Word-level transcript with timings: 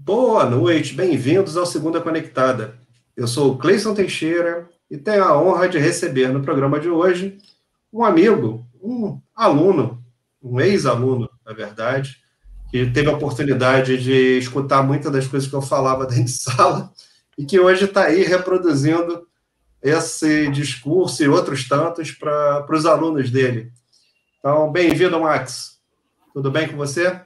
Boa 0.00 0.48
noite, 0.48 0.94
bem-vindos 0.94 1.56
ao 1.56 1.66
Segunda 1.66 2.00
Conectada. 2.00 2.78
Eu 3.16 3.26
sou 3.26 3.52
o 3.52 3.58
Cleison 3.58 3.92
Teixeira 3.92 4.70
e 4.88 4.96
tenho 4.96 5.24
a 5.24 5.42
honra 5.42 5.68
de 5.68 5.76
receber 5.76 6.28
no 6.28 6.40
programa 6.40 6.78
de 6.78 6.88
hoje 6.88 7.36
um 7.92 8.04
amigo, 8.04 8.64
um 8.80 9.20
aluno, 9.34 10.00
um 10.40 10.60
ex-aluno, 10.60 11.28
na 11.44 11.52
verdade, 11.52 12.16
que 12.70 12.86
teve 12.86 13.10
a 13.10 13.16
oportunidade 13.16 13.98
de 13.98 14.38
escutar 14.38 14.84
muitas 14.84 15.10
das 15.10 15.26
coisas 15.26 15.48
que 15.48 15.56
eu 15.56 15.60
falava 15.60 16.06
dentro 16.06 16.24
de 16.24 16.30
sala 16.30 16.92
e 17.36 17.44
que 17.44 17.58
hoje 17.58 17.84
está 17.84 18.04
aí 18.04 18.22
reproduzindo 18.22 19.26
esse 19.82 20.48
discurso 20.48 21.24
e 21.24 21.28
outros 21.28 21.68
tantos 21.68 22.12
para 22.12 22.64
os 22.70 22.86
alunos 22.86 23.32
dele. 23.32 23.72
Então, 24.38 24.70
bem-vindo, 24.70 25.18
Max. 25.20 25.80
Tudo 26.32 26.52
bem 26.52 26.68
com 26.68 26.76
você? 26.76 27.20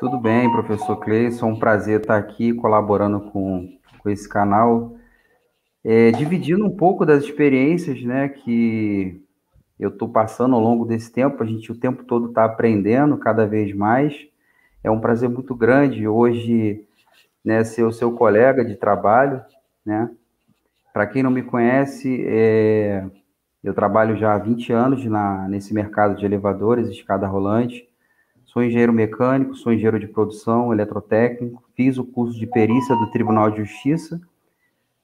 Tudo 0.00 0.18
bem, 0.18 0.50
professor 0.50 0.96
Cleison. 0.96 1.48
Um 1.48 1.58
prazer 1.58 2.00
estar 2.00 2.16
aqui 2.16 2.54
colaborando 2.54 3.20
com, 3.30 3.68
com 3.98 4.08
esse 4.08 4.26
canal, 4.26 4.96
é, 5.84 6.10
dividindo 6.10 6.64
um 6.64 6.74
pouco 6.74 7.04
das 7.04 7.24
experiências 7.24 8.02
né, 8.02 8.30
que 8.30 9.22
eu 9.78 9.90
estou 9.90 10.08
passando 10.08 10.54
ao 10.54 10.60
longo 10.62 10.86
desse 10.86 11.12
tempo. 11.12 11.42
A 11.42 11.46
gente 11.46 11.70
o 11.70 11.78
tempo 11.78 12.02
todo 12.04 12.28
está 12.30 12.46
aprendendo 12.46 13.18
cada 13.18 13.46
vez 13.46 13.76
mais. 13.76 14.16
É 14.82 14.90
um 14.90 15.02
prazer 15.02 15.28
muito 15.28 15.54
grande 15.54 16.08
hoje 16.08 16.82
né, 17.44 17.62
ser 17.62 17.82
o 17.82 17.92
seu 17.92 18.10
colega 18.12 18.64
de 18.64 18.76
trabalho, 18.76 19.42
né? 19.84 20.10
Para 20.94 21.06
quem 21.06 21.22
não 21.22 21.30
me 21.30 21.42
conhece, 21.42 22.24
é, 22.26 23.04
eu 23.62 23.74
trabalho 23.74 24.16
já 24.16 24.32
há 24.32 24.38
20 24.38 24.72
anos 24.72 25.04
na, 25.04 25.46
nesse 25.46 25.74
mercado 25.74 26.16
de 26.16 26.24
elevadores, 26.24 26.88
escada 26.88 27.26
rolante. 27.26 27.89
Sou 28.52 28.64
engenheiro 28.64 28.92
mecânico, 28.92 29.54
sou 29.54 29.72
engenheiro 29.72 30.00
de 30.00 30.08
produção, 30.08 30.72
eletrotécnico, 30.72 31.62
fiz 31.76 31.98
o 31.98 32.04
curso 32.04 32.36
de 32.36 32.48
perícia 32.48 32.96
do 32.96 33.08
Tribunal 33.12 33.48
de 33.48 33.58
Justiça, 33.58 34.20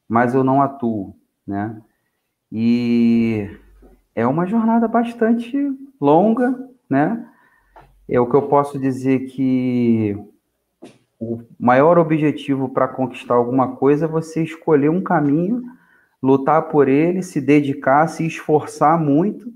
mas 0.08 0.34
eu 0.34 0.42
não 0.42 0.60
atuo, 0.60 1.14
né? 1.46 1.80
E 2.50 3.48
é 4.16 4.26
uma 4.26 4.46
jornada 4.46 4.88
bastante 4.88 5.56
longa, 6.00 6.68
né? 6.90 7.24
É 8.08 8.18
o 8.18 8.28
que 8.28 8.34
eu 8.34 8.48
posso 8.48 8.80
dizer 8.80 9.26
que 9.26 10.18
o 11.16 11.40
maior 11.56 11.98
objetivo 11.98 12.68
para 12.68 12.88
conquistar 12.88 13.34
alguma 13.34 13.76
coisa 13.76 14.06
é 14.06 14.08
você 14.08 14.42
escolher 14.42 14.88
um 14.88 15.04
caminho 15.04 15.62
lutar 16.20 16.62
por 16.62 16.88
ele, 16.88 17.22
se 17.22 17.40
dedicar, 17.40 18.08
se 18.08 18.26
esforçar 18.26 18.98
muito 18.98 19.52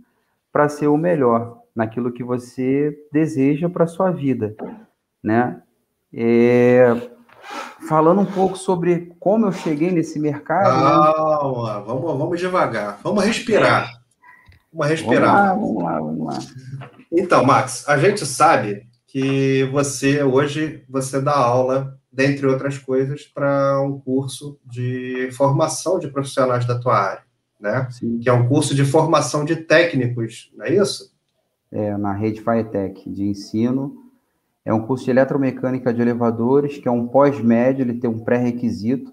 para 0.52 0.68
ser 0.68 0.86
o 0.86 0.96
melhor 0.96 1.59
naquilo 1.74 2.12
que 2.12 2.22
você 2.22 2.96
deseja 3.12 3.68
para 3.68 3.86
sua 3.86 4.10
vida, 4.10 4.54
né? 5.22 5.62
É, 6.12 7.10
falando 7.88 8.20
um 8.20 8.26
pouco 8.26 8.56
sobre 8.56 9.14
como 9.18 9.46
eu 9.46 9.52
cheguei 9.52 9.90
nesse 9.90 10.18
mercado. 10.18 10.76
Né? 10.76 10.90
Calma, 10.90 11.78
né? 11.78 11.84
vamos, 11.86 12.18
vamos 12.18 12.40
devagar, 12.40 12.98
vamos 13.02 13.24
respirar. 13.24 14.00
Vamos 14.72 14.88
respirar. 14.88 15.56
Vamos 15.56 15.82
lá, 15.82 15.98
vamos 15.98 16.24
lá, 16.24 16.32
vamos 16.32 16.34
lá. 16.34 16.88
Então, 17.12 17.44
Max, 17.44 17.88
a 17.88 17.98
gente 17.98 18.24
sabe 18.24 18.86
que 19.06 19.64
você 19.72 20.22
hoje 20.22 20.84
você 20.88 21.20
dá 21.20 21.36
aula 21.36 21.98
dentre 22.12 22.46
outras 22.46 22.76
coisas, 22.76 23.24
para 23.24 23.80
um 23.80 23.98
curso 23.98 24.58
de 24.64 25.30
formação 25.32 25.98
de 25.98 26.08
profissionais 26.08 26.66
da 26.66 26.78
tua 26.78 26.98
área, 26.98 27.22
né? 27.60 27.88
Sim. 27.90 28.18
Que 28.18 28.28
é 28.28 28.32
um 28.32 28.48
curso 28.48 28.74
de 28.74 28.84
formação 28.84 29.44
de 29.44 29.56
técnicos, 29.56 30.50
não 30.56 30.66
é 30.66 30.74
isso? 30.74 31.09
É, 31.72 31.96
na 31.96 32.12
rede 32.12 32.40
Firetech 32.40 33.08
de 33.08 33.24
ensino. 33.24 33.96
É 34.64 34.74
um 34.74 34.86
curso 34.86 35.04
de 35.04 35.10
eletromecânica 35.10 35.92
de 35.92 36.02
elevadores, 36.02 36.78
que 36.78 36.88
é 36.88 36.90
um 36.90 37.06
pós-médio, 37.06 37.82
ele 37.82 37.94
tem 37.94 38.10
um 38.10 38.18
pré-requisito. 38.18 39.12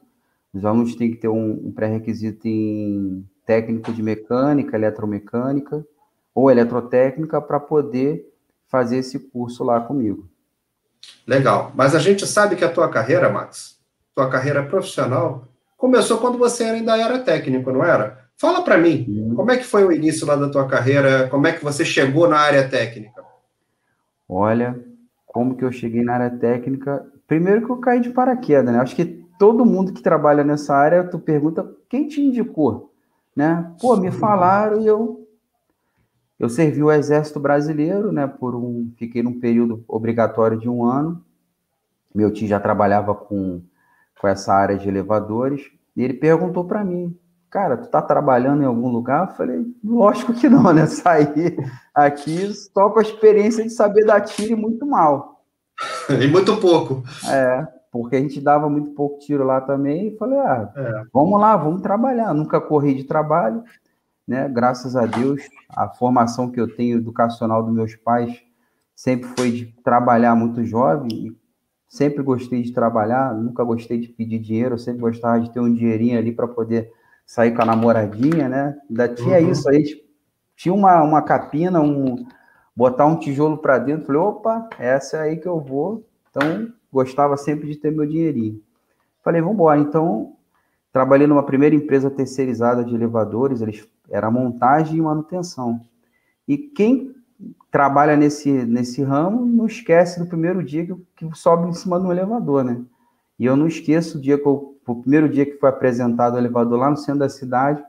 Os 0.53 0.65
alunos 0.65 0.95
têm 0.95 1.11
que 1.11 1.17
ter 1.17 1.27
um, 1.27 1.67
um 1.67 1.71
pré-requisito 1.71 2.47
em 2.47 3.25
técnico 3.45 3.93
de 3.93 4.03
mecânica, 4.03 4.75
eletromecânica 4.75 5.85
ou 6.33 6.51
eletrotécnica 6.51 7.41
para 7.41 7.59
poder 7.59 8.27
fazer 8.67 8.97
esse 8.97 9.17
curso 9.17 9.63
lá 9.63 9.79
comigo. 9.79 10.29
Legal. 11.25 11.71
Mas 11.75 11.95
a 11.95 11.99
gente 11.99 12.27
sabe 12.27 12.55
que 12.55 12.65
a 12.65 12.71
tua 12.71 12.89
carreira, 12.89 13.29
Max, 13.29 13.79
tua 14.13 14.29
carreira 14.29 14.63
profissional, 14.63 15.47
começou 15.77 16.17
quando 16.17 16.37
você 16.37 16.65
ainda 16.65 16.97
era 16.97 17.19
técnico, 17.19 17.71
não 17.71 17.83
era? 17.83 18.26
Fala 18.37 18.61
para 18.63 18.77
mim, 18.77 19.33
como 19.35 19.49
é 19.49 19.57
que 19.57 19.63
foi 19.63 19.83
o 19.83 19.91
início 19.91 20.27
lá 20.27 20.35
da 20.35 20.49
tua 20.49 20.67
carreira? 20.67 21.27
Como 21.27 21.47
é 21.47 21.53
que 21.53 21.63
você 21.63 21.83
chegou 21.83 22.27
na 22.27 22.37
área 22.37 22.69
técnica? 22.69 23.23
Olha, 24.29 24.79
como 25.25 25.55
que 25.55 25.65
eu 25.65 25.71
cheguei 25.71 26.03
na 26.03 26.13
área 26.13 26.29
técnica? 26.29 27.03
Primeiro 27.27 27.65
que 27.65 27.71
eu 27.71 27.77
caí 27.77 27.99
de 27.99 28.11
paraquedas, 28.11 28.71
né? 28.71 28.79
Acho 28.79 28.95
que 28.95 29.05
todo 29.39 29.65
mundo 29.65 29.91
que 29.91 30.03
trabalha 30.03 30.43
nessa 30.43 30.75
área, 30.75 31.03
tu 31.03 31.17
pergunta 31.17 31.67
quem 31.89 32.07
te 32.07 32.21
indicou, 32.21 32.93
né? 33.35 33.73
Pô, 33.81 33.97
me 33.97 34.11
falaram 34.11 34.81
e 34.81 34.87
eu 34.87 35.27
eu 36.39 36.49
servi 36.49 36.83
o 36.83 36.91
Exército 36.91 37.39
Brasileiro, 37.39 38.11
né? 38.11 38.27
Por 38.27 38.55
um, 38.55 38.91
fiquei 38.97 39.23
num 39.23 39.39
período 39.39 39.83
obrigatório 39.87 40.59
de 40.59 40.69
um 40.69 40.83
ano. 40.83 41.23
Meu 42.13 42.31
tio 42.31 42.47
já 42.47 42.59
trabalhava 42.59 43.15
com, 43.15 43.61
com 44.21 44.27
essa 44.27 44.53
área 44.53 44.77
de 44.77 44.87
elevadores 44.87 45.71
e 45.95 46.03
ele 46.03 46.13
perguntou 46.13 46.65
para 46.65 46.83
mim, 46.83 47.17
cara, 47.49 47.77
tu 47.77 47.87
tá 47.89 48.01
trabalhando 48.01 48.63
em 48.63 48.65
algum 48.65 48.89
lugar? 48.89 49.29
Eu 49.29 49.35
falei, 49.35 49.65
lógico 49.83 50.33
que 50.33 50.49
não, 50.49 50.73
né? 50.73 50.85
Saí 50.87 51.57
aqui 51.93 52.53
só 52.53 52.89
com 52.89 52.99
a 52.99 53.03
experiência 53.03 53.63
de 53.63 53.69
saber 53.69 54.05
dar 54.05 54.21
tiro 54.21 54.53
e 54.53 54.55
muito 54.55 54.85
mal. 54.85 55.43
e 56.09 56.27
muito 56.27 56.57
pouco. 56.57 57.03
É, 57.29 57.67
porque 57.91 58.15
a 58.15 58.19
gente 58.19 58.41
dava 58.41 58.69
muito 58.69 58.91
pouco 58.91 59.19
tiro 59.19 59.43
lá 59.43 59.61
também 59.61 60.09
e 60.09 60.17
falei, 60.17 60.39
ah, 60.39 60.71
é. 60.75 61.03
vamos 61.13 61.39
lá, 61.39 61.55
vamos 61.55 61.81
trabalhar. 61.81 62.33
Nunca 62.33 62.59
corri 62.59 62.95
de 62.95 63.03
trabalho, 63.03 63.63
né? 64.27 64.49
Graças 64.49 64.95
a 64.95 65.05
Deus, 65.05 65.41
a 65.69 65.87
formação 65.87 66.51
que 66.51 66.59
eu 66.59 66.73
tenho 66.75 66.97
educacional 66.97 67.63
dos 67.63 67.73
meus 67.73 67.95
pais 67.95 68.41
sempre 68.95 69.29
foi 69.37 69.51
de 69.51 69.65
trabalhar 69.83 70.35
muito 70.35 70.63
jovem 70.65 71.09
e 71.11 71.37
sempre 71.87 72.23
gostei 72.23 72.63
de 72.63 72.73
trabalhar, 72.73 73.33
nunca 73.33 73.63
gostei 73.63 73.99
de 73.99 74.07
pedir 74.07 74.39
dinheiro, 74.39 74.77
sempre 74.77 75.01
gostava 75.01 75.39
de 75.39 75.51
ter 75.51 75.59
um 75.59 75.71
dinheirinho 75.71 76.17
ali 76.17 76.31
para 76.31 76.47
poder 76.47 76.91
sair 77.27 77.53
com 77.53 77.61
a 77.61 77.65
namoradinha, 77.65 78.47
né? 78.47 78.77
Ainda 78.89 79.09
tinha 79.09 79.39
uhum. 79.39 79.51
isso, 79.51 79.69
a 79.69 79.73
gente 79.73 80.03
tinha 80.55 80.73
uma, 80.73 81.03
uma 81.03 81.21
capina, 81.21 81.81
um 81.81 82.25
botar 82.75 83.05
um 83.05 83.19
tijolo 83.19 83.57
para 83.57 83.77
dentro, 83.77 84.05
falei, 84.05 84.21
opa, 84.21 84.69
essa 84.79 85.17
é 85.17 85.21
aí 85.21 85.37
que 85.37 85.47
eu 85.47 85.59
vou. 85.59 86.05
Então, 86.29 86.71
gostava 86.91 87.35
sempre 87.35 87.67
de 87.67 87.75
ter 87.75 87.91
meu 87.91 88.05
dinheirinho. 88.05 88.61
Falei, 89.23 89.41
vamos 89.41 89.55
embora. 89.55 89.79
Então, 89.79 90.33
trabalhei 90.91 91.27
numa 91.27 91.43
primeira 91.43 91.75
empresa 91.75 92.09
terceirizada 92.09 92.83
de 92.83 92.95
elevadores, 92.95 93.61
eles 93.61 93.87
era 94.09 94.31
montagem 94.31 94.97
e 94.97 95.01
manutenção. 95.01 95.81
E 96.47 96.57
quem 96.57 97.13
trabalha 97.69 98.15
nesse, 98.15 98.49
nesse 98.49 99.03
ramo 99.03 99.45
não 99.45 99.65
esquece 99.65 100.19
do 100.19 100.27
primeiro 100.27 100.63
dia 100.63 100.85
que, 100.85 100.95
que 101.27 101.37
sobe 101.37 101.67
em 101.67 101.73
cima 101.73 101.99
do 101.99 102.11
elevador, 102.11 102.63
né? 102.63 102.81
E 103.37 103.45
eu 103.45 103.55
não 103.55 103.67
esqueço 103.67 104.17
o 104.17 104.21
dia 104.21 104.37
que 104.37 104.45
eu, 104.45 104.76
o 104.93 105.01
primeiro 105.01 105.29
dia 105.29 105.45
que 105.45 105.57
foi 105.57 105.69
apresentado 105.69 106.35
o 106.35 106.37
elevador 106.37 106.79
lá 106.79 106.89
no 106.89 106.97
centro 106.97 107.19
da 107.19 107.29
cidade, 107.29 107.83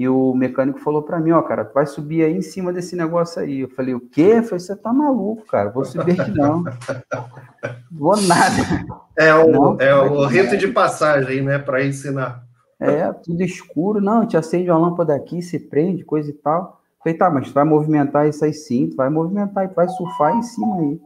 e 0.00 0.08
o 0.08 0.32
mecânico 0.34 0.78
falou 0.80 1.02
para 1.02 1.20
mim, 1.20 1.30
ó, 1.32 1.42
cara, 1.42 1.62
tu 1.62 1.74
vai 1.74 1.84
subir 1.84 2.24
aí 2.24 2.34
em 2.34 2.40
cima 2.40 2.72
desse 2.72 2.96
negócio 2.96 3.42
aí. 3.42 3.60
Eu 3.60 3.68
falei, 3.68 3.94
o 3.94 4.00
quê? 4.00 4.36
Eu 4.36 4.42
falei, 4.42 4.60
você 4.60 4.74
tá 4.74 4.92
maluco, 4.94 5.44
cara, 5.44 5.68
vou 5.68 5.84
subir 5.84 6.18
aqui 6.18 6.30
não. 6.30 6.64
Vou 7.92 8.16
nada. 8.22 8.56
É 9.18 9.34
o, 9.34 9.50
não, 9.50 9.76
é 9.78 9.94
o 9.94 10.24
rito 10.24 10.56
de 10.56 10.68
passagem, 10.68 11.42
né, 11.42 11.58
para 11.58 11.84
ensinar. 11.84 12.42
É, 12.78 13.12
tudo 13.12 13.42
escuro. 13.42 14.00
Não, 14.00 14.26
te 14.26 14.38
acende 14.38 14.70
uma 14.70 14.78
lâmpada 14.78 15.14
aqui, 15.14 15.42
se 15.42 15.58
prende, 15.58 16.02
coisa 16.02 16.30
e 16.30 16.32
tal. 16.32 16.80
Falei, 17.04 17.18
tá, 17.18 17.28
mas 17.28 17.48
tu 17.48 17.52
vai 17.52 17.64
movimentar 17.64 18.26
isso 18.26 18.42
aí 18.42 18.54
sim, 18.54 18.88
tu 18.88 18.96
vai 18.96 19.10
movimentar 19.10 19.66
e 19.66 19.68
tu 19.68 19.74
vai 19.74 19.88
surfar 19.88 20.34
em 20.34 20.42
cima 20.42 20.78
aí. 20.78 21.00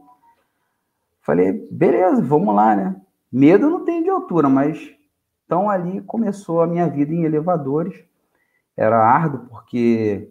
Falei, 1.21 1.67
beleza, 1.69 2.21
vamos 2.21 2.55
lá, 2.55 2.73
né? 2.73 2.95
Medo 3.29 3.69
não 3.69 3.83
tem 3.83 4.01
de 4.01 4.09
altura, 4.09 4.47
mas 4.47 4.94
então 5.45 5.69
ali 5.69 6.01
começou 6.01 6.61
a 6.61 6.67
minha 6.67 6.87
vida 6.87 7.13
em 7.13 7.23
elevadores. 7.23 8.03
Era 8.75 8.97
árduo 8.97 9.45
porque 9.49 10.29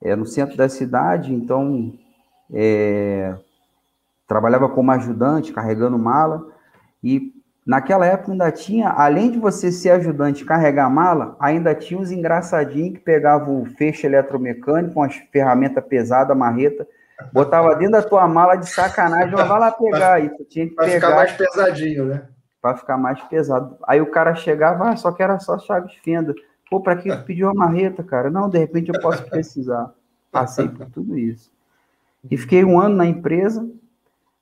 é 0.00 0.16
no 0.16 0.24
centro 0.24 0.56
da 0.56 0.68
cidade, 0.68 1.34
então 1.34 1.92
é, 2.52 3.36
trabalhava 4.26 4.68
como 4.68 4.90
ajudante, 4.90 5.52
carregando 5.52 5.98
mala, 5.98 6.48
e 7.02 7.32
Naquela 7.64 8.04
época 8.04 8.32
ainda 8.32 8.50
tinha, 8.50 8.88
além 8.88 9.30
de 9.30 9.38
você 9.38 9.70
ser 9.70 9.90
ajudante 9.90 10.44
carregar 10.44 10.90
mala, 10.90 11.36
ainda 11.38 11.72
tinha 11.74 11.98
uns 11.98 12.10
engraçadinhos 12.10 12.94
que 12.94 13.04
pegavam 13.04 13.62
o 13.62 13.66
feixe 13.66 14.04
eletromecânico, 14.04 14.98
umas 14.98 15.14
ferramentas 15.32 15.84
pesadas, 15.84 16.36
marreta, 16.36 16.86
botava 17.32 17.76
dentro 17.76 17.92
da 17.92 18.02
tua 18.02 18.26
mala 18.26 18.56
de 18.56 18.68
sacanagem, 18.68 19.36
vai 19.36 19.60
lá 19.60 19.70
pegar 19.70 20.14
aí. 20.14 20.28
Tu 20.30 20.44
tinha 20.44 20.68
que 20.68 20.74
pra 20.74 20.86
pegar. 20.86 21.06
ficar 21.06 21.14
mais 21.14 21.32
pesadinho, 21.32 22.06
né? 22.06 22.22
Para 22.62 22.76
ficar 22.76 22.96
mais 22.96 23.20
pesado. 23.24 23.76
Aí 23.86 24.00
o 24.00 24.10
cara 24.10 24.34
chegava, 24.34 24.88
ah, 24.88 24.96
só 24.96 25.12
que 25.12 25.22
era 25.22 25.38
só 25.38 25.58
chave 25.58 25.92
fenda. 26.02 26.34
Pô, 26.70 26.80
para 26.80 26.96
que 26.96 27.14
tu 27.14 27.24
pediu 27.24 27.48
uma 27.48 27.66
marreta, 27.66 28.02
cara? 28.02 28.30
Não, 28.30 28.48
de 28.48 28.56
repente 28.56 28.90
eu 28.94 29.00
posso 29.00 29.22
precisar. 29.28 29.92
Passei 30.32 30.66
por 30.68 30.86
tudo 30.86 31.18
isso. 31.18 31.50
E 32.30 32.38
fiquei 32.38 32.64
um 32.64 32.80
ano 32.80 32.96
na 32.96 33.04
empresa, 33.04 33.68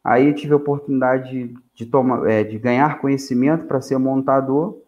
Aí 0.03 0.33
tive 0.33 0.55
a 0.55 0.57
oportunidade 0.57 1.31
de, 1.31 1.55
de, 1.75 1.87
tomar, 1.87 2.29
é, 2.29 2.43
de 2.43 2.59
ganhar 2.59 3.01
conhecimento 3.01 3.67
para 3.67 3.81
ser 3.81 3.99
montador, 3.99 4.79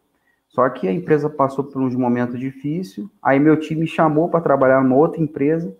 só 0.48 0.68
que 0.70 0.88
a 0.88 0.92
empresa 0.92 1.28
passou 1.28 1.64
por 1.64 1.82
uns 1.82 1.94
momentos 1.94 2.38
difíceis, 2.38 3.06
aí 3.22 3.38
meu 3.38 3.58
time 3.58 3.82
me 3.82 3.86
chamou 3.86 4.28
para 4.28 4.40
trabalhar 4.40 4.82
numa 4.82 4.96
outra 4.96 5.20
empresa, 5.20 5.74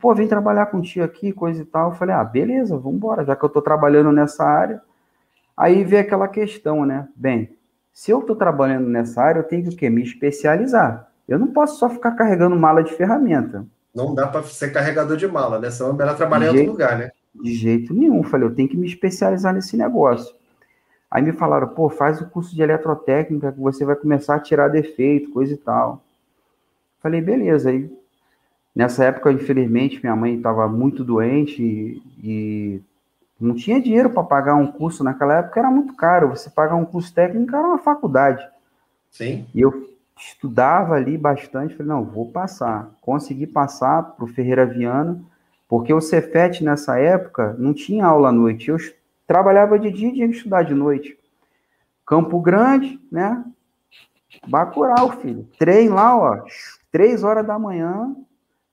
pô, 0.00 0.14
vem 0.14 0.28
trabalhar 0.28 0.66
contigo 0.66 1.04
aqui, 1.04 1.32
coisa 1.32 1.62
e 1.62 1.64
tal. 1.64 1.90
Eu 1.90 1.96
falei, 1.96 2.14
ah, 2.14 2.24
beleza, 2.24 2.76
vamos 2.76 2.96
embora, 2.96 3.24
já 3.24 3.34
que 3.34 3.44
eu 3.44 3.48
estou 3.48 3.62
trabalhando 3.62 4.12
nessa 4.12 4.44
área. 4.44 4.80
Aí 5.60 5.84
vem 5.84 5.98
aquela 5.98 6.26
questão, 6.26 6.86
né? 6.86 7.06
Bem, 7.14 7.54
se 7.92 8.10
eu 8.10 8.20
estou 8.20 8.34
trabalhando 8.34 8.88
nessa 8.88 9.22
área, 9.22 9.40
eu 9.40 9.44
tenho 9.44 9.64
que 9.64 9.68
o 9.68 9.76
quê? 9.76 9.90
Me 9.90 10.02
especializar. 10.02 11.12
Eu 11.28 11.38
não 11.38 11.48
posso 11.48 11.78
só 11.78 11.90
ficar 11.90 12.12
carregando 12.12 12.56
mala 12.56 12.82
de 12.82 12.94
ferramenta. 12.94 13.66
Não 13.94 14.14
dá 14.14 14.26
para 14.26 14.42
ser 14.44 14.72
carregador 14.72 15.18
de 15.18 15.28
mala, 15.28 15.58
né? 15.58 15.70
Senão 15.70 15.90
é 15.90 15.92
melhor 15.92 16.16
trabalhar 16.16 16.46
em 16.46 16.56
outro 16.60 16.72
lugar, 16.72 16.96
né? 16.96 17.10
De 17.34 17.52
jeito 17.52 17.92
nenhum. 17.92 18.22
Falei, 18.22 18.48
eu 18.48 18.54
tenho 18.54 18.70
que 18.70 18.76
me 18.76 18.86
especializar 18.86 19.52
nesse 19.52 19.76
negócio. 19.76 20.34
Aí 21.10 21.20
me 21.20 21.32
falaram, 21.32 21.68
pô, 21.68 21.90
faz 21.90 22.22
o 22.22 22.30
curso 22.30 22.54
de 22.54 22.62
eletrotécnica 22.62 23.52
que 23.52 23.60
você 23.60 23.84
vai 23.84 23.96
começar 23.96 24.36
a 24.36 24.40
tirar 24.40 24.68
defeito, 24.68 25.30
coisa 25.30 25.52
e 25.52 25.58
tal. 25.58 26.02
Falei, 27.02 27.20
beleza. 27.20 27.68
Aí, 27.68 27.94
nessa 28.74 29.04
época, 29.04 29.30
infelizmente, 29.30 30.00
minha 30.02 30.16
mãe 30.16 30.36
estava 30.36 30.66
muito 30.68 31.04
doente 31.04 31.62
e, 31.62 32.02
e 32.24 32.82
não 33.40 33.54
tinha 33.54 33.80
dinheiro 33.80 34.10
para 34.10 34.22
pagar 34.22 34.54
um 34.54 34.66
curso. 34.66 35.02
Naquela 35.02 35.38
época 35.38 35.58
era 35.58 35.70
muito 35.70 35.94
caro. 35.94 36.28
Você 36.28 36.50
pagar 36.50 36.74
um 36.74 36.84
curso 36.84 37.12
técnico 37.14 37.56
era 37.56 37.66
uma 37.66 37.78
faculdade. 37.78 38.46
Sim. 39.10 39.46
E 39.54 39.60
eu 39.60 39.88
estudava 40.16 40.94
ali 40.94 41.16
bastante. 41.16 41.74
Falei, 41.74 41.88
não, 41.88 42.04
vou 42.04 42.30
passar. 42.30 42.90
Consegui 43.00 43.46
passar 43.46 44.02
para 44.02 44.24
o 44.24 44.28
Ferreira 44.28 44.66
Viana, 44.66 45.20
porque 45.66 45.92
o 45.92 46.00
Cefet 46.00 46.62
nessa 46.62 46.98
época 46.98 47.54
não 47.58 47.72
tinha 47.72 48.04
aula 48.04 48.28
à 48.28 48.32
noite. 48.32 48.68
Eu 48.68 48.76
trabalhava 49.26 49.78
de 49.78 49.90
dia 49.90 50.08
e 50.08 50.14
tinha 50.14 50.28
que 50.28 50.36
estudar 50.36 50.62
de 50.62 50.74
noite. 50.74 51.18
Campo 52.04 52.40
Grande, 52.40 53.00
né? 53.10 53.42
Bacurau, 54.46 55.12
filho. 55.12 55.48
Trem 55.58 55.88
lá, 55.88 56.16
ó. 56.16 56.44
Três 56.92 57.24
horas 57.24 57.46
da 57.46 57.58
manhã, 57.58 58.14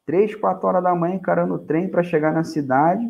três, 0.06 0.36
quatro 0.36 0.68
horas 0.68 0.84
da 0.84 0.94
manhã, 0.96 1.16
encarando 1.16 1.54
o 1.54 1.60
trem 1.60 1.88
para 1.88 2.04
chegar 2.04 2.34
na 2.34 2.44
cidade. 2.44 3.08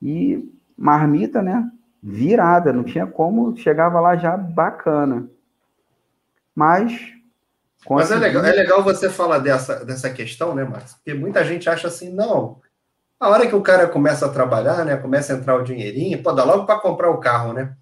E 0.00 0.48
marmita, 0.78 1.42
né? 1.42 1.68
Virada, 2.00 2.72
não 2.72 2.84
tinha 2.84 3.06
como, 3.06 3.56
chegava 3.56 4.00
lá 4.00 4.16
já 4.16 4.36
bacana. 4.36 5.28
Mas. 6.54 7.12
Mas 7.88 8.10
é 8.10 8.16
legal, 8.16 8.44
é 8.44 8.52
legal 8.52 8.82
você 8.82 9.08
falar 9.08 9.38
dessa, 9.38 9.84
dessa 9.84 10.10
questão, 10.10 10.54
né, 10.54 10.64
Marcos? 10.64 10.94
Porque 10.94 11.14
muita 11.14 11.44
gente 11.44 11.68
acha 11.68 11.88
assim, 11.88 12.12
não, 12.12 12.60
a 13.18 13.28
hora 13.28 13.46
que 13.46 13.54
o 13.54 13.62
cara 13.62 13.86
começa 13.88 14.26
a 14.26 14.28
trabalhar, 14.28 14.84
né, 14.84 14.96
começa 14.96 15.32
a 15.32 15.36
entrar 15.36 15.56
o 15.56 15.62
dinheirinho, 15.62 16.22
pô, 16.22 16.32
dá 16.32 16.44
logo 16.44 16.66
para 16.66 16.80
comprar 16.80 17.10
o 17.10 17.18
carro, 17.18 17.52
né? 17.52 17.74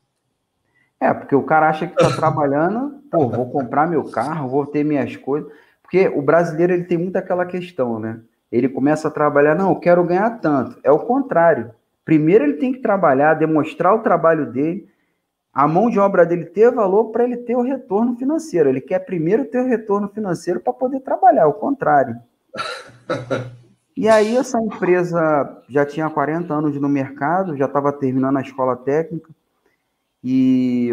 É, 0.98 1.12
porque 1.12 1.34
o 1.34 1.42
cara 1.42 1.68
acha 1.68 1.86
que 1.86 1.92
está 1.92 2.14
trabalhando, 2.16 3.02
pô, 3.10 3.28
vou 3.28 3.50
comprar 3.50 3.86
meu 3.86 4.04
carro, 4.04 4.48
vou 4.48 4.66
ter 4.66 4.84
minhas 4.84 5.14
coisas. 5.16 5.50
Porque 5.82 6.08
o 6.08 6.22
brasileiro 6.22 6.72
ele 6.72 6.84
tem 6.84 6.98
muito 6.98 7.16
aquela 7.16 7.44
questão, 7.44 7.98
né? 7.98 8.20
Ele 8.50 8.68
começa 8.68 9.08
a 9.08 9.10
trabalhar, 9.10 9.54
não, 9.54 9.70
eu 9.70 9.76
quero 9.76 10.04
ganhar 10.04 10.30
tanto. 10.40 10.78
É 10.82 10.90
o 10.90 10.98
contrário. 10.98 11.74
Primeiro 12.06 12.44
ele 12.44 12.54
tem 12.54 12.72
que 12.72 12.78
trabalhar, 12.78 13.34
demonstrar 13.34 13.92
o 13.92 13.98
trabalho 13.98 14.50
dele, 14.52 14.88
a 15.52 15.66
mão 15.66 15.90
de 15.90 15.98
obra 15.98 16.24
dele 16.24 16.44
ter 16.44 16.70
valor 16.70 17.06
para 17.06 17.24
ele 17.24 17.38
ter 17.38 17.56
o 17.56 17.62
retorno 17.62 18.16
financeiro. 18.16 18.68
Ele 18.68 18.80
quer 18.80 19.00
primeiro 19.00 19.44
ter 19.44 19.58
o 19.58 19.66
retorno 19.66 20.08
financeiro 20.08 20.60
para 20.60 20.72
poder 20.72 21.00
trabalhar, 21.00 21.48
o 21.48 21.54
contrário. 21.54 22.16
E 23.98 24.10
aí 24.10 24.36
essa 24.36 24.60
empresa 24.60 25.62
já 25.70 25.86
tinha 25.86 26.10
40 26.10 26.52
anos 26.52 26.78
no 26.78 26.86
mercado, 26.86 27.56
já 27.56 27.64
estava 27.64 27.90
terminando 27.90 28.36
a 28.36 28.42
escola 28.42 28.76
técnica, 28.76 29.34
e 30.22 30.90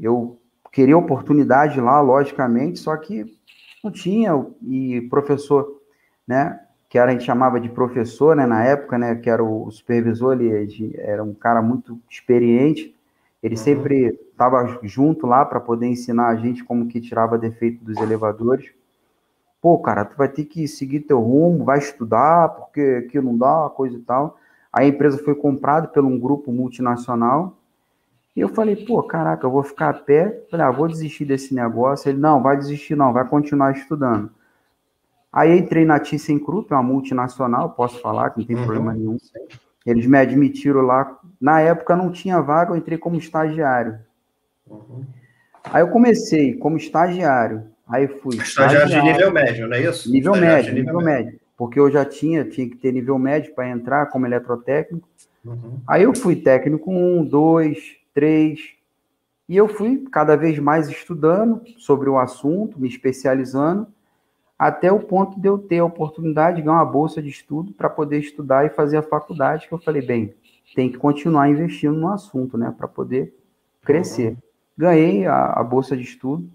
eu 0.00 0.40
queria 0.70 0.96
oportunidade 0.96 1.80
lá, 1.80 2.00
logicamente, 2.00 2.78
só 2.78 2.96
que 2.96 3.24
não 3.82 3.90
tinha, 3.90 4.30
e 4.62 5.00
professor, 5.10 5.82
né, 6.24 6.60
que 6.88 6.98
era, 6.98 7.10
a 7.10 7.12
gente 7.12 7.24
chamava 7.24 7.60
de 7.60 7.68
professor, 7.68 8.36
né, 8.36 8.46
na 8.46 8.64
época, 8.64 8.96
né, 8.96 9.14
que 9.16 9.28
era 9.28 9.42
o 9.42 9.70
supervisor, 9.70 10.40
ele 10.40 10.94
era 10.98 11.22
um 11.22 11.34
cara 11.34 11.60
muito 11.60 11.98
experiente, 12.08 12.94
ele 13.42 13.54
uhum. 13.54 13.62
sempre 13.62 14.18
estava 14.30 14.78
junto 14.82 15.26
lá 15.26 15.44
para 15.44 15.60
poder 15.60 15.86
ensinar 15.86 16.28
a 16.28 16.36
gente 16.36 16.64
como 16.64 16.86
que 16.86 17.00
tirava 17.00 17.38
defeito 17.38 17.84
dos 17.84 17.96
elevadores, 17.98 18.70
pô, 19.60 19.78
cara, 19.78 20.04
tu 20.04 20.16
vai 20.16 20.28
ter 20.28 20.44
que 20.44 20.68
seguir 20.68 21.00
teu 21.00 21.20
rumo, 21.20 21.64
vai 21.64 21.78
estudar, 21.78 22.50
porque 22.50 23.04
aqui 23.04 23.20
não 23.20 23.36
dá, 23.36 23.68
coisa 23.74 23.96
e 23.96 24.00
tal. 24.00 24.38
Aí 24.72 24.86
a 24.86 24.88
empresa 24.88 25.18
foi 25.18 25.34
comprada 25.34 25.88
por 25.88 26.04
um 26.04 26.18
grupo 26.18 26.52
multinacional. 26.52 27.56
E 28.36 28.40
eu 28.40 28.48
falei, 28.48 28.76
pô, 28.76 29.02
caraca, 29.02 29.44
eu 29.44 29.50
vou 29.50 29.62
ficar 29.62 29.88
a 29.88 29.94
pé. 29.94 30.44
Falei, 30.50 30.66
ah, 30.66 30.70
vou 30.70 30.86
desistir 30.86 31.24
desse 31.24 31.54
negócio. 31.54 32.08
Ele, 32.08 32.18
não, 32.18 32.42
vai 32.42 32.56
desistir 32.56 32.94
não, 32.94 33.12
vai 33.12 33.26
continuar 33.26 33.72
estudando. 33.72 34.30
Aí 35.36 35.58
entrei 35.58 35.84
na 35.84 36.00
ThyssenKrupp, 36.00 36.72
uma 36.72 36.82
multinacional, 36.82 37.68
posso 37.68 38.00
falar, 38.00 38.30
que 38.30 38.38
não 38.38 38.46
tem 38.46 38.56
uhum. 38.56 38.64
problema 38.64 38.94
nenhum. 38.94 39.18
Eles 39.84 40.06
me 40.06 40.16
admitiram 40.16 40.80
lá. 40.80 41.20
Na 41.38 41.60
época 41.60 41.94
não 41.94 42.10
tinha 42.10 42.40
vaga, 42.40 42.72
eu 42.72 42.76
entrei 42.76 42.96
como 42.96 43.18
estagiário. 43.18 43.98
Uhum. 44.66 45.04
Aí 45.64 45.82
eu 45.82 45.88
comecei 45.88 46.54
como 46.54 46.78
estagiário. 46.78 47.64
Aí 47.86 48.08
fui. 48.08 48.36
Estagiário 48.36 48.88
de 48.88 49.02
nível 49.02 49.30
médio, 49.30 49.68
não 49.68 49.76
é 49.76 49.82
isso? 49.82 50.10
Nível 50.10 50.32
médio, 50.36 50.72
nível, 50.72 50.94
nível 50.94 51.00
médio. 51.02 51.26
médio. 51.26 51.40
Porque 51.54 51.78
eu 51.78 51.90
já 51.90 52.06
tinha, 52.06 52.42
tinha 52.42 52.66
que 52.66 52.76
ter 52.76 52.90
nível 52.90 53.18
médio 53.18 53.54
para 53.54 53.68
entrar 53.68 54.06
como 54.06 54.24
eletrotécnico. 54.24 55.06
Uhum. 55.44 55.80
Aí 55.86 56.04
eu 56.04 56.16
fui 56.16 56.36
técnico 56.36 56.90
um, 56.90 57.22
dois, 57.22 57.98
três. 58.14 58.70
E 59.46 59.54
eu 59.54 59.68
fui 59.68 60.02
cada 60.10 60.34
vez 60.34 60.58
mais 60.58 60.88
estudando 60.88 61.60
sobre 61.76 62.08
o 62.08 62.18
assunto, 62.18 62.80
me 62.80 62.88
especializando, 62.88 63.86
até 64.58 64.90
o 64.90 65.00
ponto 65.00 65.38
de 65.38 65.48
eu 65.48 65.58
ter 65.58 65.78
a 65.78 65.84
oportunidade 65.84 66.56
de 66.56 66.62
ganhar 66.62 66.76
uma 66.76 66.84
bolsa 66.84 67.22
de 67.22 67.28
estudo 67.28 67.72
para 67.72 67.90
poder 67.90 68.18
estudar 68.18 68.64
e 68.64 68.70
fazer 68.70 68.96
a 68.96 69.02
faculdade, 69.02 69.68
que 69.68 69.74
eu 69.74 69.78
falei, 69.78 70.00
bem, 70.00 70.34
tem 70.74 70.90
que 70.90 70.98
continuar 70.98 71.48
investindo 71.48 71.96
no 71.96 72.08
assunto, 72.08 72.56
né, 72.56 72.74
para 72.76 72.88
poder 72.88 73.34
crescer. 73.82 74.36
Ganhei 74.76 75.26
a, 75.26 75.52
a 75.52 75.62
bolsa 75.62 75.96
de 75.96 76.02
estudo, 76.02 76.48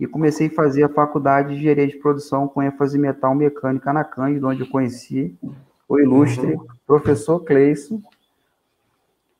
e 0.00 0.06
comecei 0.06 0.46
a 0.46 0.50
fazer 0.50 0.82
a 0.82 0.88
faculdade 0.88 1.50
de 1.50 1.56
engenharia 1.56 1.86
de 1.86 1.98
produção 1.98 2.48
com 2.48 2.62
ênfase 2.62 2.96
em 2.96 3.00
metal 3.02 3.34
mecânica 3.34 3.92
na 3.92 4.02
Cândido, 4.02 4.48
onde 4.48 4.62
eu 4.62 4.66
conheci 4.66 5.36
o 5.86 6.00
ilustre 6.00 6.54
uhum. 6.54 6.66
professor 6.86 7.40
Cleison. 7.40 8.00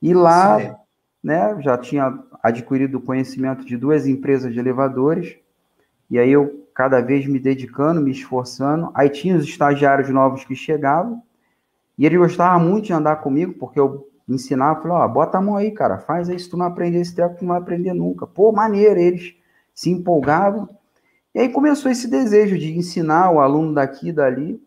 E 0.03 0.13
lá, 0.13 0.79
né, 1.25 1.57
já 1.63 1.79
tinha 1.79 2.23
adquirido 2.43 3.01
conhecimento 3.01 3.65
de 3.65 3.75
duas 3.75 4.07
empresas 4.07 4.53
de 4.53 4.59
elevadores, 4.59 5.39
e 6.11 6.19
aí 6.19 6.31
eu 6.31 6.69
cada 6.81 7.03
vez 7.03 7.27
me 7.27 7.39
dedicando, 7.39 8.01
me 8.01 8.11
esforçando. 8.11 8.91
Aí 8.95 9.11
tinha 9.11 9.37
os 9.37 9.45
estagiários 9.45 10.09
novos 10.09 10.45
que 10.45 10.57
chegavam, 10.57 11.23
e 11.99 12.07
ele 12.07 12.17
gostava 12.17 12.59
muito 12.59 12.87
de 12.87 12.95
andar 12.95 13.17
comigo, 13.17 13.53
porque 13.59 13.79
eu 13.79 14.09
ensinava, 14.27 14.81
falava, 14.81 15.05
ó, 15.05 15.09
bota 15.09 15.37
a 15.37 15.43
mão 15.43 15.57
aí, 15.57 15.73
cara, 15.73 15.99
faz 15.99 16.29
se 16.29 16.49
tu 16.49 16.57
não 16.57 16.65
aprender 16.65 16.99
esse 17.01 17.15
treco, 17.15 17.37
tu 17.37 17.43
não 17.43 17.51
vai 17.51 17.59
aprender 17.59 17.93
nunca. 17.93 18.27
Pô, 18.27 18.51
maneiro, 18.51 18.99
eles 18.99 19.35
se 19.75 19.91
empolgavam. 19.91 20.71
E 21.35 21.41
aí 21.41 21.51
começou 21.51 21.91
esse 21.91 22.09
desejo 22.09 22.57
de 22.57 22.75
ensinar 22.75 23.31
o 23.31 23.41
aluno 23.41 23.75
daqui 23.75 24.09
e 24.09 24.13
dali. 24.13 24.59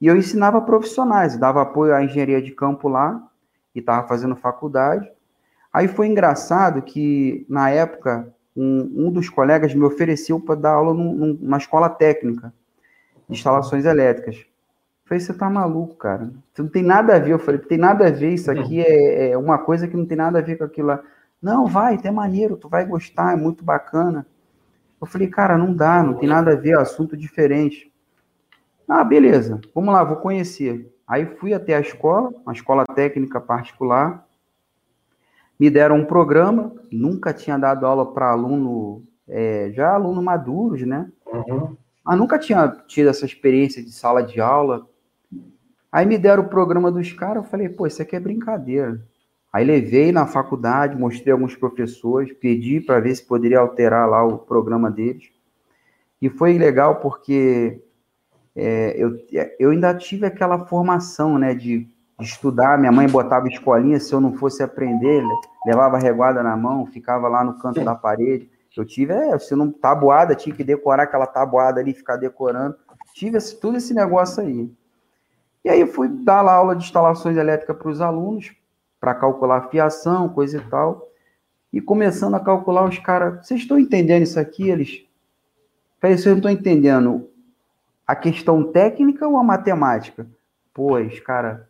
E 0.00 0.06
eu 0.06 0.16
ensinava 0.16 0.60
profissionais, 0.60 1.36
dava 1.36 1.62
apoio 1.62 1.96
à 1.96 2.04
engenharia 2.04 2.40
de 2.40 2.52
campo 2.52 2.88
lá, 2.88 3.20
e 3.74 3.80
estava 3.80 4.06
fazendo 4.06 4.36
faculdade. 4.36 5.10
Aí 5.72 5.88
foi 5.88 6.06
engraçado 6.06 6.80
que, 6.80 7.44
na 7.48 7.70
época, 7.70 8.32
um, 8.56 9.06
um 9.06 9.10
dos 9.10 9.28
colegas 9.28 9.74
me 9.74 9.84
ofereceu 9.84 10.40
para 10.40 10.54
dar 10.54 10.72
aula 10.72 10.94
num, 10.94 11.38
numa 11.40 11.58
escola 11.58 11.88
técnica 11.88 12.52
de 13.28 13.36
instalações 13.36 13.84
elétricas. 13.84 14.36
Eu 14.36 15.08
falei, 15.08 15.20
você 15.20 15.34
tá 15.34 15.50
maluco, 15.50 15.94
cara. 15.96 16.32
Isso 16.52 16.62
não 16.62 16.70
tem 16.70 16.82
nada 16.82 17.14
a 17.14 17.18
ver. 17.18 17.32
Eu 17.32 17.38
falei, 17.38 17.60
tem 17.60 17.78
nada 17.78 18.06
a 18.06 18.10
ver, 18.10 18.32
isso 18.32 18.50
aqui 18.50 18.80
é, 18.80 19.30
é 19.30 19.38
uma 19.38 19.58
coisa 19.58 19.86
que 19.86 19.96
não 19.96 20.06
tem 20.06 20.16
nada 20.16 20.38
a 20.38 20.42
ver 20.42 20.56
com 20.56 20.64
aquilo 20.64 20.88
lá. 20.88 21.02
Não, 21.40 21.66
vai, 21.66 21.98
é 22.02 22.10
maneiro, 22.10 22.56
tu 22.56 22.68
vai 22.68 22.84
gostar, 22.84 23.32
é 23.32 23.36
muito 23.36 23.64
bacana. 23.64 24.26
Eu 25.00 25.06
falei, 25.06 25.28
cara, 25.28 25.58
não 25.58 25.74
dá, 25.74 26.02
não 26.02 26.14
tem 26.14 26.28
nada 26.28 26.52
a 26.52 26.56
ver, 26.56 26.70
é 26.70 26.76
assunto 26.76 27.16
diferente. 27.16 27.92
Ah, 28.88 29.04
beleza, 29.04 29.60
vamos 29.74 29.92
lá, 29.92 30.02
vou 30.02 30.16
conhecer. 30.16 30.92
Aí 31.06 31.26
fui 31.26 31.52
até 31.52 31.74
a 31.74 31.80
escola, 31.80 32.32
uma 32.44 32.52
escola 32.52 32.84
técnica 32.94 33.40
particular, 33.40 34.25
me 35.58 35.70
deram 35.70 35.96
um 35.96 36.04
programa, 36.04 36.72
nunca 36.92 37.32
tinha 37.32 37.56
dado 37.58 37.86
aula 37.86 38.12
para 38.12 38.30
aluno, 38.30 39.02
é, 39.28 39.70
já 39.72 39.94
aluno 39.94 40.22
maduros, 40.22 40.82
né? 40.82 41.10
Uhum. 41.26 41.76
Mas 42.04 42.18
nunca 42.18 42.38
tinha 42.38 42.68
tido 42.86 43.08
essa 43.08 43.24
experiência 43.24 43.82
de 43.82 43.90
sala 43.90 44.22
de 44.22 44.40
aula. 44.40 44.86
Aí 45.90 46.04
me 46.04 46.18
deram 46.18 46.44
o 46.44 46.48
programa 46.48 46.92
dos 46.92 47.12
caras, 47.12 47.42
eu 47.42 47.50
falei, 47.50 47.68
pô, 47.68 47.86
isso 47.86 48.02
aqui 48.02 48.14
é 48.14 48.20
brincadeira. 48.20 49.00
Aí 49.52 49.64
levei 49.64 50.12
na 50.12 50.26
faculdade, 50.26 50.98
mostrei 50.98 51.32
alguns 51.32 51.56
professores, 51.56 52.32
pedi 52.34 52.80
para 52.80 53.00
ver 53.00 53.14
se 53.14 53.24
poderia 53.24 53.58
alterar 53.58 54.08
lá 54.08 54.22
o 54.22 54.38
programa 54.38 54.90
deles. 54.90 55.30
E 56.20 56.28
foi 56.28 56.58
legal 56.58 56.96
porque 56.96 57.80
é, 58.54 58.94
eu, 58.96 59.18
eu 59.58 59.70
ainda 59.70 59.94
tive 59.94 60.26
aquela 60.26 60.66
formação, 60.66 61.38
né, 61.38 61.54
de 61.54 61.88
de 62.18 62.26
estudar. 62.26 62.78
Minha 62.78 62.92
mãe 62.92 63.08
botava 63.08 63.48
escolinha, 63.48 64.00
se 64.00 64.12
eu 64.12 64.20
não 64.20 64.34
fosse 64.34 64.62
aprender, 64.62 65.22
levava 65.66 65.98
reguada 65.98 66.42
na 66.42 66.56
mão, 66.56 66.86
ficava 66.86 67.28
lá 67.28 67.44
no 67.44 67.58
canto 67.58 67.84
da 67.84 67.94
parede. 67.94 68.50
Eu 68.76 68.84
tive, 68.84 69.14
é, 69.14 69.38
se 69.38 69.56
não 69.56 69.72
tabuada, 69.72 70.34
tinha 70.34 70.54
que 70.54 70.62
decorar 70.62 71.04
aquela 71.04 71.26
tabuada 71.26 71.80
ali, 71.80 71.94
ficar 71.94 72.16
decorando. 72.16 72.76
Tive 73.14 73.38
esse, 73.38 73.58
tudo 73.58 73.78
esse 73.78 73.94
negócio 73.94 74.42
aí. 74.42 74.70
E 75.64 75.70
aí 75.70 75.80
eu 75.80 75.86
fui 75.86 76.08
dar 76.08 76.42
lá 76.42 76.52
aula 76.52 76.76
de 76.76 76.84
instalações 76.84 77.36
elétricas 77.36 77.76
para 77.76 77.88
os 77.88 78.00
alunos, 78.00 78.54
para 79.00 79.14
calcular 79.14 79.68
fiação, 79.70 80.28
coisa 80.28 80.58
e 80.58 80.60
tal. 80.60 81.08
E 81.72 81.80
começando 81.80 82.34
a 82.34 82.40
calcular, 82.40 82.84
os 82.84 82.98
caras, 82.98 83.46
vocês 83.46 83.62
estão 83.62 83.78
entendendo 83.78 84.22
isso 84.22 84.38
aqui? 84.38 84.68
Eles, 84.68 85.06
vocês 86.00 86.26
não 86.26 86.36
estão 86.36 86.50
entendendo 86.50 87.28
a 88.06 88.14
questão 88.14 88.62
técnica 88.62 89.26
ou 89.26 89.38
a 89.38 89.42
matemática? 89.42 90.26
Pois, 90.72 91.18
cara, 91.20 91.65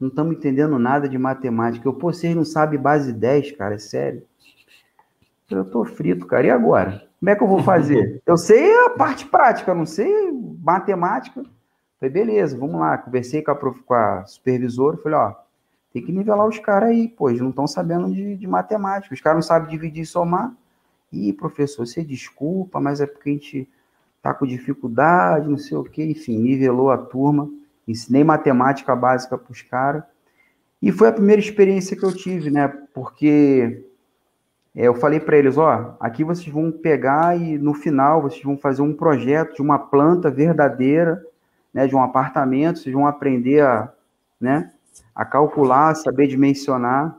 não 0.00 0.08
estamos 0.08 0.36
entendendo 0.36 0.78
nada 0.78 1.08
de 1.08 1.16
matemática. 1.18 1.86
Eu, 1.86 1.94
pô, 1.94 2.12
vocês 2.12 2.34
não 2.34 2.44
sabem 2.44 2.78
base 2.78 3.12
10, 3.12 3.52
cara, 3.52 3.74
é 3.74 3.78
sério. 3.78 4.22
Eu 5.50 5.64
tô 5.64 5.84
frito, 5.84 6.26
cara. 6.26 6.46
E 6.46 6.50
agora? 6.50 7.06
Como 7.20 7.30
é 7.30 7.36
que 7.36 7.42
eu 7.42 7.48
vou 7.48 7.62
fazer? 7.62 8.20
Eu 8.26 8.36
sei 8.36 8.74
a 8.86 8.90
parte 8.90 9.26
prática, 9.26 9.74
não 9.74 9.86
sei 9.86 10.30
matemática. 10.62 11.42
Falei, 11.98 12.12
beleza, 12.12 12.58
vamos 12.58 12.80
lá. 12.80 12.98
Conversei 12.98 13.40
com 13.42 13.50
a, 13.50 13.54
prof... 13.54 13.80
com 13.82 13.94
a 13.94 14.26
supervisora, 14.26 14.96
falei, 14.98 15.18
ó, 15.18 15.34
tem 15.92 16.04
que 16.04 16.12
nivelar 16.12 16.46
os 16.46 16.58
caras 16.58 16.90
aí, 16.90 17.08
pô, 17.08 17.30
eles 17.30 17.40
não 17.40 17.50
estão 17.50 17.66
sabendo 17.66 18.12
de, 18.12 18.36
de, 18.36 18.46
matemática. 18.46 19.14
Os 19.14 19.20
caras 19.20 19.36
não 19.36 19.42
sabem 19.42 19.70
dividir 19.70 20.02
e 20.02 20.06
somar. 20.06 20.52
Ih, 21.12 21.32
professor, 21.32 21.86
você 21.86 22.02
desculpa, 22.02 22.80
mas 22.80 23.00
é 23.00 23.06
porque 23.06 23.30
a 23.30 23.32
gente 23.32 23.68
tá 24.20 24.34
com 24.34 24.44
dificuldade, 24.44 25.48
não 25.48 25.56
sei 25.56 25.76
o 25.78 25.84
quê. 25.84 26.04
Enfim, 26.04 26.38
nivelou 26.38 26.90
a 26.90 26.98
turma. 26.98 27.48
Ensinei 27.86 28.24
matemática 28.24 28.94
básica 28.94 29.36
para 29.36 29.52
os 29.52 29.62
caras. 29.62 30.02
E 30.80 30.92
foi 30.92 31.08
a 31.08 31.12
primeira 31.12 31.40
experiência 31.40 31.96
que 31.96 32.04
eu 32.04 32.14
tive, 32.14 32.50
né? 32.50 32.68
Porque 32.92 33.84
é, 34.74 34.88
eu 34.88 34.94
falei 34.94 35.20
para 35.20 35.36
eles, 35.36 35.56
ó, 35.56 35.96
aqui 36.00 36.24
vocês 36.24 36.48
vão 36.48 36.72
pegar 36.72 37.40
e 37.40 37.56
no 37.56 37.74
final 37.74 38.20
vocês 38.20 38.42
vão 38.42 38.58
fazer 38.58 38.82
um 38.82 38.92
projeto 38.94 39.54
de 39.54 39.62
uma 39.62 39.78
planta 39.78 40.30
verdadeira, 40.30 41.24
né, 41.72 41.86
de 41.86 41.94
um 41.94 42.02
apartamento, 42.02 42.80
vocês 42.80 42.94
vão 42.94 43.06
aprender 43.06 43.60
a, 43.62 43.92
né, 44.40 44.72
a 45.14 45.24
calcular, 45.24 45.94
saber 45.94 46.26
dimensionar. 46.26 47.16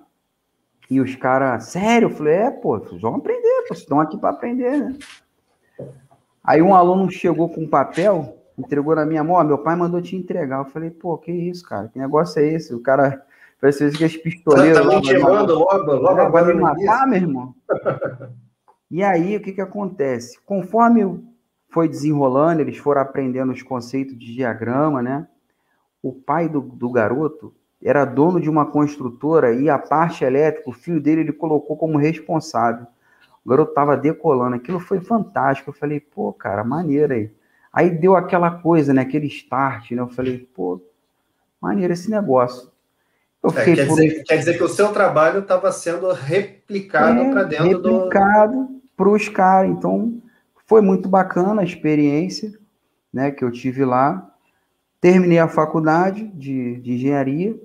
E 0.90 1.00
os 1.02 1.16
caras, 1.16 1.66
sério? 1.66 2.08
Eu 2.10 2.12
falei, 2.12 2.34
é, 2.34 2.52
pô, 2.52 2.78
vocês 2.78 3.02
vão 3.02 3.16
aprender, 3.16 3.62
pô, 3.62 3.68
vocês 3.70 3.80
estão 3.80 4.00
aqui 4.00 4.18
para 4.18 4.30
aprender, 4.30 4.78
né? 4.78 4.98
Aí 6.44 6.62
um 6.62 6.76
aluno 6.76 7.10
chegou 7.10 7.50
com 7.50 7.62
um 7.62 7.68
papel, 7.68 8.38
entregou 8.58 8.96
na 8.96 9.06
minha 9.06 9.24
mão, 9.24 9.44
meu 9.44 9.58
pai 9.58 9.76
mandou 9.76 10.02
te 10.02 10.16
entregar. 10.16 10.60
Eu 10.60 10.66
falei, 10.66 10.90
pô, 10.90 11.18
que 11.18 11.32
isso, 11.32 11.64
cara? 11.64 11.88
Que 11.88 12.00
negócio 12.00 12.40
é 12.42 12.48
esse? 12.48 12.74
O 12.74 12.82
cara 12.82 13.24
Parece 13.60 13.90
que 13.98 14.04
as 14.04 14.16
pistoleiras. 14.16 14.86
Tá, 14.86 15.00
me 15.00 15.06
chamando 15.06 15.58
logo, 15.58 15.92
logo 15.94 16.30
vai 16.30 16.46
me 16.46 16.54
matar, 16.54 17.08
meu 17.08 17.18
irmão. 17.18 17.56
E 18.92 19.04
aí, 19.04 19.36
o 19.36 19.42
que, 19.42 19.54
que 19.54 19.62
acontece? 19.62 20.40
Conforme 20.46 21.24
foi 21.70 21.90
desenrolando, 21.90 22.62
eles 22.62 22.78
foram 22.78 23.02
aprendendo 23.02 23.52
os 23.52 23.64
conceitos 23.64 24.18
de 24.18 24.34
diagrama, 24.34 25.02
né? 25.02 25.28
O 26.02 26.14
pai 26.14 26.48
do, 26.48 26.62
do 26.62 26.92
garoto 26.92 27.54
era 27.84 28.06
dono 28.06 28.40
de 28.40 28.50
uma 28.50 28.68
construtora 28.68 29.54
e 29.54 29.70
a 29.70 29.80
parte 29.80 30.24
elétrica, 30.24 30.70
o 30.70 30.74
filho 30.74 31.02
dele, 31.02 31.22
ele 31.22 31.34
colocou 31.34 31.76
como 31.76 31.98
responsável. 31.98 32.86
O 33.44 33.50
garoto 33.50 33.72
estava 33.72 33.98
decolando, 33.98 34.56
aquilo 34.56 34.80
foi 34.80 35.00
fantástico. 35.00 35.72
Eu 35.72 35.74
falei, 35.74 36.00
pô, 36.00 36.32
cara, 36.32 36.64
maneira 36.64 37.16
aí. 37.16 37.32
Aí 37.76 37.90
deu 37.90 38.16
aquela 38.16 38.50
coisa, 38.50 38.94
né? 38.94 39.02
Aquele 39.02 39.28
start, 39.28 39.92
né? 39.92 40.02
Eu 40.02 40.08
falei, 40.08 40.38
pô, 40.56 40.82
maneiro 41.62 41.92
esse 41.92 42.10
negócio. 42.10 42.72
É, 43.44 43.76
quer, 43.76 43.88
por... 43.88 43.96
dizer, 43.98 44.24
quer, 44.24 44.38
dizer, 44.38 44.58
que 44.58 44.64
o 44.64 44.70
seu 44.70 44.94
trabalho 44.94 45.40
estava 45.40 45.70
sendo 45.74 46.10
replicado 46.14 47.20
é, 47.20 47.32
para 47.32 47.44
dentro 47.44 47.66
replicado 47.66 47.84
do. 47.84 47.98
Replicado 47.98 48.82
para 48.96 49.10
os 49.10 49.28
caras. 49.28 49.70
Então, 49.70 50.22
foi 50.66 50.80
muito 50.80 51.10
bacana 51.10 51.62
a 51.62 51.66
experiência 51.66 52.58
né, 53.12 53.30
que 53.30 53.44
eu 53.44 53.52
tive 53.52 53.84
lá. 53.84 54.34
Terminei 55.02 55.40
a 55.40 55.50
faculdade 55.50 56.26
de, 56.30 56.78
de 56.78 56.94
engenharia. 56.94 57.60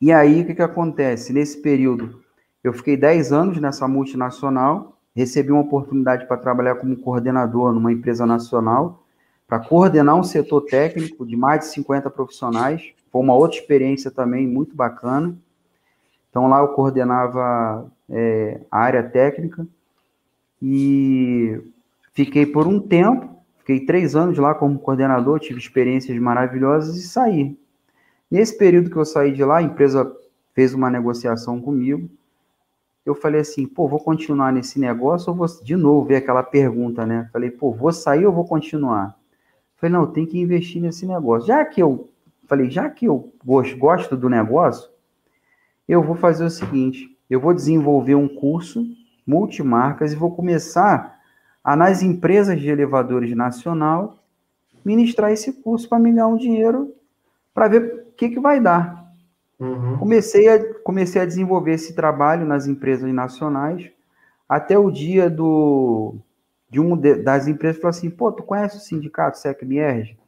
E 0.00 0.12
aí, 0.12 0.42
o 0.42 0.46
que, 0.46 0.54
que 0.54 0.62
acontece? 0.62 1.32
Nesse 1.32 1.60
período, 1.60 2.22
eu 2.62 2.72
fiquei 2.72 2.96
10 2.96 3.32
anos 3.32 3.60
nessa 3.60 3.88
multinacional, 3.88 4.93
recebi 5.14 5.52
uma 5.52 5.60
oportunidade 5.60 6.26
para 6.26 6.36
trabalhar 6.36 6.74
como 6.76 6.96
coordenador 6.96 7.72
numa 7.72 7.92
empresa 7.92 8.26
nacional, 8.26 9.04
para 9.46 9.60
coordenar 9.60 10.16
um 10.16 10.24
setor 10.24 10.62
técnico 10.62 11.24
de 11.24 11.36
mais 11.36 11.60
de 11.60 11.66
50 11.66 12.10
profissionais. 12.10 12.92
Foi 13.12 13.22
uma 13.22 13.34
outra 13.34 13.58
experiência 13.58 14.10
também 14.10 14.46
muito 14.46 14.74
bacana. 14.74 15.36
Então 16.30 16.48
lá 16.48 16.60
eu 16.60 16.68
coordenava 16.68 17.90
é, 18.10 18.60
a 18.70 18.78
área 18.80 19.02
técnica 19.02 19.66
e 20.60 21.60
fiquei 22.12 22.44
por 22.46 22.66
um 22.66 22.80
tempo, 22.80 23.38
fiquei 23.58 23.86
três 23.86 24.16
anos 24.16 24.36
lá 24.38 24.54
como 24.54 24.78
coordenador, 24.78 25.38
tive 25.38 25.60
experiências 25.60 26.18
maravilhosas 26.18 26.96
e 26.96 27.02
saí. 27.02 27.56
Nesse 28.30 28.58
período 28.58 28.90
que 28.90 28.96
eu 28.96 29.04
saí 29.04 29.32
de 29.32 29.44
lá, 29.44 29.58
a 29.58 29.62
empresa 29.62 30.10
fez 30.54 30.74
uma 30.74 30.90
negociação 30.90 31.60
comigo. 31.60 32.08
Eu 33.04 33.14
falei 33.14 33.40
assim, 33.40 33.66
pô, 33.66 33.86
vou 33.86 34.00
continuar 34.00 34.52
nesse 34.52 34.80
negócio 34.80 35.30
ou 35.30 35.36
vou 35.36 35.46
de 35.62 35.76
novo 35.76 36.06
ver 36.06 36.16
aquela 36.16 36.42
pergunta, 36.42 37.04
né? 37.04 37.28
Falei, 37.32 37.50
pô, 37.50 37.70
vou 37.70 37.92
sair 37.92 38.26
ou 38.26 38.32
vou 38.32 38.46
continuar? 38.46 39.14
Falei, 39.76 39.92
não, 39.92 40.06
tem 40.06 40.24
que 40.24 40.38
investir 40.38 40.80
nesse 40.80 41.06
negócio. 41.06 41.48
Já 41.48 41.64
que 41.64 41.82
eu 41.82 42.08
Falei, 42.46 42.70
já 42.70 42.88
que 42.90 43.06
eu 43.06 43.32
gosto 43.44 44.16
do 44.16 44.28
negócio, 44.28 44.90
eu 45.88 46.02
vou 46.02 46.14
fazer 46.14 46.44
o 46.44 46.50
seguinte: 46.50 47.16
eu 47.28 47.40
vou 47.40 47.54
desenvolver 47.54 48.14
um 48.14 48.28
curso 48.28 48.84
multimarcas 49.26 50.12
e 50.12 50.16
vou 50.16 50.34
começar 50.34 51.18
a, 51.62 51.74
nas 51.74 52.02
empresas 52.02 52.60
de 52.60 52.68
elevadores 52.68 53.34
nacional, 53.34 54.18
ministrar 54.84 55.32
esse 55.32 55.52
curso 55.52 55.88
para 55.88 55.98
me 55.98 56.10
ganhar 56.10 56.26
um 56.26 56.36
dinheiro 56.36 56.94
para 57.54 57.68
ver 57.68 58.06
o 58.08 58.12
que, 58.12 58.28
que 58.28 58.40
vai 58.40 58.60
dar. 58.60 59.03
Uhum. 59.58 59.98
Comecei, 59.98 60.48
a, 60.48 60.74
comecei 60.82 61.22
a 61.22 61.26
desenvolver 61.26 61.72
esse 61.72 61.94
trabalho 61.94 62.46
nas 62.46 62.66
empresas 62.66 63.12
nacionais 63.12 63.90
até 64.48 64.78
o 64.78 64.90
dia 64.90 65.30
do 65.30 66.16
de 66.68 66.80
um 66.80 66.96
de, 66.96 67.14
das 67.14 67.46
empresas 67.46 67.80
falou 67.80 67.90
assim, 67.90 68.10
pô, 68.10 68.32
tu 68.32 68.42
conhece 68.42 68.76
o 68.76 68.80
sindicato 68.80 69.38
SECMIERG? 69.38 70.18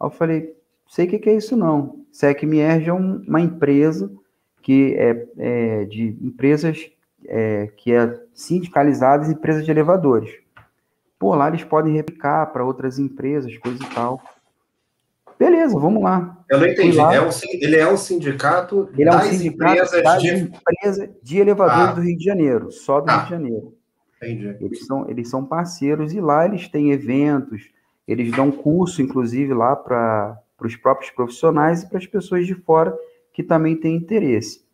Eu 0.00 0.10
falei, 0.10 0.54
sei 0.86 1.06
o 1.06 1.08
que, 1.08 1.18
que 1.18 1.30
é 1.30 1.34
isso 1.34 1.56
não. 1.56 2.04
SecMierge 2.12 2.90
é 2.90 2.92
um, 2.92 3.24
uma 3.26 3.40
empresa 3.40 4.12
que 4.60 4.94
é, 4.94 5.26
é 5.38 5.84
de 5.86 6.16
empresas 6.20 6.90
é, 7.26 7.68
que 7.76 7.92
é 7.92 8.20
sindicalizadas, 8.34 9.30
empresas 9.30 9.64
de 9.64 9.70
elevadores. 9.70 10.30
Por 11.18 11.36
lá 11.36 11.48
eles 11.48 11.64
podem 11.64 11.94
replicar 11.94 12.46
para 12.52 12.64
outras 12.64 12.98
empresas, 12.98 13.56
coisa 13.58 13.82
e 13.82 13.94
tal. 13.94 14.20
Beleza, 15.42 15.76
vamos 15.78 16.02
lá. 16.02 16.44
Eu 16.48 16.60
não 16.60 16.66
entendi. 16.66 16.98
É 16.98 17.20
um, 17.20 17.30
ele 17.60 17.76
é 17.76 17.92
um 17.92 17.96
sindicato 17.96 18.88
ele 18.96 19.08
é 19.08 19.16
um 19.16 19.20
sindicato 19.22 19.72
empresas 19.72 20.02
das 20.02 20.22
de... 20.22 20.28
empresas 20.28 21.10
de 21.20 21.38
elevadores 21.38 21.88
ah. 21.88 21.92
do 21.92 22.00
Rio 22.00 22.16
de 22.16 22.24
Janeiro, 22.24 22.70
só 22.70 23.00
do 23.00 23.10
ah. 23.10 23.16
Rio 23.16 23.24
de 23.24 23.30
Janeiro. 23.30 23.74
Entendi. 24.18 24.56
Eles 24.60 24.86
são, 24.86 25.10
eles 25.10 25.28
são 25.28 25.44
parceiros 25.44 26.12
e 26.12 26.20
lá 26.20 26.44
eles 26.44 26.68
têm 26.68 26.92
eventos, 26.92 27.70
eles 28.06 28.30
dão 28.30 28.52
curso, 28.52 29.02
inclusive, 29.02 29.52
lá 29.52 29.74
para 29.74 30.38
para 30.56 30.68
os 30.68 30.76
próprios 30.76 31.10
profissionais 31.10 31.82
e 31.82 31.88
para 31.88 31.98
as 31.98 32.06
pessoas 32.06 32.46
de 32.46 32.54
fora 32.54 32.96
que 33.32 33.42
também 33.42 33.74
têm 33.74 33.96
interesse. 33.96 34.64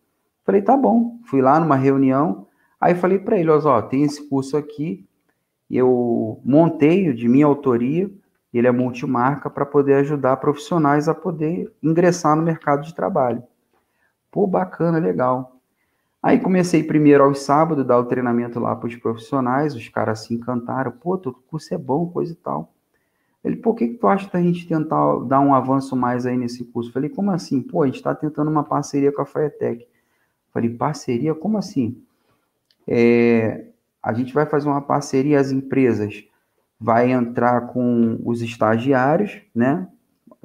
Falei, 0.45 0.61
tá 0.61 0.77
bom. 0.77 1.19
Fui 1.25 1.41
lá 1.41 1.59
numa 1.59 1.77
reunião, 1.77 2.47
aí 2.79 2.95
falei 2.95 3.19
para 3.19 3.39
ele, 3.39 3.49
ó, 3.49 3.81
tem 3.81 4.03
esse 4.03 4.29
curso 4.29 4.55
aqui, 4.59 5.07
eu 5.71 6.43
montei 6.45 7.11
de 7.15 7.27
minha 7.27 7.47
autoria, 7.47 8.11
ele 8.53 8.67
é 8.67 8.73
multimarca 8.73 9.51
para 9.51 9.67
poder 9.67 9.95
ajudar 9.95 10.37
profissionais 10.39 11.09
a 11.09 11.15
poder 11.15 11.73
ingressar 11.83 12.35
no 12.35 12.43
mercado 12.43 12.83
de 12.83 12.95
trabalho. 12.95 13.43
Pô, 14.31 14.47
bacana, 14.47 14.99
legal. 14.99 15.57
Aí 16.23 16.41
comecei 16.41 16.83
primeiro 16.83 17.25
aos 17.25 17.41
sábados, 17.41 17.87
dar 17.87 17.99
o 17.99 18.07
treinamento 18.07 18.59
lá 18.59 18.75
para 18.75 18.89
os 18.89 18.97
profissionais, 18.97 19.75
os 19.75 19.89
caras 19.89 20.21
se 20.21 20.35
encantaram, 20.35 20.91
pô, 20.91 21.17
teu 21.17 21.33
curso 21.33 21.73
é 21.73 21.79
bom, 21.79 22.07
coisa 22.09 22.33
e 22.33 22.37
tal. 22.37 22.73
Ele, 23.45 23.57
por 23.57 23.75
que, 23.75 23.89
que 23.89 23.95
tu 23.95 24.09
acha 24.09 24.29
da 24.29 24.43
gente 24.43 24.67
tentar 24.67 25.21
dar 25.21 25.41
um 25.41 25.55
avanço 25.55 25.95
mais 25.95 26.27
aí 26.27 26.37
nesse 26.37 26.65
curso? 26.65 26.93
Falei, 26.93 27.09
como 27.09 27.31
assim? 27.31 27.63
Pô, 27.63 27.83
a 27.83 27.87
gente 27.87 27.97
está 27.97 28.15
tentando 28.15 28.51
uma 28.51 28.65
parceria 28.65 29.13
com 29.13 29.23
a 29.23 29.27
Firetech. 29.27 29.87
Falei, 30.53 30.71
parceria? 30.71 31.35
Como 31.35 31.57
assim? 31.57 32.03
É, 32.87 33.67
a 34.03 34.13
gente 34.13 34.35
vai 34.35 34.45
fazer 34.45 34.69
uma 34.69 34.81
parceria, 34.81 35.39
as 35.39 35.53
empresas 35.53 36.28
vai 36.81 37.11
entrar 37.11 37.69
com 37.69 38.19
os 38.25 38.43
estagiários, 38.43 39.41
né? 39.55 39.89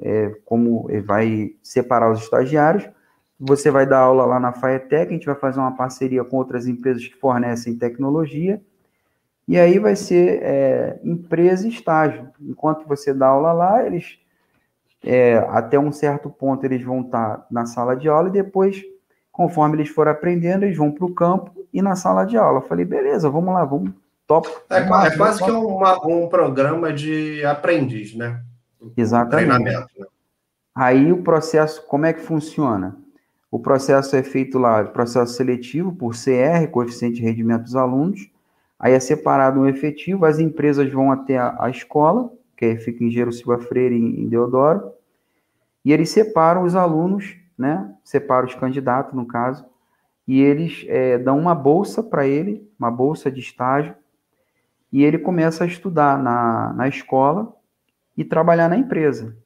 É, 0.00 0.34
como 0.44 0.86
é, 0.90 1.00
vai 1.00 1.52
separar 1.62 2.10
os 2.10 2.22
estagiários, 2.22 2.88
você 3.38 3.70
vai 3.70 3.86
dar 3.86 4.00
aula 4.00 4.24
lá 4.24 4.40
na 4.40 4.52
Firetech, 4.52 5.08
a 5.08 5.12
gente 5.12 5.26
vai 5.26 5.34
fazer 5.34 5.60
uma 5.60 5.76
parceria 5.76 6.24
com 6.24 6.36
outras 6.36 6.66
empresas 6.66 7.06
que 7.06 7.14
fornecem 7.14 7.76
tecnologia, 7.76 8.60
e 9.46 9.58
aí 9.58 9.78
vai 9.78 9.94
ser 9.94 10.42
é, 10.42 11.00
empresa 11.04 11.66
e 11.66 11.70
estágio. 11.70 12.28
Enquanto 12.40 12.86
você 12.88 13.12
dá 13.12 13.28
aula 13.28 13.52
lá, 13.52 13.84
eles 13.84 14.18
é, 15.04 15.36
até 15.50 15.78
um 15.78 15.92
certo 15.92 16.30
ponto 16.30 16.64
eles 16.64 16.82
vão 16.82 17.02
estar 17.02 17.46
na 17.50 17.66
sala 17.66 17.94
de 17.94 18.08
aula 18.08 18.28
e 18.28 18.32
depois, 18.32 18.82
conforme 19.30 19.76
eles 19.76 19.90
forem 19.90 20.12
aprendendo, 20.12 20.64
eles 20.64 20.76
vão 20.76 20.90
para 20.90 21.04
o 21.04 21.14
campo 21.14 21.52
e 21.72 21.82
na 21.82 21.94
sala 21.94 22.24
de 22.24 22.38
aula. 22.38 22.58
Eu 22.58 22.62
falei, 22.62 22.86
beleza, 22.86 23.28
vamos 23.28 23.52
lá, 23.52 23.64
vamos 23.64 23.92
top. 24.26 24.48
É, 24.70 24.78
é 24.78 25.16
quase 25.16 25.42
que 25.42 25.50
uma, 25.50 26.06
um 26.06 26.28
programa 26.28 26.92
de 26.92 27.44
aprendiz, 27.44 28.14
né? 28.14 28.42
Exatamente. 28.96 29.46
Treinamento. 29.48 29.88
Né? 29.98 30.06
Aí 30.74 31.12
o 31.12 31.22
processo, 31.22 31.86
como 31.86 32.06
é 32.06 32.12
que 32.12 32.20
funciona? 32.20 32.96
O 33.50 33.58
processo 33.58 34.16
é 34.16 34.22
feito 34.22 34.58
lá, 34.58 34.84
processo 34.84 35.34
seletivo 35.34 35.94
por 35.94 36.14
CR, 36.14 36.68
coeficiente 36.72 37.16
de 37.16 37.22
rendimento 37.22 37.62
dos 37.62 37.76
alunos. 37.76 38.28
Aí 38.78 38.92
é 38.92 39.00
separado 39.00 39.60
um 39.60 39.68
efetivo, 39.68 40.24
as 40.24 40.40
empresas 40.40 40.90
vão 40.92 41.12
até 41.12 41.38
a, 41.38 41.56
a 41.60 41.70
escola, 41.70 42.32
que 42.56 42.76
fica 42.76 43.04
em 43.04 43.10
Gero 43.10 43.32
Silva 43.32 43.58
Freire, 43.58 43.94
em, 43.94 44.22
em 44.22 44.28
Deodoro, 44.28 44.92
e 45.84 45.92
eles 45.92 46.10
separam 46.10 46.64
os 46.64 46.74
alunos, 46.74 47.36
né? 47.56 47.94
Separam 48.02 48.48
os 48.48 48.54
candidatos, 48.54 49.14
no 49.14 49.26
caso, 49.26 49.64
e 50.26 50.40
eles 50.40 50.84
é, 50.88 51.18
dão 51.18 51.38
uma 51.38 51.54
bolsa 51.54 52.02
para 52.02 52.26
ele, 52.26 52.68
uma 52.78 52.90
bolsa 52.90 53.30
de 53.30 53.40
estágio, 53.40 53.94
e 54.94 55.02
ele 55.02 55.18
começa 55.18 55.64
a 55.64 55.66
estudar 55.66 56.16
na, 56.22 56.72
na 56.72 56.86
escola 56.86 57.52
e 58.16 58.24
trabalhar 58.24 58.68
na 58.68 58.76
empresa. 58.76 59.36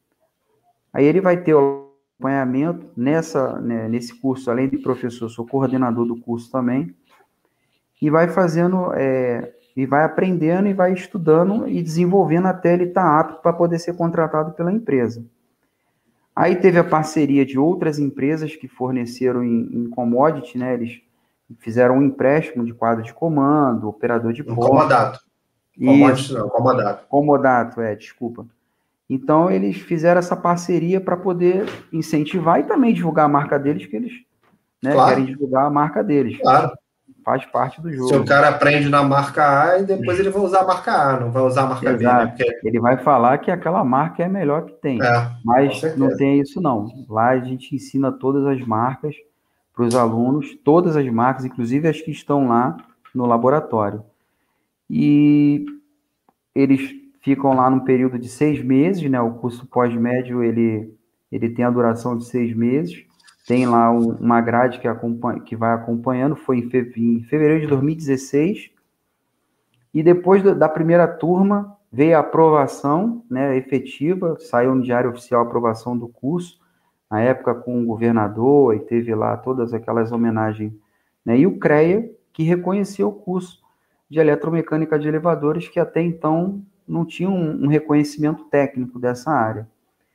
Aí 0.93 1.07
ele 1.07 1.23
vai 1.23 1.39
ter 1.39 1.55
o 1.55 1.89
acompanhamento 2.19 2.91
nessa, 2.95 3.59
né, 3.59 3.89
nesse 3.89 4.15
curso, 4.15 4.51
além 4.51 4.69
de 4.69 4.77
professor, 4.77 5.27
sou 5.31 5.47
coordenador 5.47 6.05
do 6.05 6.21
curso 6.21 6.53
também, 6.53 6.95
e 8.03 8.11
vai 8.11 8.29
fazendo, 8.29 8.93
é, 8.93 9.55
e 9.75 9.87
vai 9.87 10.05
aprendendo 10.05 10.69
e 10.69 10.75
vai 10.75 10.93
estudando 10.93 11.67
e 11.67 11.83
desenvolvendo 11.83 12.45
até 12.45 12.75
ele 12.75 12.85
estar 12.85 13.01
tá 13.01 13.19
apto 13.19 13.41
para 13.41 13.55
poder 13.55 13.79
ser 13.79 13.97
contratado 13.97 14.53
pela 14.53 14.71
empresa. 14.71 15.25
Aí 16.37 16.57
teve 16.57 16.79
a 16.79 16.85
parceria 16.85 17.47
de 17.47 17.59
outras 17.59 17.99
empresas 17.99 18.55
que 18.55 18.69
forneceram 18.69 19.43
em, 19.43 19.63
em 19.73 19.89
commodity, 19.89 20.59
né? 20.59 20.75
Eles 20.75 21.01
fizeram 21.59 21.97
um 21.97 22.03
empréstimo 22.03 22.67
de 22.67 22.75
quadro 22.75 23.03
de 23.03 23.15
comando, 23.15 23.89
operador 23.89 24.35
de 24.35 24.45
porta. 24.45 24.61
Comodato. 24.61 25.28
Commodity 25.79 26.35
não, 26.35 26.49
comodato. 26.49 27.07
Comodato, 27.09 27.81
é, 27.81 27.95
desculpa. 27.95 28.47
Então, 29.09 29.51
eles 29.51 29.77
fizeram 29.77 30.19
essa 30.19 30.37
parceria 30.37 31.01
para 31.01 31.17
poder 31.17 31.67
incentivar 31.93 32.61
e 32.61 32.65
também 32.65 32.93
divulgar 32.93 33.25
a 33.25 33.29
marca 33.29 33.59
deles, 33.59 33.87
que 33.87 33.97
eles 33.97 34.13
né, 34.83 34.93
claro. 34.93 35.11
querem 35.11 35.25
divulgar 35.25 35.67
a 35.67 35.71
marca 35.71 36.05
deles. 36.05 36.39
Claro. 36.39 36.73
Faz 37.25 37.45
parte 37.47 37.81
do 37.81 37.93
jogo. 37.93 38.09
Se 38.09 38.17
o 38.17 38.25
cara 38.25 38.49
aprende 38.49 38.89
na 38.89 39.03
marca 39.03 39.63
A 39.63 39.79
e 39.79 39.85
depois 39.85 40.19
ele 40.19 40.31
vai 40.31 40.43
usar 40.43 40.61
a 40.61 40.67
marca 40.67 40.93
A, 40.93 41.21
não 41.21 41.31
vai 41.31 41.43
usar 41.43 41.63
a 41.63 41.67
marca 41.67 41.91
Exato. 41.91 41.99
B. 41.99 42.25
Né? 42.25 42.49
Porque... 42.51 42.69
Ele 42.69 42.81
vai 42.81 42.97
falar 42.99 43.39
que 43.39 43.51
aquela 43.51 43.85
marca 43.85 44.23
é 44.23 44.27
a 44.27 44.31
melhor 44.31 44.65
que 44.65 44.73
tem. 44.75 45.03
É, 45.03 45.31
mas 45.45 45.83
não 45.97 46.17
tem 46.17 46.41
isso, 46.41 46.61
não. 46.61 46.87
Lá 47.09 47.31
a 47.31 47.39
gente 47.39 47.75
ensina 47.75 48.11
todas 48.13 48.47
as 48.47 48.61
marcas 48.67 49.15
para 49.75 49.85
os 49.85 49.95
alunos, 49.95 50.57
todas 50.65 50.97
as 50.97 51.07
marcas, 51.09 51.45
inclusive 51.45 51.87
as 51.87 52.01
que 52.01 52.11
estão 52.11 52.49
lá 52.49 52.77
no 53.15 53.27
laboratório. 53.27 54.03
E 54.91 55.67
eles 56.55 56.91
ficam 57.21 57.55
lá 57.55 57.69
num 57.69 57.81
período 57.81 58.19
de 58.19 58.29
seis 58.29 58.63
meses, 58.63 59.09
né? 59.11 59.21
O 59.21 59.35
curso 59.35 59.67
pós-médio 59.67 60.43
ele, 60.43 60.95
ele 61.31 61.51
tem 61.51 61.65
a 61.65 61.71
duração 61.71 62.17
de 62.17 62.25
seis 62.25 62.55
meses. 62.55 63.05
Tem 63.47 63.67
lá 63.67 63.91
um, 63.91 64.13
uma 64.13 64.41
grade 64.41 64.79
que, 64.79 64.89
acompanha, 64.89 65.41
que 65.41 65.57
vai 65.57 65.73
acompanhando, 65.73 66.37
foi 66.37 66.59
em, 66.59 66.69
fe, 66.69 66.93
em 66.97 67.23
fevereiro 67.23 67.63
de 67.63 67.67
2016. 67.67 68.71
E 69.93 70.03
depois 70.03 70.43
da 70.43 70.69
primeira 70.69 71.09
turma 71.09 71.77
veio 71.91 72.17
a 72.17 72.21
aprovação 72.21 73.25
né, 73.31 73.57
efetiva, 73.57 74.37
saiu 74.39 74.75
no 74.75 74.83
Diário 74.83 75.11
Oficial 75.11 75.43
a 75.43 75.45
aprovação 75.45 75.97
do 75.97 76.09
curso, 76.09 76.61
na 77.11 77.21
época 77.21 77.55
com 77.55 77.83
o 77.83 77.87
governador, 77.87 78.75
e 78.75 78.81
teve 78.81 79.15
lá 79.15 79.37
todas 79.39 79.73
aquelas 79.73 80.13
homenagens. 80.13 80.73
Né, 81.25 81.39
e 81.39 81.47
o 81.47 81.59
CREA, 81.59 82.11
que 82.33 82.43
reconheceu 82.43 83.09
o 83.09 83.13
curso 83.13 83.63
de 84.09 84.19
eletromecânica 84.19 84.99
de 84.99 85.09
elevadores, 85.09 85.69
que 85.69 85.79
até 85.79 86.01
então 86.01 86.63
não 86.87 87.05
tinha 87.05 87.29
um, 87.29 87.65
um 87.65 87.67
reconhecimento 87.69 88.45
técnico 88.45 88.99
dessa 88.99 89.31
área. 89.31 89.69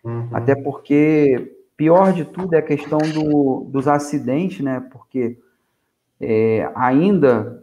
Uhum. 0.03 0.29
Até 0.31 0.55
porque, 0.55 1.55
pior 1.77 2.11
de 2.11 2.25
tudo 2.25 2.55
é 2.55 2.57
a 2.57 2.63
questão 2.63 2.99
do, 2.99 3.65
dos 3.69 3.87
acidentes, 3.87 4.61
né? 4.61 4.83
Porque 4.91 5.37
é, 6.19 6.69
ainda 6.75 7.61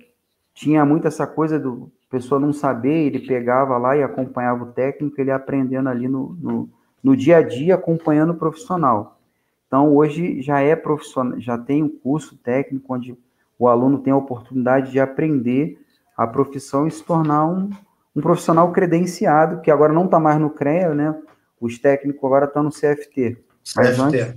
tinha 0.54 0.84
muito 0.84 1.08
essa 1.08 1.26
coisa 1.26 1.58
do 1.58 1.90
pessoa 2.10 2.40
não 2.40 2.52
saber, 2.52 3.06
ele 3.06 3.20
pegava 3.20 3.78
lá 3.78 3.96
e 3.96 4.02
acompanhava 4.02 4.64
o 4.64 4.72
técnico, 4.72 5.20
ele 5.20 5.30
aprendendo 5.30 5.88
ali 5.88 6.08
no, 6.08 6.36
no, 6.40 6.68
no 7.02 7.16
dia 7.16 7.36
a 7.36 7.42
dia, 7.42 7.76
acompanhando 7.76 8.30
o 8.32 8.36
profissional. 8.36 9.20
Então, 9.68 9.94
hoje 9.94 10.42
já 10.42 10.60
é 10.60 10.74
profissional, 10.74 11.38
já 11.38 11.56
tem 11.56 11.84
um 11.84 11.88
curso 11.88 12.36
técnico 12.36 12.92
onde 12.92 13.16
o 13.56 13.68
aluno 13.68 14.00
tem 14.00 14.12
a 14.12 14.16
oportunidade 14.16 14.90
de 14.90 14.98
aprender 14.98 15.80
a 16.16 16.26
profissão 16.26 16.86
e 16.86 16.90
se 16.90 17.02
tornar 17.02 17.46
um, 17.46 17.70
um 18.14 18.20
profissional 18.20 18.70
credenciado, 18.72 19.60
que 19.60 19.70
agora 19.70 19.92
não 19.92 20.04
está 20.04 20.18
mais 20.18 20.38
no 20.38 20.50
CREA, 20.50 20.94
né? 20.94 21.14
Os 21.60 21.78
técnicos 21.78 22.24
agora 22.24 22.46
estão 22.46 22.62
no 22.62 22.70
CFT. 22.70 23.36
CFT. 23.64 24.00
Antes, 24.00 24.34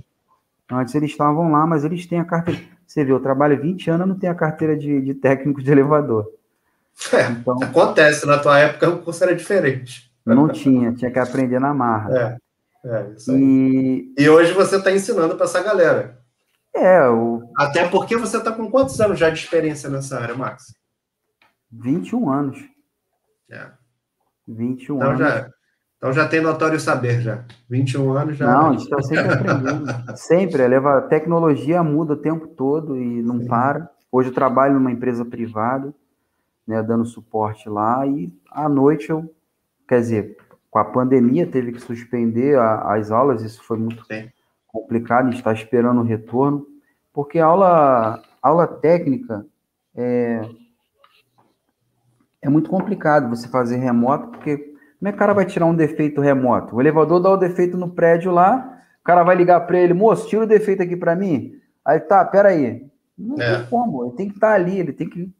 antes, 0.70 0.94
eles 0.94 1.10
estavam 1.10 1.50
lá, 1.50 1.66
mas 1.66 1.84
eles 1.84 2.06
têm 2.06 2.20
a 2.20 2.24
carteira. 2.24 2.60
Você 2.86 3.04
vê, 3.04 3.12
eu 3.12 3.20
trabalho 3.20 3.60
20 3.60 3.90
anos 3.90 4.06
não 4.06 4.18
tenho 4.18 4.32
a 4.32 4.36
carteira 4.36 4.76
de, 4.76 5.00
de 5.00 5.14
técnico 5.14 5.62
de 5.62 5.70
elevador. 5.70 6.30
É, 7.12 7.30
então, 7.30 7.58
acontece, 7.60 8.24
na 8.26 8.38
tua 8.38 8.58
época 8.58 8.88
o 8.88 9.02
curso 9.02 9.24
era 9.24 9.34
diferente. 9.34 10.12
Não 10.24 10.48
tinha, 10.48 10.92
tinha 10.92 11.10
que 11.10 11.18
aprender 11.18 11.58
na 11.58 11.74
marra. 11.74 12.38
É, 12.84 12.88
é 12.88 13.10
isso 13.16 13.32
aí. 13.32 13.38
E, 13.38 14.14
e 14.16 14.28
hoje 14.28 14.52
você 14.52 14.76
está 14.76 14.92
ensinando 14.92 15.34
para 15.34 15.44
essa 15.44 15.62
galera. 15.62 16.18
É, 16.74 17.06
o... 17.08 17.42
Até 17.56 17.88
porque 17.88 18.16
você 18.16 18.36
está 18.36 18.52
com 18.52 18.70
quantos 18.70 19.00
anos 19.00 19.18
já 19.18 19.28
de 19.28 19.38
experiência 19.38 19.88
nessa 19.88 20.18
área, 20.18 20.34
Max? 20.34 20.74
21 21.80 22.30
anos. 22.30 22.64
É. 23.50 23.70
21 24.46 24.96
então 24.96 25.08
anos. 25.08 25.18
Já, 25.18 25.50
então 25.96 26.12
já 26.12 26.28
tem 26.28 26.40
notório 26.40 26.78
saber 26.78 27.20
já. 27.20 27.44
21 27.68 28.12
anos 28.12 28.36
já. 28.36 28.46
Não, 28.46 28.68
a 28.68 28.72
gente 28.72 28.82
está 28.82 29.02
sempre 29.02 29.32
aprendendo. 29.32 30.16
sempre. 30.16 30.62
A 30.62 31.00
tecnologia 31.02 31.82
muda 31.82 32.12
o 32.12 32.18
tempo 32.18 32.48
todo 32.48 32.96
e 32.96 33.22
não 33.22 33.40
Sim. 33.40 33.46
para. 33.46 33.90
Hoje 34.12 34.28
eu 34.28 34.34
trabalho 34.34 34.74
numa 34.74 34.92
empresa 34.92 35.24
privada, 35.24 35.92
né, 36.66 36.82
dando 36.82 37.04
suporte 37.04 37.68
lá, 37.68 38.06
e 38.06 38.32
à 38.50 38.68
noite 38.68 39.10
eu, 39.10 39.28
quer 39.88 40.00
dizer, 40.00 40.36
com 40.70 40.78
a 40.78 40.84
pandemia 40.84 41.46
teve 41.46 41.72
que 41.72 41.80
suspender 41.80 42.56
a, 42.56 42.94
as 42.94 43.10
aulas, 43.10 43.42
isso 43.42 43.62
foi 43.64 43.76
muito 43.76 44.04
Sim. 44.06 44.30
complicado, 44.68 45.26
a 45.26 45.30
gente 45.30 45.38
está 45.38 45.52
esperando 45.52 46.00
o 46.00 46.04
retorno, 46.04 46.64
porque 47.12 47.40
a 47.40 47.46
aula, 47.46 48.22
aula 48.40 48.68
técnica 48.68 49.44
é, 49.96 50.48
é 52.44 52.48
muito 52.50 52.68
complicado 52.68 53.30
você 53.30 53.48
fazer 53.48 53.78
remoto, 53.78 54.28
porque 54.28 54.58
como 54.98 55.08
é 55.08 55.12
que 55.12 55.16
o 55.16 55.18
cara 55.18 55.32
vai 55.32 55.46
tirar 55.46 55.64
um 55.64 55.74
defeito 55.74 56.20
remoto? 56.20 56.76
O 56.76 56.80
elevador 56.80 57.18
dá 57.18 57.30
o 57.30 57.38
defeito 57.38 57.74
no 57.74 57.88
prédio 57.88 58.30
lá, 58.30 58.82
o 59.00 59.04
cara 59.04 59.22
vai 59.22 59.34
ligar 59.34 59.60
para 59.60 59.78
ele, 59.78 59.94
moço, 59.94 60.28
tira 60.28 60.44
o 60.44 60.46
defeito 60.46 60.82
aqui 60.82 60.94
para 60.94 61.16
mim. 61.16 61.54
Aí 61.82 61.98
tá, 61.98 62.22
peraí. 62.22 62.86
Não 63.16 63.40
é. 63.40 63.56
tem 63.56 63.66
como, 63.66 64.04
ele 64.04 64.14
tem 64.14 64.28
que 64.28 64.34
estar 64.34 64.48
tá 64.48 64.54
ali, 64.54 64.78
ele 64.78 64.92
tem 64.92 65.08
que 65.08 65.32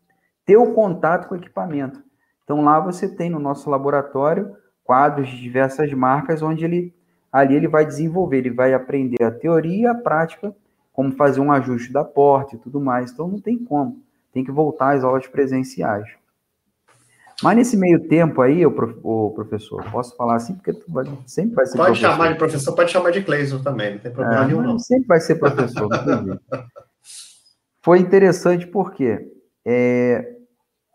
ter 0.46 0.56
o 0.56 0.72
contato 0.72 1.28
com 1.28 1.34
o 1.34 1.38
equipamento. 1.38 2.02
Então 2.42 2.62
lá 2.62 2.80
você 2.80 3.06
tem 3.06 3.28
no 3.28 3.38
nosso 3.38 3.68
laboratório 3.68 4.56
quadros 4.82 5.28
de 5.28 5.38
diversas 5.38 5.92
marcas, 5.92 6.40
onde 6.40 6.64
ele 6.64 6.94
ali 7.30 7.54
ele 7.54 7.68
vai 7.68 7.84
desenvolver, 7.84 8.38
ele 8.38 8.50
vai 8.50 8.72
aprender 8.72 9.22
a 9.22 9.30
teoria 9.30 9.82
e 9.82 9.86
a 9.86 9.94
prática, 9.94 10.54
como 10.92 11.12
fazer 11.12 11.40
um 11.40 11.52
ajuste 11.52 11.92
da 11.92 12.04
porta 12.04 12.54
e 12.54 12.58
tudo 12.58 12.80
mais. 12.80 13.10
Então 13.10 13.28
não 13.28 13.40
tem 13.40 13.58
como, 13.58 14.00
tem 14.32 14.42
que 14.42 14.52
voltar 14.52 14.94
às 14.94 15.04
aulas 15.04 15.26
presenciais. 15.26 16.08
Mas 17.42 17.56
nesse 17.56 17.76
meio 17.76 18.08
tempo 18.08 18.40
aí, 18.40 18.64
o, 18.64 18.70
professor, 19.34 19.84
posso 19.90 20.16
falar 20.16 20.36
assim, 20.36 20.54
porque 20.54 20.72
tu 20.72 20.84
vai, 20.88 21.04
sempre 21.26 21.56
vai 21.56 21.66
ser 21.66 21.76
Pode 21.76 21.90
professor. 21.90 22.10
chamar 22.10 22.32
de 22.32 22.38
professor, 22.38 22.74
pode 22.74 22.90
chamar 22.90 23.10
de 23.10 23.22
Cleison 23.22 23.62
também, 23.62 23.92
não 23.92 23.98
tem 23.98 24.12
problema 24.12 24.42
é, 24.42 24.46
nenhum, 24.46 24.62
não. 24.62 24.78
Sempre 24.78 25.08
vai 25.08 25.20
ser 25.20 25.36
professor, 25.36 25.88
Foi 27.82 27.98
interessante 27.98 28.66
porque 28.66 29.30
é, 29.64 30.36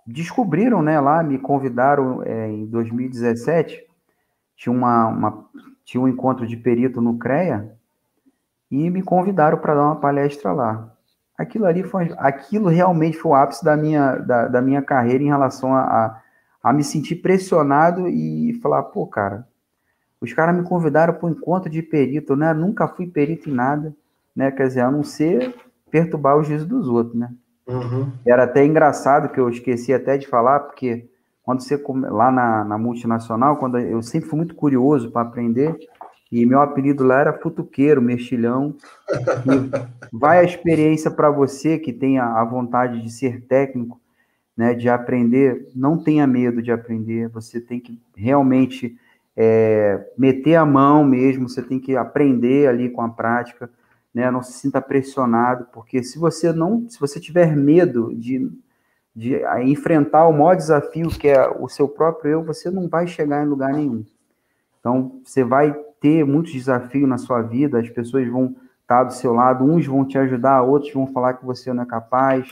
descobriram, 0.07 0.81
né, 0.81 0.99
lá, 0.99 1.21
me 1.21 1.37
convidaram 1.37 2.23
é, 2.23 2.49
em 2.49 2.65
2017, 2.65 3.85
tinha, 4.55 4.73
uma, 4.73 5.07
uma, 5.07 5.45
tinha 5.83 6.01
um 6.01 6.07
encontro 6.07 6.47
de 6.47 6.55
perito 6.55 7.01
no 7.01 7.17
CREA, 7.17 7.77
e 8.71 8.89
me 8.89 9.01
convidaram 9.01 9.57
para 9.57 9.73
dar 9.73 9.83
uma 9.83 9.95
palestra 9.95 10.51
lá. 10.51 10.91
Aquilo 11.37 11.65
ali 11.65 11.83
foi, 11.83 12.13
aquilo 12.17 12.67
realmente 12.67 13.17
foi 13.17 13.31
o 13.31 13.35
ápice 13.35 13.63
da 13.63 13.75
minha, 13.75 14.15
da, 14.17 14.47
da 14.47 14.61
minha 14.61 14.81
carreira 14.81 15.23
em 15.23 15.27
relação 15.27 15.73
a, 15.73 15.81
a 15.81 16.21
a 16.63 16.73
me 16.73 16.83
sentir 16.83 17.15
pressionado 17.17 18.07
e 18.07 18.53
falar, 18.61 18.83
pô, 18.83 19.07
cara, 19.07 19.47
os 20.21 20.33
caras 20.33 20.55
me 20.55 20.63
convidaram 20.63 21.13
para 21.13 21.27
um 21.27 21.31
encontro 21.31 21.69
de 21.69 21.81
perito, 21.81 22.35
né? 22.35 22.53
Nunca 22.53 22.87
fui 22.87 23.07
perito 23.07 23.49
em 23.49 23.53
nada, 23.53 23.95
né? 24.35 24.51
Quer 24.51 24.67
dizer, 24.67 24.81
a 24.81 24.91
não 24.91 25.03
ser 25.03 25.55
perturbar 25.89 26.37
o 26.37 26.43
juízo 26.43 26.67
dos 26.67 26.87
outros, 26.87 27.15
né? 27.15 27.31
Uhum. 27.65 28.11
Era 28.25 28.43
até 28.43 28.65
engraçado 28.65 29.29
que 29.29 29.39
eu 29.39 29.49
esqueci 29.49 29.93
até 29.93 30.17
de 30.17 30.27
falar, 30.27 30.59
porque 30.61 31.07
quando 31.43 31.61
você 31.61 31.81
lá 32.11 32.31
na, 32.31 32.65
na 32.65 32.77
multinacional, 32.77 33.57
quando 33.57 33.77
eu 33.77 34.01
sempre 34.01 34.29
fui 34.29 34.37
muito 34.37 34.55
curioso 34.55 35.11
para 35.11 35.21
aprender, 35.21 35.75
E 36.31 36.45
meu 36.45 36.61
apelido 36.61 37.03
lá 37.03 37.21
era 37.21 37.33
Futuqueiro, 37.33 38.01
Mexilhão. 38.01 38.75
vai 40.13 40.39
a 40.39 40.43
experiência 40.43 41.09
para 41.09 41.31
você 41.31 41.79
que 41.79 41.91
tem 41.91 42.19
a 42.19 42.43
vontade 42.43 43.01
de 43.01 43.09
ser 43.09 43.41
técnico, 43.47 43.99
né, 44.59 44.73
de 44.73 44.89
aprender. 44.89 45.69
Não 45.73 45.97
tenha 45.97 46.27
medo 46.27 46.61
de 46.61 46.69
aprender. 46.69 47.29
Você 47.29 47.61
tem 47.61 47.79
que 47.79 47.97
realmente 48.13 48.99
é, 49.33 50.05
meter 50.17 50.55
a 50.55 50.65
mão 50.65 51.01
mesmo. 51.01 51.47
Você 51.47 51.61
tem 51.61 51.79
que 51.79 51.95
aprender 51.95 52.67
ali 52.67 52.89
com 52.89 53.01
a 53.01 53.07
prática. 53.07 53.69
Né, 54.13 54.29
não 54.29 54.43
se 54.43 54.51
sinta 54.51 54.81
pressionado, 54.81 55.67
porque 55.71 56.03
se 56.03 56.19
você 56.19 56.51
não, 56.51 56.89
se 56.89 56.99
você 56.99 57.21
tiver 57.21 57.55
medo 57.55 58.13
de, 58.13 58.51
de 59.15 59.39
enfrentar 59.63 60.27
o 60.27 60.33
maior 60.33 60.55
desafio 60.55 61.07
que 61.09 61.27
é 61.27 61.47
o 61.47 61.69
seu 61.69 61.87
próprio 61.87 62.31
eu, 62.31 62.43
você 62.43 62.71
não 62.71 62.89
vai 62.89 63.07
chegar 63.07 63.45
em 63.45 63.47
lugar 63.47 63.71
nenhum. 63.71 64.03
Então, 64.79 65.21
você 65.23 65.43
vai 65.43 65.71
ter 66.01 66.25
muitos 66.25 66.51
desafios 66.51 67.07
na 67.07 67.19
sua 67.19 67.43
vida, 67.43 67.79
as 67.79 67.87
pessoas 67.87 68.27
vão 68.27 68.55
estar 68.81 69.03
do 69.03 69.13
seu 69.13 69.31
lado, 69.31 69.63
uns 69.63 69.85
vão 69.85 70.03
te 70.03 70.17
ajudar, 70.17 70.63
outros 70.63 70.91
vão 70.91 71.05
falar 71.13 71.35
que 71.35 71.45
você 71.45 71.71
não 71.71 71.83
é 71.83 71.85
capaz, 71.85 72.49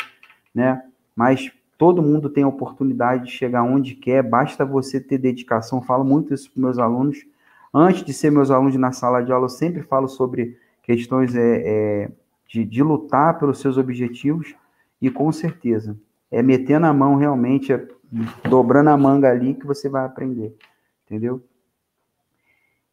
né? 0.54 0.84
Mas 1.16 1.52
todo 1.78 2.02
mundo 2.02 2.30
tem 2.30 2.44
a 2.44 2.48
oportunidade 2.48 3.26
de 3.26 3.32
chegar 3.32 3.64
onde 3.64 3.96
quer, 3.96 4.24
basta 4.24 4.66
você 4.66 5.00
ter 5.00 5.18
dedicação. 5.18 5.80
Eu 5.80 5.86
falo 5.86 6.04
muito 6.04 6.34
isso 6.34 6.52
para 6.52 6.62
meus 6.62 6.80
alunos. 6.80 7.26
Antes 7.74 8.04
de 8.04 8.14
ser 8.14 8.32
meus 8.32 8.50
alunos 8.50 8.76
na 8.76 8.92
sala 8.92 9.22
de 9.22 9.32
aula, 9.32 9.46
eu 9.46 9.50
sempre 9.50 9.84
falo 9.84 10.08
sobre 10.08 10.58
questões 10.82 11.36
é, 11.36 11.62
é, 11.66 12.12
de, 12.48 12.64
de 12.64 12.82
lutar 12.82 13.38
pelos 13.38 13.60
seus 13.60 13.78
objetivos 13.78 14.56
e 15.02 15.12
com 15.12 15.32
certeza 15.32 15.98
é 16.32 16.42
meter 16.42 16.80
na 16.80 16.94
mão 16.94 17.16
realmente, 17.16 17.72
é 17.72 17.88
dobrando 18.50 18.90
a 18.90 18.98
manga 18.98 19.30
ali 19.30 19.54
que 19.54 19.66
você 19.66 19.90
vai 19.90 20.06
aprender, 20.06 20.56
entendeu? 21.06 21.42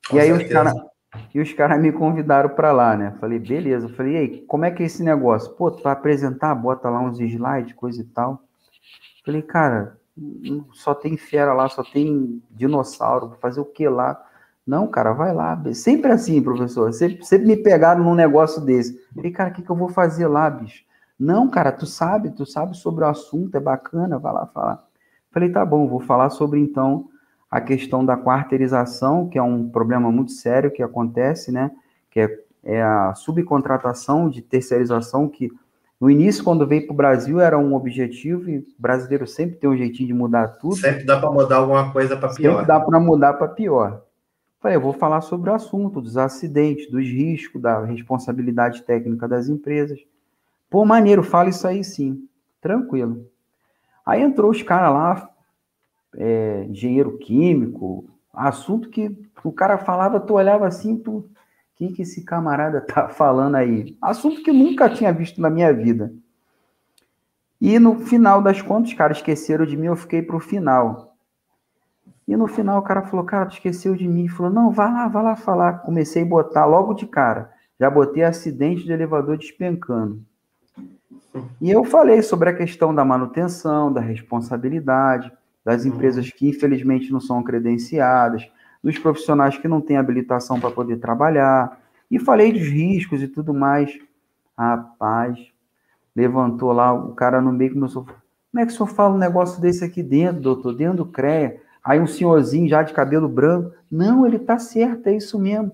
Com 0.08 0.16
e 0.16 0.20
aí 0.20 0.28
certeza. 0.28 0.46
os 0.46 0.52
caras 0.52 0.74
e 1.32 1.40
os 1.40 1.52
caras 1.52 1.80
me 1.80 1.92
convidaram 1.92 2.50
para 2.50 2.72
lá, 2.72 2.96
né? 2.96 3.14
Falei, 3.20 3.38
beleza. 3.38 3.88
Falei, 3.88 4.16
aí, 4.16 4.40
como 4.42 4.64
é 4.64 4.70
que 4.72 4.82
é 4.82 4.86
esse 4.86 5.00
negócio? 5.02 5.52
Pô, 5.54 5.70
tu 5.70 5.80
vai 5.80 5.92
apresentar, 5.92 6.52
bota 6.56 6.90
lá 6.90 7.00
uns 7.00 7.20
slides, 7.20 7.72
coisa 7.74 8.00
e 8.00 8.04
tal. 8.04 8.42
Falei, 9.24 9.42
cara, 9.42 9.98
só 10.72 10.94
tem 10.94 11.16
fera 11.16 11.52
lá, 11.52 11.68
só 11.68 11.82
tem 11.82 12.42
dinossauro, 12.50 13.36
fazer 13.40 13.60
o 13.60 13.64
que 13.64 13.88
lá? 13.88 14.22
Não, 14.66 14.86
cara, 14.86 15.12
vai 15.12 15.34
lá. 15.34 15.60
Sempre 15.74 16.12
assim, 16.12 16.42
professor. 16.42 16.92
Sempre, 16.92 17.24
sempre 17.24 17.46
me 17.46 17.56
pegaram 17.56 18.02
num 18.02 18.14
negócio 18.14 18.60
desse. 18.60 18.98
Falei, 19.14 19.30
cara, 19.30 19.50
o 19.50 19.52
que, 19.52 19.62
que 19.62 19.70
eu 19.70 19.76
vou 19.76 19.88
fazer 19.88 20.26
lá, 20.26 20.48
bicho? 20.48 20.84
Não, 21.18 21.48
cara, 21.48 21.70
tu 21.70 21.86
sabe, 21.86 22.30
tu 22.30 22.44
sabe 22.44 22.76
sobre 22.76 23.04
o 23.04 23.08
assunto, 23.08 23.54
é 23.56 23.60
bacana, 23.60 24.18
vai 24.18 24.32
lá 24.32 24.46
falar. 24.46 24.84
Falei, 25.30 25.50
tá 25.50 25.64
bom, 25.64 25.88
vou 25.88 26.00
falar 26.00 26.30
sobre 26.30 26.60
então 26.60 27.08
a 27.50 27.60
questão 27.60 28.04
da 28.04 28.16
quarteirização, 28.16 29.28
que 29.28 29.38
é 29.38 29.42
um 29.42 29.68
problema 29.68 30.10
muito 30.10 30.32
sério 30.32 30.72
que 30.72 30.82
acontece, 30.82 31.52
né? 31.52 31.70
Que 32.10 32.20
é, 32.20 32.40
é 32.64 32.82
a 32.82 33.14
subcontratação 33.14 34.28
de 34.28 34.42
terceirização, 34.42 35.28
que 35.28 35.52
no 36.00 36.10
início, 36.10 36.44
quando 36.44 36.66
veio 36.66 36.86
para 36.86 36.92
o 36.92 36.96
Brasil, 36.96 37.40
era 37.40 37.58
um 37.58 37.74
objetivo, 37.74 38.50
e 38.50 38.58
o 38.58 38.64
brasileiro 38.78 39.26
sempre 39.26 39.56
tem 39.56 39.70
um 39.70 39.76
jeitinho 39.76 40.08
de 40.08 40.14
mudar 40.14 40.48
tudo. 40.48 40.76
Sempre 40.76 41.04
dá 41.04 41.18
para 41.18 41.30
mudar 41.30 41.56
alguma 41.56 41.92
coisa 41.92 42.16
para 42.16 42.34
pior. 42.34 42.52
Sempre 42.52 42.66
dá 42.66 42.80
para 42.80 43.00
mudar 43.00 43.34
para 43.34 43.48
pior. 43.48 44.02
Falei, 44.60 44.76
eu 44.76 44.80
vou 44.80 44.92
falar 44.92 45.20
sobre 45.20 45.50
o 45.50 45.54
assunto 45.54 46.00
dos 46.00 46.16
acidentes, 46.16 46.90
dos 46.90 47.04
riscos, 47.04 47.60
da 47.60 47.84
responsabilidade 47.84 48.82
técnica 48.82 49.28
das 49.28 49.48
empresas. 49.48 50.00
Pô, 50.68 50.84
maneiro, 50.84 51.22
fala 51.22 51.50
isso 51.50 51.66
aí 51.66 51.84
sim. 51.84 52.26
Tranquilo. 52.60 53.26
Aí 54.04 54.22
entrou 54.22 54.50
os 54.50 54.62
caras 54.62 54.92
lá, 54.92 55.30
é, 56.16 56.64
engenheiro 56.68 57.18
químico, 57.18 58.04
assunto 58.32 58.88
que 58.88 59.16
o 59.42 59.52
cara 59.52 59.78
falava, 59.78 60.18
tu 60.18 60.34
olhava 60.34 60.66
assim, 60.66 60.96
tu, 60.96 61.28
que, 61.74 61.88
que 61.92 62.02
esse 62.02 62.24
camarada 62.24 62.80
tá 62.80 63.08
falando 63.14 63.56
aí? 63.56 63.96
Assunto 64.00 64.42
que 64.42 64.52
nunca 64.52 64.88
tinha 64.88 65.12
visto 65.12 65.40
na 65.40 65.50
minha 65.50 65.72
vida. 65.72 66.12
E 67.60 67.78
no 67.78 67.96
final 68.00 68.42
das 68.42 68.60
contas, 68.60 68.90
os 68.90 68.96
caras 68.96 69.18
esqueceram 69.18 69.64
de 69.64 69.76
mim, 69.76 69.86
eu 69.86 69.96
fiquei 69.96 70.22
pro 70.22 70.38
final. 70.38 71.16
E 72.26 72.36
no 72.36 72.46
final 72.46 72.78
o 72.78 72.82
cara 72.82 73.02
falou, 73.02 73.24
cara, 73.24 73.46
tu 73.46 73.54
esqueceu 73.54 73.94
de 73.94 74.08
mim. 74.08 74.28
Falou, 74.28 74.52
não, 74.52 74.70
vai 74.70 74.90
lá, 74.90 75.08
vai 75.08 75.22
lá 75.22 75.36
falar. 75.36 75.80
Comecei 75.80 76.22
a 76.22 76.26
botar 76.26 76.64
logo 76.64 76.94
de 76.94 77.06
cara. 77.06 77.50
Já 77.78 77.90
botei 77.90 78.22
acidente 78.22 78.84
de 78.84 78.92
elevador 78.92 79.36
despencando. 79.36 80.22
E 81.60 81.70
eu 81.70 81.84
falei 81.84 82.22
sobre 82.22 82.48
a 82.48 82.54
questão 82.54 82.94
da 82.94 83.04
manutenção, 83.04 83.92
da 83.92 84.00
responsabilidade, 84.00 85.32
das 85.64 85.84
uhum. 85.84 85.92
empresas 85.92 86.30
que 86.30 86.48
infelizmente 86.48 87.10
não 87.10 87.20
são 87.20 87.42
credenciadas, 87.42 88.48
dos 88.84 88.98
profissionais 88.98 89.56
que 89.56 89.66
não 89.66 89.80
têm 89.80 89.96
habilitação 89.96 90.60
para 90.60 90.70
poder 90.70 90.98
trabalhar, 90.98 91.80
e 92.10 92.18
falei 92.18 92.52
dos 92.52 92.68
riscos 92.68 93.22
e 93.22 93.26
tudo 93.26 93.54
mais. 93.54 93.98
Rapaz, 94.56 95.38
levantou 96.14 96.70
lá 96.70 96.92
o 96.92 97.14
cara 97.14 97.40
no 97.40 97.50
meio 97.50 97.72
começou. 97.72 98.04
Como 98.04 98.62
é 98.62 98.66
que 98.66 98.72
o 98.72 98.76
senhor 98.76 98.88
fala 98.88 99.14
um 99.14 99.18
negócio 99.18 99.60
desse 99.60 99.82
aqui 99.82 100.02
dentro, 100.02 100.42
doutor? 100.42 100.76
Dentro 100.76 100.98
do 100.98 101.06
CREA. 101.06 101.60
Aí 101.82 101.98
um 101.98 102.06
senhorzinho 102.06 102.68
já 102.68 102.82
de 102.82 102.92
cabelo 102.92 103.28
branco. 103.28 103.74
Não, 103.90 104.26
ele 104.26 104.38
tá 104.38 104.58
certo, 104.58 105.06
é 105.06 105.16
isso 105.16 105.38
mesmo. 105.38 105.72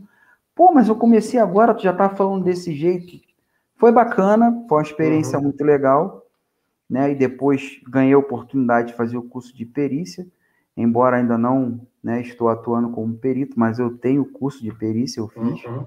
Pô, 0.54 0.72
mas 0.72 0.88
eu 0.88 0.94
comecei 0.94 1.38
agora, 1.40 1.74
tu 1.74 1.82
já 1.82 1.92
tá 1.92 2.08
falando 2.08 2.44
desse 2.44 2.72
jeito. 2.72 3.20
Foi 3.76 3.90
bacana, 3.90 4.64
foi 4.68 4.78
uma 4.78 4.84
experiência 4.84 5.36
uhum. 5.36 5.44
muito 5.44 5.64
legal, 5.64 6.24
né? 6.88 7.10
E 7.10 7.14
depois 7.14 7.80
ganhei 7.88 8.14
a 8.14 8.18
oportunidade 8.18 8.88
de 8.88 8.94
fazer 8.94 9.16
o 9.16 9.22
curso 9.22 9.54
de 9.54 9.66
perícia, 9.66 10.26
embora 10.80 11.16
ainda 11.16 11.36
não 11.36 11.80
né, 12.02 12.20
estou 12.20 12.48
atuando 12.48 12.90
como 12.90 13.16
perito, 13.16 13.58
mas 13.58 13.78
eu 13.78 13.96
tenho 13.96 14.22
o 14.22 14.30
curso 14.30 14.62
de 14.62 14.72
perícia, 14.72 15.20
eu 15.20 15.28
fiz 15.28 15.64
uhum. 15.64 15.86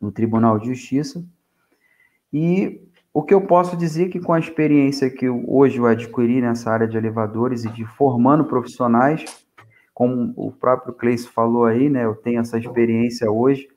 no 0.00 0.12
Tribunal 0.12 0.58
de 0.58 0.66
Justiça. 0.66 1.24
E 2.32 2.80
o 3.12 3.22
que 3.22 3.34
eu 3.34 3.42
posso 3.42 3.76
dizer 3.76 4.06
é 4.06 4.08
que 4.08 4.20
com 4.20 4.32
a 4.32 4.38
experiência 4.38 5.10
que 5.10 5.26
eu, 5.26 5.44
hoje 5.46 5.78
eu 5.78 5.86
adquiri 5.86 6.40
nessa 6.40 6.70
área 6.70 6.88
de 6.88 6.96
elevadores 6.96 7.64
e 7.64 7.70
de 7.70 7.84
formando 7.84 8.44
profissionais, 8.44 9.24
como 9.92 10.32
o 10.36 10.50
próprio 10.50 10.94
Cleice 10.94 11.28
falou 11.28 11.64
aí, 11.64 11.88
né, 11.88 12.04
eu 12.04 12.14
tenho 12.14 12.40
essa 12.40 12.58
experiência 12.58 13.30
hoje, 13.30 13.68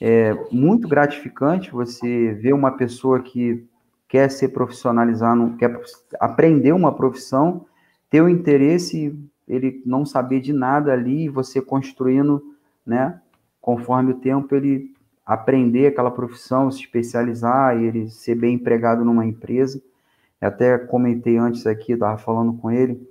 é 0.00 0.34
muito 0.52 0.86
gratificante 0.86 1.70
você 1.70 2.32
ver 2.34 2.52
uma 2.52 2.76
pessoa 2.76 3.20
que 3.20 3.66
quer 4.08 4.30
se 4.30 4.46
profissionalizar, 4.46 5.34
quer 5.56 5.80
aprender 6.20 6.72
uma 6.72 6.94
profissão, 6.94 7.66
ter 8.10 8.20
o 8.20 8.28
interesse, 8.28 9.18
ele 9.46 9.82
não 9.86 10.04
saber 10.04 10.40
de 10.40 10.52
nada 10.52 10.92
ali, 10.92 11.28
você 11.28 11.60
construindo, 11.60 12.42
né? 12.84 13.20
Conforme 13.60 14.12
o 14.12 14.18
tempo, 14.18 14.54
ele 14.54 14.94
aprender 15.24 15.88
aquela 15.88 16.10
profissão, 16.10 16.70
se 16.70 16.80
especializar, 16.80 17.76
e 17.76 17.84
ele 17.84 18.08
ser 18.08 18.34
bem 18.34 18.54
empregado 18.54 19.04
numa 19.04 19.26
empresa. 19.26 19.82
Eu 20.40 20.48
até 20.48 20.78
comentei 20.78 21.36
antes 21.36 21.66
aqui, 21.66 21.92
estava 21.92 22.16
falando 22.18 22.52
com 22.54 22.70
ele, 22.70 23.08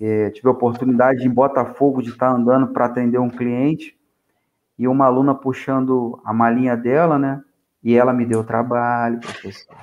é, 0.00 0.30
tive 0.30 0.48
a 0.48 0.52
oportunidade 0.52 1.26
em 1.26 1.30
Botafogo 1.30 2.02
de 2.02 2.10
estar 2.10 2.32
andando 2.32 2.68
para 2.68 2.86
atender 2.86 3.18
um 3.18 3.30
cliente, 3.30 3.96
e 4.78 4.88
uma 4.88 5.06
aluna 5.06 5.34
puxando 5.34 6.20
a 6.24 6.32
malinha 6.32 6.76
dela, 6.76 7.18
né? 7.18 7.40
E 7.84 7.94
ela 7.94 8.12
me 8.12 8.24
deu 8.24 8.44
trabalho, 8.44 9.20
professor. 9.20 9.76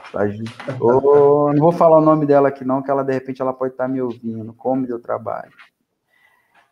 Oh, 0.79 1.53
não 1.53 1.59
vou 1.59 1.71
falar 1.71 1.97
o 1.97 2.01
nome 2.01 2.25
dela 2.25 2.49
aqui, 2.49 2.65
não, 2.65 2.81
que 2.81 2.89
ela 2.89 3.03
de 3.03 3.13
repente 3.13 3.41
ela 3.41 3.53
pode 3.53 3.73
estar 3.73 3.87
me 3.87 4.01
ouvindo. 4.01 4.53
Como 4.53 4.81
me 4.81 4.87
deu 4.87 4.99
trabalho. 4.99 5.51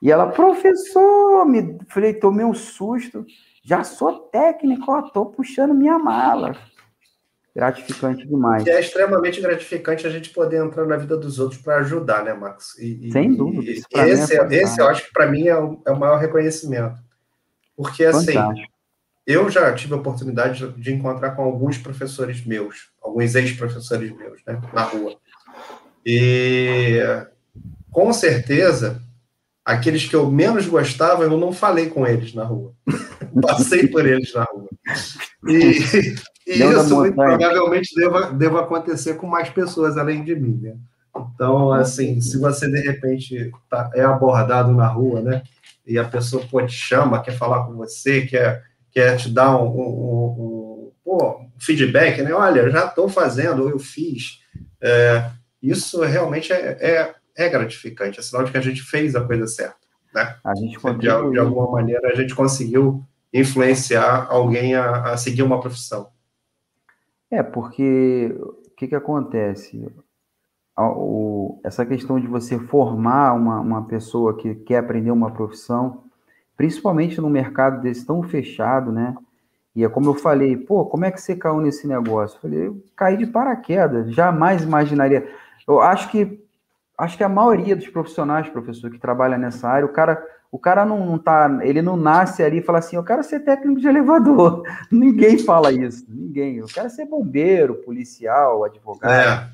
E 0.02 0.12
ela, 0.12 0.28
professor, 0.28 1.46
me 1.46 1.78
falei, 1.88 2.14
tomei 2.14 2.46
um 2.46 2.54
susto. 2.54 3.26
Já 3.64 3.84
sou 3.84 4.20
técnico, 4.30 4.92
ó, 4.92 5.02
tô 5.02 5.26
puxando 5.26 5.74
minha 5.74 5.98
mala. 5.98 6.56
Gratificante 7.58 8.26
demais. 8.28 8.66
E 8.68 8.70
é 8.70 8.80
extremamente 8.80 9.42
gratificante 9.42 10.06
a 10.06 10.12
gente 10.12 10.30
poder 10.30 10.64
entrar 10.64 10.86
na 10.86 10.96
vida 10.96 11.18
dos 11.18 11.40
outros 11.40 11.60
para 11.60 11.78
ajudar, 11.78 12.24
né, 12.24 12.32
Max? 12.32 12.78
E, 12.78 13.12
Sem 13.12 13.34
dúvida. 13.34 13.64
E 13.64 13.82
esse, 14.12 14.40
é, 14.40 14.48
esse 14.54 14.80
eu 14.80 14.88
acho 14.88 15.08
que 15.08 15.12
para 15.12 15.26
mim 15.26 15.48
é 15.48 15.58
o, 15.58 15.82
é 15.88 15.92
o 15.92 15.98
maior 16.00 16.20
reconhecimento. 16.20 17.02
Porque, 17.76 18.06
assim, 18.06 18.34
Fantástico. 18.34 18.72
eu 19.26 19.50
já 19.50 19.74
tive 19.74 19.96
a 19.96 19.98
oportunidade 19.98 20.72
de 20.74 20.94
encontrar 20.94 21.32
com 21.32 21.42
alguns 21.42 21.80
professores 21.80 22.46
meus, 22.46 22.92
alguns 23.02 23.34
ex-professores 23.34 24.16
meus, 24.16 24.40
né, 24.46 24.62
na 24.72 24.84
rua. 24.84 25.16
E, 26.06 27.00
com 27.92 28.14
certeza, 28.14 29.02
aqueles 29.68 30.06
que 30.06 30.16
eu 30.16 30.30
menos 30.30 30.66
gostava, 30.66 31.24
eu 31.24 31.38
não 31.38 31.52
falei 31.52 31.90
com 31.90 32.06
eles 32.06 32.34
na 32.34 32.44
rua. 32.44 32.74
Passei 33.42 33.88
por 33.88 34.06
eles 34.06 34.34
na 34.34 34.44
rua. 34.44 34.70
E, 35.48 36.16
e 36.48 36.64
isso 36.64 36.96
muito 36.96 37.16
provavelmente 37.16 37.94
deva, 37.96 38.32
deva 38.32 38.62
acontecer 38.62 39.16
com 39.16 39.28
mais 39.28 39.50
pessoas 39.50 39.98
além 39.98 40.24
de 40.24 40.36
mim, 40.36 40.60
né? 40.62 40.76
Então, 41.34 41.72
assim, 41.72 42.22
se 42.22 42.40
você 42.40 42.70
de 42.70 42.80
repente 42.80 43.52
tá, 43.70 43.90
é 43.96 44.04
abordado 44.04 44.72
na 44.72 44.88
rua, 44.88 45.22
né? 45.22 45.42
e 45.88 45.98
a 45.98 46.04
pessoa 46.04 46.46
pô, 46.46 46.62
te 46.66 46.74
chama, 46.74 47.24
quer 47.24 47.38
falar 47.38 47.66
com 47.66 47.74
você, 47.74 48.26
quer, 48.28 48.62
quer 48.92 49.16
te 49.16 49.30
dar 49.30 49.56
um, 49.56 49.68
um, 49.68 50.92
um, 51.06 51.12
um 51.16 51.50
feedback, 51.58 52.22
né? 52.22 52.34
Olha, 52.34 52.70
já 52.70 52.86
estou 52.86 53.08
fazendo, 53.08 53.70
eu 53.70 53.80
fiz. 53.80 54.42
É, 54.82 55.30
isso 55.64 56.04
realmente 56.04 56.52
é, 56.52 56.78
é, 56.82 57.16
é, 57.38 57.47
gratificante, 57.47 58.19
é 58.19 58.23
sinal 58.23 58.43
de 58.43 58.52
que 58.52 58.58
a 58.58 58.62
gente 58.62 58.82
fez 58.82 59.15
a 59.15 59.23
coisa 59.23 59.45
certa. 59.45 59.78
Né? 60.13 60.36
A 60.43 60.56
gente 60.56 60.78
de, 60.78 61.32
de 61.32 61.39
alguma 61.39 61.71
maneira 61.71 62.10
a 62.10 62.15
gente 62.15 62.34
conseguiu 62.34 63.04
influenciar 63.32 64.28
alguém 64.30 64.73
a, 64.73 65.12
a 65.12 65.17
seguir 65.17 65.43
uma 65.43 65.60
profissão? 65.60 66.10
É, 67.30 67.43
porque 67.43 68.36
o 68.39 68.76
que, 68.76 68.88
que 68.88 68.95
acontece? 68.95 69.88
O, 70.78 71.60
essa 71.63 71.86
questão 71.86 72.19
de 72.19 72.28
você 72.28 72.58
formar 72.58 73.34
uma, 73.34 73.60
uma 73.60 73.86
pessoa 73.86 74.36
que 74.36 74.56
quer 74.56 74.78
aprender 74.78 75.12
uma 75.12 75.32
profissão, 75.32 76.04
principalmente 76.56 77.19
no 77.19 77.30
mercado 77.30 77.82
desse 77.82 78.06
tão 78.06 78.23
fechado, 78.23 78.91
né? 78.91 79.15
E 79.76 79.84
é 79.84 79.89
como 79.89 80.10
eu 80.10 80.15
falei, 80.15 80.58
pô, 80.58 80.86
como 80.86 81.06
é 81.06 81.12
que 81.12 81.21
você 81.21 81.36
caiu 81.36 81.62
nesse 81.62 81.88
negócio? 81.88 82.38
Eu 82.38 82.41
falei, 82.41 82.67
eu 82.67 82.84
caí 82.95 83.17
de 83.17 83.28
paraquedas, 83.28 84.12
jamais 84.12 84.63
imaginaria. 84.63 85.28
Eu 85.67 85.82
acho 85.82 86.10
que 86.10 86.47
acho 86.98 87.18
que 87.18 87.24
a 87.24 87.30
maioria 87.30 87.76
dos 87.76 87.88
profissionais, 87.88 88.50
professor, 88.50 88.90
que 88.90 89.00
trabalha 89.00 89.38
nessa 89.38 89.68
área, 89.68 89.86
o 89.86 89.94
cara 89.94 90.22
o 90.52 90.58
cara 90.58 90.86
não, 90.86 91.06
não 91.06 91.20
tá, 91.20 91.60
ele 91.62 91.82
não 91.82 91.98
nasce 91.98 92.42
ali 92.42 92.60
e 92.60 92.64
fala 92.64 92.80
assim, 92.80 92.96
eu 92.96 93.04
quero 93.04 93.24
ser 93.24 93.42
técnico 93.42 93.82
de 93.82 93.88
elevador. 93.88 94.64
Ninguém 94.90 95.38
fala 95.38 95.72
isso, 95.72 96.06
ninguém. 96.08 96.56
Eu 96.56 96.68
quero 96.68 96.90
ser 96.90 97.06
bombeiro, 97.06 97.76
policial, 97.84 98.64
advogado. 98.64 99.12
É. 99.12 99.50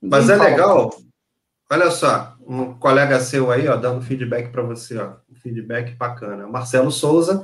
Mas 0.00 0.30
é 0.30 0.36
legal. 0.36 0.88
Isso. 0.88 1.06
Olha 1.70 1.90
só, 1.90 2.34
um 2.46 2.72
colega 2.72 3.20
seu 3.20 3.50
aí, 3.50 3.68
ó, 3.68 3.76
dando 3.76 4.00
feedback 4.00 4.50
para 4.50 4.62
você, 4.62 4.96
ó, 4.96 5.16
um 5.30 5.34
feedback 5.34 5.94
bacana. 5.94 6.46
Marcelo 6.46 6.90
Souza, 6.90 7.42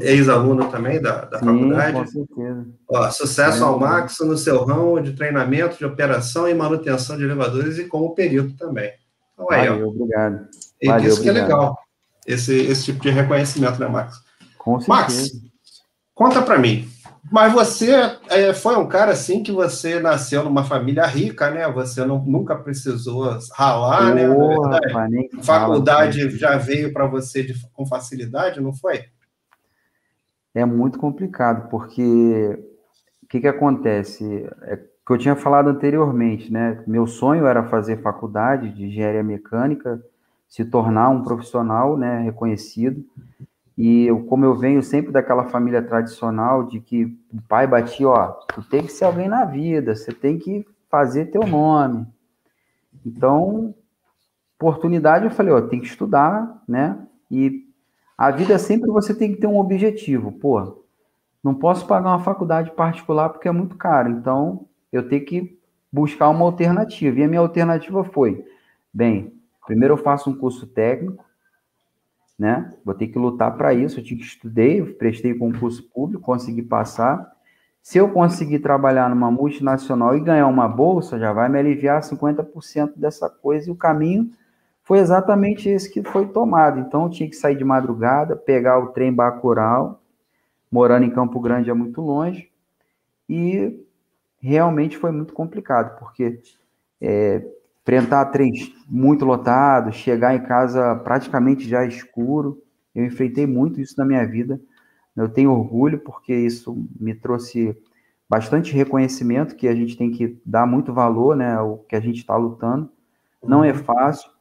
ex-aluno 0.00 0.70
também 0.70 1.00
da, 1.00 1.24
da 1.24 1.38
Sim, 1.38 1.46
faculdade. 1.46 1.92
Com 1.92 2.06
certeza. 2.06 2.66
Ó, 2.88 3.10
sucesso 3.10 3.62
é, 3.62 3.66
ao 3.66 3.78
máximo 3.78 4.30
no 4.30 4.38
seu 4.38 4.64
ramo 4.64 5.00
de 5.00 5.12
treinamento, 5.12 5.78
de 5.78 5.84
operação 5.84 6.48
e 6.48 6.54
manutenção 6.54 7.16
de 7.16 7.24
elevadores 7.24 7.78
e 7.78 7.84
como 7.84 8.14
perito 8.14 8.56
também. 8.56 8.92
Então 9.34 9.50
aí, 9.50 9.68
Valeu, 9.68 9.86
ó. 9.86 9.90
Obrigado. 9.90 10.46
E 10.80 10.86
Valeu, 10.86 11.08
isso 11.08 11.22
que 11.22 11.28
é 11.28 11.32
legal, 11.32 11.76
esse, 12.26 12.54
esse 12.54 12.84
tipo 12.84 13.00
de 13.00 13.10
reconhecimento, 13.10 13.80
né, 13.80 13.88
Max? 13.88 14.20
Com 14.56 14.78
certeza. 14.78 14.88
Max, 14.88 15.30
conta 16.14 16.42
para 16.42 16.58
mim. 16.58 16.88
Mas 17.30 17.52
você 17.52 17.92
é, 18.30 18.54
foi 18.54 18.76
um 18.76 18.86
cara 18.86 19.12
assim 19.12 19.42
que 19.42 19.52
você 19.52 20.00
nasceu 20.00 20.44
numa 20.44 20.64
família 20.64 21.04
rica, 21.04 21.50
né? 21.50 21.68
Você 21.72 22.04
não, 22.04 22.18
nunca 22.24 22.56
precisou 22.56 23.38
ralar, 23.52 24.14
né? 24.14 24.26
Verdade, 24.26 25.30
faculdade 25.42 26.30
já 26.38 26.56
veio 26.56 26.92
para 26.92 27.06
você 27.06 27.42
de, 27.42 27.54
com 27.72 27.84
facilidade, 27.84 28.60
não 28.60 28.72
foi? 28.72 29.04
É 30.58 30.64
muito 30.64 30.98
complicado, 30.98 31.68
porque 31.68 32.58
o 33.22 33.26
que, 33.26 33.40
que 33.40 33.48
acontece? 33.48 34.48
É 34.62 34.76
que 34.76 35.12
eu 35.12 35.16
tinha 35.16 35.36
falado 35.36 35.70
anteriormente, 35.70 36.52
né? 36.52 36.82
Meu 36.86 37.06
sonho 37.06 37.46
era 37.46 37.64
fazer 37.64 38.02
faculdade 38.02 38.74
de 38.74 38.84
engenharia 38.84 39.22
mecânica 39.22 40.02
se 40.48 40.64
tornar 40.64 41.10
um 41.10 41.22
profissional 41.22 41.96
né, 41.96 42.20
reconhecido. 42.20 43.02
E 43.76 44.06
eu, 44.06 44.24
como 44.24 44.44
eu 44.44 44.54
venho 44.54 44.82
sempre 44.82 45.12
daquela 45.12 45.44
família 45.44 45.80
tradicional 45.80 46.64
de 46.64 46.80
que 46.80 47.04
o 47.32 47.40
pai 47.48 47.66
batia, 47.66 48.08
ó, 48.08 48.26
tu 48.52 48.62
tem 48.62 48.82
que 48.82 48.92
ser 48.92 49.04
alguém 49.04 49.28
na 49.28 49.44
vida, 49.44 49.94
você 49.94 50.12
tem 50.12 50.38
que 50.38 50.66
fazer 50.90 51.26
teu 51.26 51.46
nome. 51.46 52.06
Então, 53.06 53.74
oportunidade, 54.58 55.24
eu 55.24 55.30
falei, 55.30 55.54
ó, 55.54 55.60
tem 55.62 55.80
que 55.80 55.86
estudar, 55.86 56.62
né? 56.66 56.98
E 57.30 57.67
a 58.18 58.30
vida 58.30 58.58
sempre 58.58 58.90
você 58.90 59.14
tem 59.14 59.32
que 59.32 59.40
ter 59.40 59.46
um 59.46 59.58
objetivo. 59.58 60.32
Pô, 60.32 60.84
não 61.42 61.54
posso 61.54 61.86
pagar 61.86 62.10
uma 62.10 62.24
faculdade 62.24 62.72
particular 62.72 63.30
porque 63.30 63.48
é 63.48 63.52
muito 63.52 63.76
caro. 63.76 64.10
Então, 64.10 64.66
eu 64.92 65.08
tenho 65.08 65.24
que 65.24 65.58
buscar 65.90 66.28
uma 66.28 66.44
alternativa. 66.44 67.20
E 67.20 67.22
a 67.22 67.28
minha 67.28 67.40
alternativa 67.40 68.04
foi, 68.04 68.44
bem, 68.92 69.38
Primeiro 69.68 69.92
eu 69.92 69.98
faço 69.98 70.30
um 70.30 70.34
curso 70.34 70.66
técnico, 70.66 71.22
né? 72.38 72.72
Vou 72.82 72.94
ter 72.94 73.08
que 73.08 73.18
lutar 73.18 73.54
para 73.54 73.74
isso. 73.74 74.00
Eu 74.00 74.02
tinha 74.02 74.18
que 74.18 74.24
estudei, 74.24 74.82
prestei 74.82 75.34
concurso 75.34 75.82
público, 75.90 76.24
consegui 76.24 76.62
passar. 76.62 77.30
Se 77.82 77.98
eu 77.98 78.08
conseguir 78.08 78.60
trabalhar 78.60 79.10
numa 79.10 79.30
multinacional 79.30 80.16
e 80.16 80.20
ganhar 80.20 80.46
uma 80.46 80.66
bolsa, 80.66 81.18
já 81.18 81.34
vai 81.34 81.50
me 81.50 81.58
aliviar 81.58 82.00
50% 82.00 82.94
dessa 82.96 83.28
coisa. 83.28 83.68
E 83.68 83.70
o 83.70 83.76
caminho 83.76 84.30
foi 84.88 85.00
exatamente 85.00 85.68
esse 85.68 85.92
que 85.92 86.02
foi 86.02 86.26
tomado. 86.26 86.80
Então, 86.80 87.10
tinha 87.10 87.28
que 87.28 87.36
sair 87.36 87.54
de 87.54 87.62
madrugada, 87.62 88.34
pegar 88.34 88.78
o 88.78 88.86
trem 88.88 89.12
Bacurau, 89.12 90.00
morando 90.72 91.04
em 91.04 91.10
Campo 91.10 91.38
Grande 91.40 91.68
é 91.68 91.74
muito 91.74 92.00
longe, 92.00 92.50
e 93.28 93.84
realmente 94.40 94.96
foi 94.96 95.12
muito 95.12 95.34
complicado, 95.34 95.98
porque 95.98 96.40
é, 97.02 97.46
enfrentar 97.82 98.24
trens 98.26 98.72
muito 98.88 99.26
lotados, 99.26 99.94
chegar 99.94 100.34
em 100.34 100.42
casa 100.42 100.94
praticamente 100.96 101.68
já 101.68 101.84
escuro. 101.84 102.62
Eu 102.94 103.04
enfrentei 103.04 103.46
muito 103.46 103.82
isso 103.82 103.94
na 103.98 104.06
minha 104.06 104.26
vida. 104.26 104.58
Eu 105.14 105.28
tenho 105.28 105.52
orgulho 105.52 105.98
porque 105.98 106.34
isso 106.34 106.82
me 106.98 107.14
trouxe 107.14 107.76
bastante 108.26 108.72
reconhecimento 108.72 109.54
que 109.54 109.68
a 109.68 109.74
gente 109.74 109.98
tem 109.98 110.10
que 110.10 110.40
dar 110.46 110.66
muito 110.66 110.94
valor, 110.94 111.36
né, 111.36 111.54
ao 111.54 111.78
que 111.78 111.94
a 111.94 112.00
gente 112.00 112.20
está 112.20 112.36
lutando. 112.36 112.90
Não 113.42 113.62
é 113.62 113.74
fácil. 113.74 114.37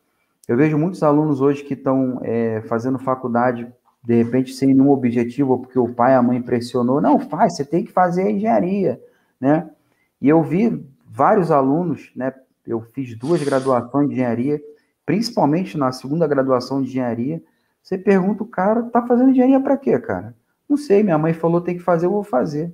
Eu 0.47 0.55
vejo 0.55 0.77
muitos 0.77 1.03
alunos 1.03 1.41
hoje 1.41 1.63
que 1.63 1.73
estão 1.73 2.21
é, 2.23 2.61
fazendo 2.61 2.97
faculdade 2.97 3.67
de 4.03 4.23
repente 4.23 4.53
sem 4.53 4.69
nenhum 4.69 4.89
objetivo, 4.89 5.59
porque 5.59 5.77
o 5.77 5.93
pai, 5.93 6.15
a 6.15 6.21
mãe 6.21 6.41
pressionou, 6.41 7.01
não 7.01 7.19
faz, 7.19 7.57
você 7.57 7.65
tem 7.65 7.83
que 7.83 7.91
fazer 7.91 8.31
engenharia, 8.31 9.01
né? 9.37 9.69
E 10.21 10.29
eu 10.29 10.41
vi 10.41 10.81
vários 11.05 11.51
alunos, 11.51 12.09
né, 12.15 12.33
eu 12.65 12.79
fiz 12.93 13.17
duas 13.17 13.43
graduações 13.43 14.07
de 14.07 14.13
engenharia, 14.13 14.61
principalmente 15.05 15.77
na 15.77 15.91
segunda 15.91 16.25
graduação 16.25 16.81
de 16.81 16.87
engenharia. 16.87 17.43
Você 17.83 17.97
pergunta 17.97 18.43
o 18.43 18.47
cara, 18.47 18.83
tá 18.83 19.05
fazendo 19.05 19.31
engenharia 19.31 19.59
para 19.59 19.75
quê, 19.75 19.99
cara? 19.99 20.33
Não 20.69 20.77
sei, 20.77 21.03
minha 21.03 21.17
mãe 21.17 21.33
falou 21.33 21.59
tem 21.59 21.77
que 21.77 21.83
fazer, 21.83 22.05
eu 22.05 22.11
vou 22.11 22.23
fazer. 22.23 22.73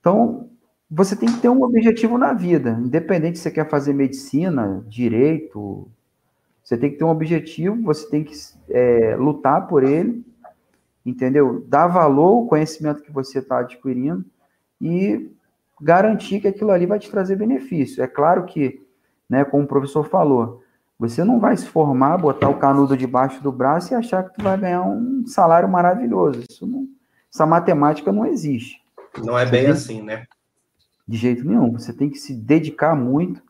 Então, 0.00 0.50
você 0.90 1.14
tem 1.14 1.28
que 1.28 1.40
ter 1.40 1.48
um 1.48 1.62
objetivo 1.62 2.18
na 2.18 2.32
vida, 2.32 2.80
independente 2.80 3.38
se 3.38 3.44
você 3.44 3.50
quer 3.52 3.68
fazer 3.68 3.92
medicina, 3.92 4.84
direito, 4.88 5.88
você 6.70 6.78
tem 6.78 6.88
que 6.88 6.98
ter 6.98 7.04
um 7.04 7.10
objetivo, 7.10 7.82
você 7.82 8.08
tem 8.08 8.22
que 8.22 8.32
é, 8.68 9.16
lutar 9.16 9.66
por 9.66 9.82
ele, 9.82 10.24
entendeu? 11.04 11.64
Dar 11.66 11.88
valor 11.88 12.28
ao 12.28 12.46
conhecimento 12.46 13.02
que 13.02 13.10
você 13.10 13.40
está 13.40 13.58
adquirindo 13.58 14.24
e 14.80 15.32
garantir 15.80 16.38
que 16.38 16.46
aquilo 16.46 16.70
ali 16.70 16.86
vai 16.86 17.00
te 17.00 17.10
trazer 17.10 17.34
benefício. 17.34 18.04
É 18.04 18.06
claro 18.06 18.44
que, 18.44 18.86
né, 19.28 19.44
como 19.44 19.64
o 19.64 19.66
professor 19.66 20.04
falou, 20.04 20.62
você 20.96 21.24
não 21.24 21.40
vai 21.40 21.56
se 21.56 21.66
formar, 21.66 22.18
botar 22.18 22.48
o 22.48 22.60
canudo 22.60 22.96
debaixo 22.96 23.42
do 23.42 23.50
braço 23.50 23.92
e 23.92 23.96
achar 23.96 24.22
que 24.22 24.36
tu 24.36 24.44
vai 24.44 24.56
ganhar 24.56 24.82
um 24.82 25.26
salário 25.26 25.68
maravilhoso. 25.68 26.44
Isso 26.48 26.68
não, 26.68 26.86
essa 27.34 27.44
matemática 27.44 28.12
não 28.12 28.24
existe. 28.24 28.80
Não 29.24 29.36
é 29.36 29.44
bem 29.44 29.66
assim, 29.66 30.02
né? 30.02 30.24
De 31.08 31.16
jeito 31.16 31.44
nenhum. 31.44 31.72
Você 31.72 31.92
tem 31.92 32.08
que 32.08 32.18
se 32.18 32.32
dedicar 32.32 32.94
muito, 32.94 33.42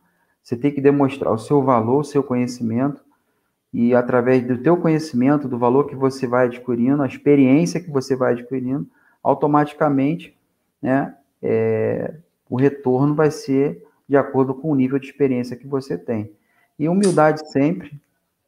você 0.42 0.56
tem 0.56 0.72
que 0.72 0.80
demonstrar 0.80 1.34
o 1.34 1.38
seu 1.38 1.62
valor, 1.62 1.98
o 1.98 2.04
seu 2.04 2.22
conhecimento, 2.22 3.09
e 3.72 3.94
através 3.94 4.46
do 4.46 4.58
teu 4.58 4.76
conhecimento, 4.76 5.48
do 5.48 5.58
valor 5.58 5.86
que 5.86 5.94
você 5.94 6.26
vai 6.26 6.46
adquirindo, 6.46 7.02
a 7.02 7.06
experiência 7.06 7.80
que 7.80 7.90
você 7.90 8.16
vai 8.16 8.32
adquirindo, 8.32 8.86
automaticamente, 9.22 10.36
né, 10.82 11.14
é, 11.42 12.14
o 12.48 12.56
retorno 12.56 13.14
vai 13.14 13.30
ser 13.30 13.86
de 14.08 14.16
acordo 14.16 14.54
com 14.54 14.72
o 14.72 14.74
nível 14.74 14.98
de 14.98 15.06
experiência 15.06 15.56
que 15.56 15.68
você 15.68 15.96
tem. 15.96 16.32
E 16.76 16.88
humildade 16.88 17.48
sempre, 17.52 18.00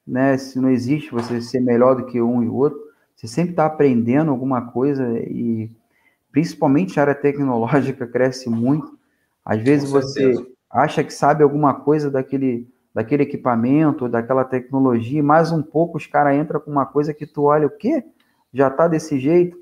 né? 0.06 0.37
Se 0.37 0.58
não 0.58 0.70
existe 0.70 1.12
você 1.12 1.40
ser 1.40 1.61
melhor 1.61 1.94
do 1.94 2.06
que 2.06 2.20
um 2.20 2.42
e 2.42 2.48
outro, 2.48 2.80
você 3.14 3.28
sempre 3.28 3.52
está 3.52 3.66
aprendendo 3.66 4.30
alguma 4.30 4.72
coisa 4.72 5.06
e 5.20 5.70
principalmente 6.32 6.98
a 6.98 7.02
área 7.02 7.14
tecnológica 7.14 8.06
cresce 8.08 8.50
muito. 8.50 8.98
Às 9.44 9.62
vezes 9.62 9.88
você 9.88 10.35
acha 10.70 11.04
que 11.04 11.12
sabe 11.12 11.42
alguma 11.42 11.74
coisa 11.74 12.11
daquele, 12.11 12.66
daquele 12.94 13.22
equipamento, 13.22 14.09
daquela 14.09 14.44
tecnologia, 14.44 15.18
e 15.18 15.22
mais 15.22 15.50
um 15.50 15.62
pouco 15.62 15.96
os 15.96 16.07
caras 16.07 16.37
entram 16.37 16.61
com 16.61 16.70
uma 16.70 16.87
coisa 16.87 17.14
que 17.14 17.26
tu 17.26 17.44
olha, 17.44 17.66
o 17.66 17.70
quê? 17.70 18.05
Já 18.52 18.68
está 18.68 18.87
desse 18.87 19.18
jeito? 19.18 19.59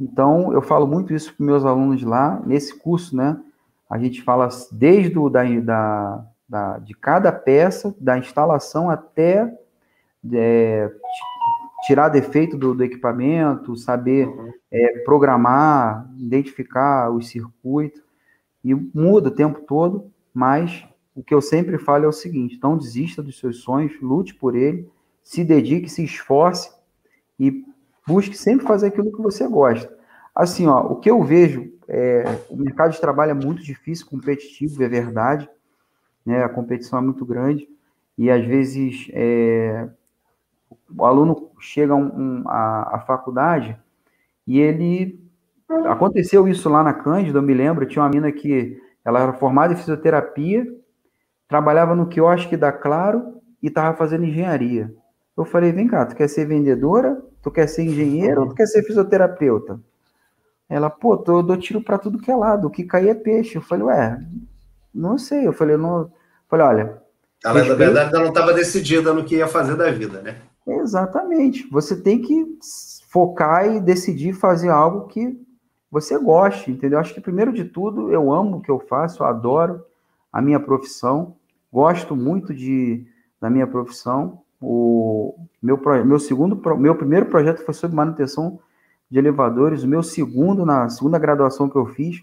Então, 0.00 0.52
eu 0.52 0.62
falo 0.62 0.86
muito 0.86 1.12
isso 1.12 1.34
para 1.34 1.44
meus 1.44 1.64
alunos 1.64 2.02
lá. 2.02 2.40
Nesse 2.46 2.78
curso, 2.78 3.14
né, 3.14 3.38
a 3.88 3.98
gente 3.98 4.22
fala 4.22 4.48
desde 4.72 5.18
o, 5.18 5.28
da, 5.28 5.42
da, 5.60 6.24
da, 6.48 6.78
de 6.78 6.94
cada 6.94 7.30
peça, 7.30 7.94
da 8.00 8.16
instalação 8.16 8.88
até 8.88 9.52
é, 10.32 10.90
tirar 11.86 12.08
defeito 12.08 12.56
do, 12.56 12.74
do 12.74 12.82
equipamento, 12.82 13.76
saber 13.76 14.28
uhum. 14.28 14.50
é, 14.70 14.98
programar, 15.00 16.08
identificar 16.18 17.10
os 17.10 17.28
circuitos. 17.28 18.00
E 18.64 18.74
muda 18.74 19.28
o 19.28 19.34
tempo 19.34 19.60
todo, 19.66 20.10
mas 20.32 20.86
o 21.14 21.22
que 21.22 21.34
eu 21.34 21.40
sempre 21.40 21.78
falo 21.78 22.04
é 22.04 22.08
o 22.08 22.12
seguinte: 22.12 22.58
não 22.62 22.76
desista 22.76 23.22
dos 23.22 23.38
seus 23.38 23.58
sonhos, 23.58 24.00
lute 24.00 24.34
por 24.34 24.54
ele, 24.54 24.88
se 25.22 25.44
dedique, 25.44 25.88
se 25.88 26.04
esforce 26.04 26.70
e 27.38 27.64
busque 28.06 28.36
sempre 28.36 28.66
fazer 28.66 28.88
aquilo 28.88 29.12
que 29.12 29.22
você 29.22 29.46
gosta. 29.46 29.96
Assim, 30.34 30.66
ó, 30.66 30.80
o 30.80 30.96
que 30.96 31.10
eu 31.10 31.22
vejo, 31.22 31.72
é, 31.88 32.24
o 32.48 32.56
mercado 32.56 32.92
de 32.92 33.00
trabalho 33.00 33.32
é 33.32 33.34
muito 33.34 33.62
difícil, 33.62 34.06
competitivo, 34.06 34.82
é 34.82 34.88
verdade, 34.88 35.48
né? 36.24 36.44
A 36.44 36.48
competição 36.48 36.98
é 36.98 37.02
muito 37.02 37.24
grande 37.24 37.68
e 38.16 38.30
às 38.30 38.44
vezes 38.44 39.08
é, 39.12 39.88
o 40.96 41.04
aluno 41.04 41.50
chega 41.58 41.94
um, 41.94 42.06
um, 42.40 42.48
à, 42.48 42.96
à 42.96 43.00
faculdade 43.00 43.78
e 44.46 44.60
ele. 44.60 45.20
Aconteceu 45.86 46.48
isso 46.48 46.68
lá 46.68 46.82
na 46.82 46.92
Cândida, 46.92 47.38
eu 47.38 47.42
me 47.42 47.54
lembro, 47.54 47.86
tinha 47.86 48.02
uma 48.02 48.10
mina 48.10 48.32
que 48.32 48.76
ela 49.04 49.20
era 49.20 49.32
formada 49.32 49.72
em 49.72 49.76
fisioterapia, 49.76 50.66
trabalhava 51.50 51.96
no 51.96 52.06
quiosque 52.06 52.56
da 52.56 52.70
Claro 52.70 53.42
e 53.60 53.66
estava 53.66 53.96
fazendo 53.96 54.24
engenharia. 54.24 54.94
Eu 55.36 55.44
falei, 55.44 55.72
vem 55.72 55.88
cá, 55.88 56.06
tu 56.06 56.14
quer 56.14 56.28
ser 56.28 56.46
vendedora? 56.46 57.20
Tu 57.42 57.50
quer 57.50 57.68
ser 57.68 57.82
engenheiro 57.82 58.42
ou 58.42 58.48
tu 58.48 58.54
quer 58.54 58.66
ser 58.66 58.84
fisioterapeuta? 58.84 59.80
Ela, 60.68 60.88
pô, 60.88 61.16
tô, 61.16 61.38
eu 61.38 61.42
dou 61.42 61.56
tiro 61.56 61.82
para 61.82 61.98
tudo 61.98 62.20
que 62.20 62.30
é 62.30 62.36
lado, 62.36 62.68
o 62.68 62.70
que 62.70 62.84
cair 62.84 63.08
é 63.08 63.14
peixe. 63.14 63.56
Eu 63.56 63.62
falei, 63.62 63.84
ué, 63.86 64.20
não 64.94 65.18
sei. 65.18 65.44
Eu 65.44 65.52
falei, 65.52 65.76
não. 65.76 66.02
Eu 66.02 66.12
falei, 66.48 66.66
olha. 66.66 67.02
Ela, 67.44 67.54
respeito... 67.54 67.68
na 67.68 67.74
verdade, 67.74 68.14
ela 68.14 68.22
não 68.22 68.28
estava 68.28 68.52
decidida 68.52 69.12
no 69.12 69.24
que 69.24 69.36
ia 69.36 69.48
fazer 69.48 69.74
da 69.74 69.90
vida, 69.90 70.22
né? 70.22 70.36
Exatamente. 70.68 71.68
Você 71.70 72.00
tem 72.00 72.22
que 72.22 72.46
focar 73.08 73.66
e 73.66 73.80
decidir 73.80 74.34
fazer 74.34 74.68
algo 74.68 75.08
que 75.08 75.36
você 75.90 76.16
goste, 76.16 76.70
entendeu? 76.70 77.00
Acho 77.00 77.12
que, 77.12 77.20
primeiro 77.20 77.52
de 77.52 77.64
tudo, 77.64 78.12
eu 78.12 78.32
amo 78.32 78.58
o 78.58 78.62
que 78.62 78.70
eu 78.70 78.78
faço, 78.78 79.24
eu 79.24 79.26
adoro 79.26 79.84
a 80.32 80.40
minha 80.40 80.60
profissão, 80.60 81.34
gosto 81.72 82.16
muito 82.16 82.54
de, 82.54 83.06
da 83.40 83.48
minha 83.48 83.66
profissão. 83.66 84.42
O 84.60 85.34
meu, 85.62 85.80
meu 86.04 86.18
segundo, 86.18 86.60
meu 86.78 86.94
primeiro 86.94 87.26
projeto 87.26 87.64
foi 87.64 87.74
sobre 87.74 87.96
manutenção 87.96 88.58
de 89.10 89.18
elevadores. 89.18 89.82
O 89.82 89.88
meu 89.88 90.02
segundo, 90.02 90.64
na 90.66 90.88
segunda 90.88 91.18
graduação 91.18 91.68
que 91.68 91.76
eu 91.76 91.86
fiz, 91.86 92.22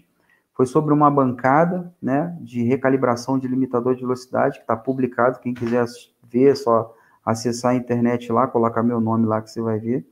foi 0.54 0.66
sobre 0.66 0.92
uma 0.92 1.10
bancada, 1.10 1.92
né, 2.02 2.36
de 2.40 2.62
recalibração 2.64 3.38
de 3.38 3.46
limitador 3.46 3.94
de 3.94 4.02
velocidade, 4.02 4.56
que 4.56 4.64
está 4.64 4.76
publicado. 4.76 5.38
Quem 5.38 5.54
quiser 5.54 5.84
ver, 6.28 6.50
é 6.50 6.54
só 6.54 6.94
acessar 7.24 7.72
a 7.72 7.76
internet 7.76 8.32
lá, 8.32 8.46
colocar 8.46 8.82
meu 8.82 9.00
nome 9.00 9.26
lá 9.26 9.40
que 9.40 9.50
você 9.50 9.60
vai 9.60 9.78
ver. 9.78 10.04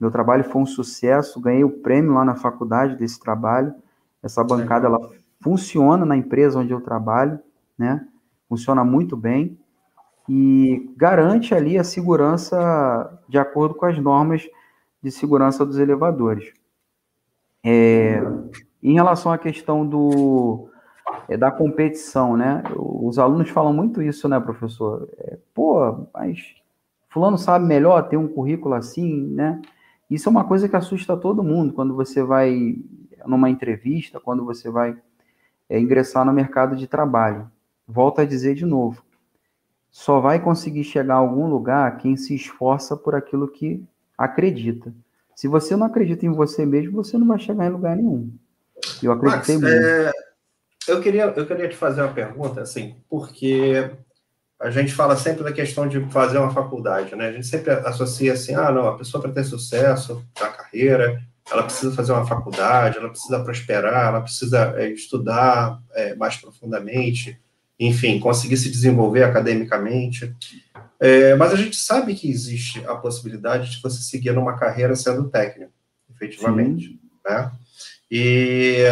Meu 0.00 0.10
trabalho 0.10 0.42
foi 0.42 0.62
um 0.62 0.66
sucesso, 0.66 1.40
ganhei 1.40 1.62
o 1.62 1.70
prêmio 1.70 2.14
lá 2.14 2.24
na 2.24 2.34
faculdade 2.34 2.96
desse 2.96 3.20
trabalho. 3.20 3.74
Essa 4.22 4.42
bancada 4.42 4.86
ela 4.86 4.98
funciona 5.40 6.06
na 6.06 6.16
empresa 6.16 6.58
onde 6.58 6.72
eu 6.72 6.80
trabalho, 6.80 7.38
né? 7.78 8.06
Funciona 8.50 8.84
muito 8.84 9.16
bem 9.16 9.56
e 10.28 10.92
garante 10.96 11.54
ali 11.54 11.78
a 11.78 11.84
segurança 11.84 13.18
de 13.28 13.38
acordo 13.38 13.76
com 13.76 13.86
as 13.86 13.96
normas 13.96 14.46
de 15.00 15.10
segurança 15.12 15.64
dos 15.64 15.78
elevadores. 15.78 16.52
É, 17.64 18.20
em 18.82 18.94
relação 18.94 19.30
à 19.30 19.38
questão 19.38 19.86
do, 19.86 20.68
é, 21.28 21.36
da 21.36 21.52
competição, 21.52 22.36
né? 22.36 22.62
Os 22.76 23.20
alunos 23.20 23.50
falam 23.50 23.72
muito 23.72 24.02
isso, 24.02 24.28
né, 24.28 24.40
professor? 24.40 25.08
É, 25.16 25.38
Pô, 25.54 26.08
mas 26.12 26.56
fulano 27.08 27.38
sabe 27.38 27.64
melhor 27.66 28.08
ter 28.08 28.16
um 28.16 28.26
currículo 28.26 28.74
assim, 28.74 29.28
né? 29.28 29.62
Isso 30.10 30.28
é 30.28 30.30
uma 30.30 30.44
coisa 30.44 30.68
que 30.68 30.74
assusta 30.74 31.16
todo 31.16 31.44
mundo 31.44 31.72
quando 31.72 31.94
você 31.94 32.20
vai 32.20 32.76
numa 33.24 33.48
entrevista, 33.48 34.18
quando 34.18 34.44
você 34.44 34.68
vai 34.68 34.96
é, 35.68 35.78
ingressar 35.78 36.24
no 36.24 36.32
mercado 36.32 36.74
de 36.74 36.88
trabalho. 36.88 37.48
Volto 37.90 38.20
a 38.20 38.24
dizer 38.24 38.54
de 38.54 38.64
novo: 38.64 39.02
só 39.90 40.20
vai 40.20 40.40
conseguir 40.40 40.84
chegar 40.84 41.14
a 41.14 41.18
algum 41.18 41.48
lugar 41.48 41.98
quem 41.98 42.16
se 42.16 42.34
esforça 42.34 42.96
por 42.96 43.14
aquilo 43.14 43.48
que 43.48 43.82
acredita. 44.16 44.94
Se 45.34 45.48
você 45.48 45.74
não 45.74 45.86
acredita 45.86 46.24
em 46.24 46.32
você 46.32 46.64
mesmo, 46.64 47.02
você 47.02 47.18
não 47.18 47.26
vai 47.26 47.38
chegar 47.38 47.66
em 47.66 47.70
lugar 47.70 47.96
nenhum. 47.96 48.30
Eu 49.02 49.12
acreditei 49.12 49.56
Max, 49.56 49.70
muito. 49.70 49.86
É, 49.86 50.12
eu, 50.86 51.00
queria, 51.00 51.24
eu 51.24 51.46
queria 51.46 51.68
te 51.68 51.76
fazer 51.76 52.02
uma 52.02 52.12
pergunta, 52.12 52.60
assim, 52.60 52.94
porque 53.08 53.90
a 54.60 54.70
gente 54.70 54.92
fala 54.92 55.16
sempre 55.16 55.42
da 55.42 55.52
questão 55.52 55.88
de 55.88 56.00
fazer 56.10 56.38
uma 56.38 56.52
faculdade, 56.52 57.16
né? 57.16 57.28
A 57.28 57.32
gente 57.32 57.46
sempre 57.46 57.72
associa 57.72 58.34
assim, 58.34 58.54
ah, 58.54 58.70
não, 58.70 58.86
a 58.86 58.96
pessoa 58.96 59.22
para 59.22 59.32
ter 59.32 59.44
sucesso 59.44 60.22
na 60.38 60.48
carreira, 60.48 61.20
ela 61.50 61.62
precisa 61.62 61.94
fazer 61.94 62.12
uma 62.12 62.26
faculdade, 62.26 62.98
ela 62.98 63.08
precisa 63.08 63.42
prosperar, 63.42 64.08
ela 64.08 64.20
precisa 64.20 64.74
é, 64.76 64.88
estudar 64.90 65.80
é, 65.94 66.14
mais 66.14 66.36
profundamente, 66.36 67.40
enfim, 67.80 68.20
conseguir 68.20 68.58
se 68.58 68.70
desenvolver 68.70 69.22
academicamente. 69.22 70.36
É, 71.00 71.34
mas 71.34 71.54
a 71.54 71.56
gente 71.56 71.76
sabe 71.76 72.14
que 72.14 72.30
existe 72.30 72.84
a 72.86 72.94
possibilidade 72.94 73.70
de 73.70 73.80
você 73.82 74.02
seguir 74.02 74.32
numa 74.34 74.58
carreira 74.58 74.94
sendo 74.94 75.30
técnico, 75.30 75.72
efetivamente, 76.14 76.88
Sim. 76.88 77.00
né? 77.24 77.50
E 78.10 78.84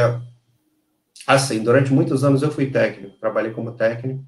assim, 1.27 1.63
durante 1.63 1.93
muitos 1.93 2.25
anos 2.25 2.43
eu 2.43 2.51
fui 2.51 2.71
técnico, 2.71 3.19
trabalhei 3.21 3.51
como 3.51 3.73
técnico, 3.73 4.25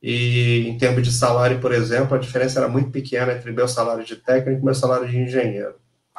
e 0.00 0.68
em 0.68 0.78
termos 0.78 1.02
de 1.02 1.10
salário, 1.12 1.60
por 1.60 1.72
exemplo, 1.72 2.14
a 2.14 2.20
diferença 2.20 2.60
era 2.60 2.68
muito 2.68 2.90
pequena 2.90 3.32
entre 3.32 3.50
meu 3.50 3.66
salário 3.66 4.04
de 4.04 4.14
técnico 4.14 4.60
e 4.60 4.64
meu 4.64 4.74
salário 4.74 5.08
de 5.08 5.18
engenheiro. 5.18 5.74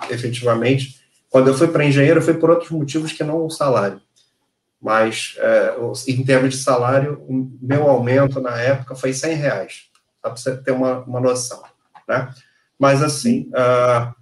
Efetivamente, 0.09 0.99
quando 1.29 1.47
eu 1.47 1.53
fui 1.53 1.67
para 1.67 1.85
engenheiro, 1.85 2.21
foi 2.21 2.33
por 2.33 2.49
outros 2.49 2.71
motivos 2.71 3.13
que 3.13 3.23
não 3.23 3.45
o 3.45 3.49
salário. 3.49 4.01
Mas, 4.81 5.35
é, 5.39 5.75
em 6.07 6.23
termos 6.23 6.53
de 6.53 6.61
salário, 6.61 7.23
o 7.27 7.51
meu 7.61 7.89
aumento 7.89 8.39
na 8.39 8.59
época 8.59 8.95
foi 8.95 9.13
100 9.13 9.35
reais, 9.35 9.89
para 10.21 10.31
você 10.31 10.55
ter 10.57 10.71
uma, 10.71 10.99
uma 10.99 11.19
noção. 11.19 11.63
Né? 12.07 12.29
Mas, 12.77 13.01
assim, 13.01 13.49
uh, 13.49 14.13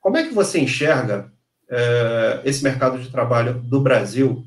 como 0.00 0.16
é 0.16 0.22
que 0.22 0.34
você 0.34 0.60
enxerga 0.60 1.30
uh, 1.70 2.40
esse 2.44 2.62
mercado 2.64 2.98
de 2.98 3.10
trabalho 3.10 3.54
do 3.54 3.80
Brasil 3.80 4.44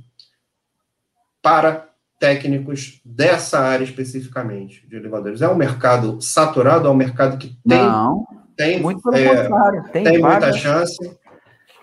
para 1.41 1.88
técnicos 2.19 3.00
dessa 3.06 3.60
área 3.60 3.84
especificamente 3.84 4.88
de 4.88 4.95
elevadores? 4.95 5.41
É 5.41 5.47
um 5.47 5.56
mercado 5.56 6.21
saturado? 6.21 6.88
É 6.88 6.91
um 6.91 6.95
mercado 6.95 7.38
que 7.38 7.58
tem. 7.67 7.78
Não, 7.78 8.26
tem, 8.56 8.82
muito 8.82 9.02
é. 9.13 9.47
Tem, 9.91 10.04
tem 10.04 10.19
muita 10.19 10.52
chance. 10.54 10.97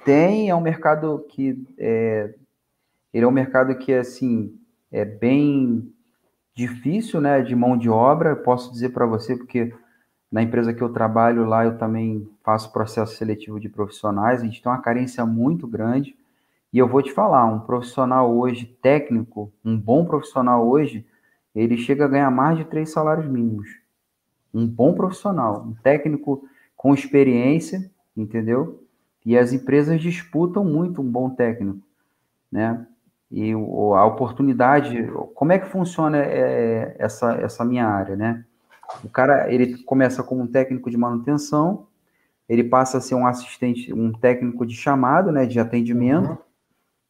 Tem, 0.04 0.50
é 0.50 0.54
um 0.54 0.60
mercado 0.60 1.24
que. 1.30 1.56
É, 1.78 2.34
ele 3.14 3.24
é 3.24 3.28
um 3.28 3.30
mercado 3.30 3.76
que, 3.76 3.92
assim, 3.92 4.58
é 4.90 5.04
bem 5.04 5.88
difícil, 6.52 7.20
né, 7.20 7.40
de 7.40 7.54
mão 7.54 7.78
de 7.78 7.88
obra. 7.88 8.34
Posso 8.34 8.72
dizer 8.72 8.88
para 8.88 9.06
você, 9.06 9.36
porque 9.36 9.72
na 10.30 10.42
empresa 10.42 10.74
que 10.74 10.82
eu 10.82 10.92
trabalho 10.92 11.44
lá, 11.44 11.64
eu 11.64 11.78
também 11.78 12.28
faço 12.42 12.72
processo 12.72 13.14
seletivo 13.14 13.60
de 13.60 13.68
profissionais. 13.68 14.42
A 14.42 14.44
gente 14.44 14.60
tem 14.60 14.70
uma 14.70 14.82
carência 14.82 15.24
muito 15.24 15.64
grande. 15.64 16.16
E 16.72 16.78
eu 16.78 16.88
vou 16.88 17.00
te 17.00 17.12
falar, 17.12 17.44
um 17.44 17.60
profissional 17.60 18.36
hoje 18.36 18.66
técnico, 18.82 19.52
um 19.64 19.78
bom 19.78 20.04
profissional 20.04 20.66
hoje, 20.66 21.06
ele 21.54 21.76
chega 21.76 22.04
a 22.04 22.08
ganhar 22.08 22.32
mais 22.32 22.58
de 22.58 22.64
três 22.64 22.90
salários 22.90 23.28
mínimos. 23.28 23.68
Um 24.52 24.66
bom 24.66 24.92
profissional, 24.92 25.64
um 25.64 25.74
técnico 25.74 26.44
com 26.76 26.92
experiência, 26.92 27.88
entendeu? 28.16 28.82
E 29.24 29.38
as 29.38 29.52
empresas 29.52 30.00
disputam 30.00 30.64
muito 30.64 31.00
um 31.00 31.08
bom 31.08 31.30
técnico, 31.30 31.80
né? 32.50 32.84
E 33.36 33.52
a 33.52 34.04
oportunidade, 34.04 35.10
como 35.34 35.52
é 35.52 35.58
que 35.58 35.66
funciona 35.66 36.18
é, 36.18 36.94
essa, 36.98 37.32
essa 37.34 37.64
minha 37.64 37.86
área, 37.86 38.14
né? 38.14 38.44
O 39.02 39.08
cara, 39.08 39.52
ele 39.52 39.82
começa 39.82 40.22
como 40.22 40.42
um 40.42 40.46
técnico 40.46 40.88
de 40.88 40.96
manutenção, 40.96 41.86
ele 42.48 42.62
passa 42.62 42.98
a 42.98 43.00
ser 43.00 43.14
um 43.14 43.26
assistente, 43.26 43.92
um 43.92 44.12
técnico 44.12 44.64
de 44.64 44.76
chamado, 44.76 45.32
né, 45.32 45.46
de 45.46 45.58
atendimento, 45.58 46.30
uhum. 46.30 46.38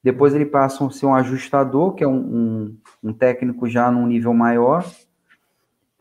Depois 0.04 0.34
ele 0.34 0.44
passa 0.44 0.84
a 0.84 0.90
ser 0.90 1.06
um 1.06 1.14
ajustador, 1.14 1.94
que 1.94 2.04
é 2.04 2.06
um, 2.06 2.18
um, 2.18 2.76
um 3.02 3.12
técnico 3.14 3.66
já 3.66 3.90
num 3.90 4.06
nível 4.06 4.34
maior. 4.34 4.84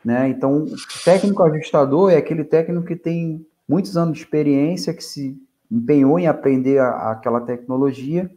Né? 0.04 0.28
Então, 0.28 0.64
o 0.64 0.76
técnico 1.02 1.42
ajustador 1.42 2.12
é 2.12 2.18
aquele 2.18 2.44
técnico 2.44 2.84
que 2.84 2.96
tem 2.96 3.46
muitos 3.66 3.96
anos 3.96 4.18
de 4.18 4.22
experiência, 4.22 4.92
que 4.92 5.02
se 5.02 5.40
empenhou 5.70 6.18
em 6.18 6.26
aprender 6.26 6.78
a, 6.80 7.12
aquela 7.12 7.40
tecnologia. 7.40 8.30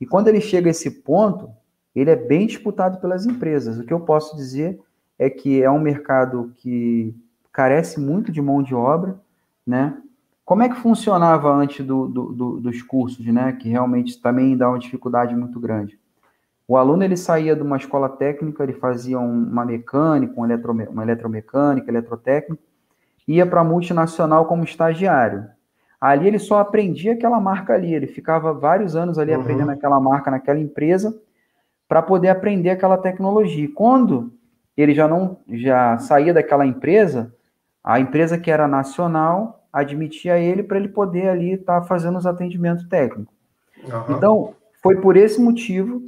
E 0.00 0.06
quando 0.06 0.28
ele 0.28 0.40
chega 0.40 0.68
a 0.68 0.70
esse 0.70 0.90
ponto, 1.02 1.50
ele 1.94 2.10
é 2.10 2.16
bem 2.16 2.46
disputado 2.46 2.98
pelas 3.00 3.26
empresas. 3.26 3.78
O 3.78 3.84
que 3.84 3.92
eu 3.92 4.00
posso 4.00 4.36
dizer 4.36 4.80
é 5.18 5.28
que 5.28 5.62
é 5.62 5.70
um 5.70 5.78
mercado 5.78 6.52
que 6.56 7.14
carece 7.52 8.00
muito 8.00 8.32
de 8.32 8.40
mão 8.40 8.62
de 8.62 8.74
obra, 8.74 9.20
né? 9.66 10.00
Como 10.44 10.62
é 10.62 10.68
que 10.68 10.80
funcionava 10.80 11.52
antes 11.52 11.84
do, 11.84 12.08
do, 12.08 12.32
do, 12.32 12.60
dos 12.60 12.82
cursos, 12.82 13.24
né? 13.26 13.52
Que 13.52 13.68
realmente 13.68 14.20
também 14.20 14.56
dá 14.56 14.68
uma 14.68 14.78
dificuldade 14.78 15.34
muito 15.36 15.60
grande. 15.60 15.98
O 16.66 16.76
aluno 16.76 17.02
ele 17.02 17.16
saía 17.16 17.54
de 17.54 17.62
uma 17.62 17.76
escola 17.76 18.08
técnica, 18.08 18.62
ele 18.62 18.72
fazia 18.72 19.18
uma 19.18 19.64
mecânica, 19.64 20.32
um 20.36 20.44
eletro, 20.44 20.72
uma 20.72 21.02
eletromecânica, 21.02 21.90
eletrotécnica, 21.90 22.62
ia 23.26 23.44
para 23.44 23.60
a 23.60 23.64
multinacional 23.64 24.46
como 24.46 24.64
estagiário. 24.64 25.48
Ali 26.00 26.28
ele 26.28 26.38
só 26.38 26.60
aprendia 26.60 27.12
aquela 27.12 27.38
marca 27.38 27.74
ali, 27.74 27.94
ele 27.94 28.06
ficava 28.06 28.54
vários 28.54 28.96
anos 28.96 29.18
ali 29.18 29.34
uhum. 29.34 29.40
aprendendo 29.40 29.70
aquela 29.70 30.00
marca 30.00 30.30
naquela 30.30 30.58
empresa 30.58 31.14
para 31.86 32.00
poder 32.00 32.28
aprender 32.28 32.70
aquela 32.70 32.96
tecnologia. 32.96 33.64
E 33.64 33.68
quando 33.68 34.32
ele 34.76 34.94
já 34.94 35.06
não 35.06 35.36
já 35.48 35.98
saía 35.98 36.32
daquela 36.32 36.64
empresa, 36.64 37.34
a 37.84 38.00
empresa 38.00 38.38
que 38.38 38.50
era 38.50 38.66
nacional 38.66 39.66
admitia 39.72 40.38
ele 40.38 40.62
para 40.62 40.78
ele 40.78 40.88
poder 40.88 41.28
ali 41.28 41.52
estar 41.52 41.80
tá 41.80 41.86
fazendo 41.86 42.16
os 42.16 42.26
atendimentos 42.26 42.88
técnicos. 42.88 43.34
Uhum. 43.84 44.16
Então, 44.16 44.54
foi 44.82 45.00
por 45.00 45.16
esse 45.16 45.40
motivo 45.40 46.00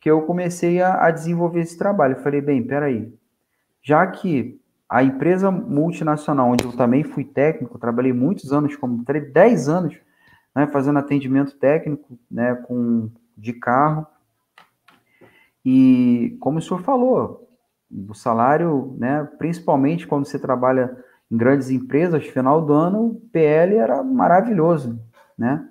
que 0.00 0.10
eu 0.10 0.22
comecei 0.22 0.80
a, 0.80 1.06
a 1.06 1.10
desenvolver 1.10 1.60
esse 1.60 1.76
trabalho. 1.76 2.14
Eu 2.14 2.22
falei, 2.22 2.40
bem, 2.40 2.62
peraí, 2.62 3.12
já 3.82 4.06
que 4.06 4.60
a 4.88 5.02
empresa 5.02 5.50
multinacional, 5.50 6.50
onde 6.50 6.64
eu 6.64 6.72
também 6.76 7.02
fui 7.02 7.24
técnico, 7.24 7.78
trabalhei 7.78 8.12
muitos 8.12 8.52
anos, 8.52 8.76
como 8.76 9.04
10 9.04 9.68
anos, 9.68 9.96
né, 10.54 10.66
fazendo 10.68 10.98
atendimento 10.98 11.56
técnico 11.56 12.18
né, 12.30 12.54
com, 12.54 13.10
de 13.36 13.52
carro. 13.52 14.06
E 15.64 16.36
como 16.40 16.58
o 16.58 16.62
senhor 16.62 16.80
falou, 16.82 17.48
o 17.90 18.14
salário, 18.14 18.94
né, 18.98 19.28
principalmente 19.38 20.06
quando 20.06 20.24
você 20.24 20.38
trabalha 20.38 20.96
em 21.30 21.36
grandes 21.36 21.70
empresas, 21.70 22.26
final 22.26 22.62
do 22.62 22.72
ano, 22.72 23.20
PL 23.32 23.76
era 23.76 24.02
maravilhoso, 24.02 25.00
né? 25.36 25.68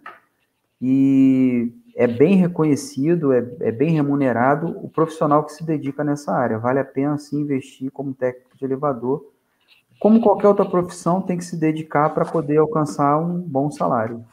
E 0.81 1.73
é 1.95 2.05
bem 2.05 2.35
reconhecido, 2.35 3.31
é, 3.31 3.45
é 3.61 3.71
bem 3.71 3.91
remunerado 3.91 4.77
o 4.83 4.89
profissional 4.89 5.45
que 5.45 5.53
se 5.53 5.63
dedica 5.63 6.03
nessa 6.03 6.33
área. 6.33 6.59
Vale 6.59 6.79
a 6.79 6.85
pena, 6.85 7.17
sim, 7.17 7.39
investir 7.39 7.89
como 7.89 8.13
técnico 8.13 8.57
de 8.57 8.65
elevador. 8.65 9.31
Como 9.99 10.19
qualquer 10.19 10.49
outra 10.49 10.65
profissão, 10.65 11.21
tem 11.21 11.37
que 11.37 11.45
se 11.45 11.55
dedicar 11.55 12.09
para 12.09 12.25
poder 12.25 12.57
alcançar 12.57 13.17
um 13.17 13.39
bom 13.39 13.71
salário. 13.71 14.25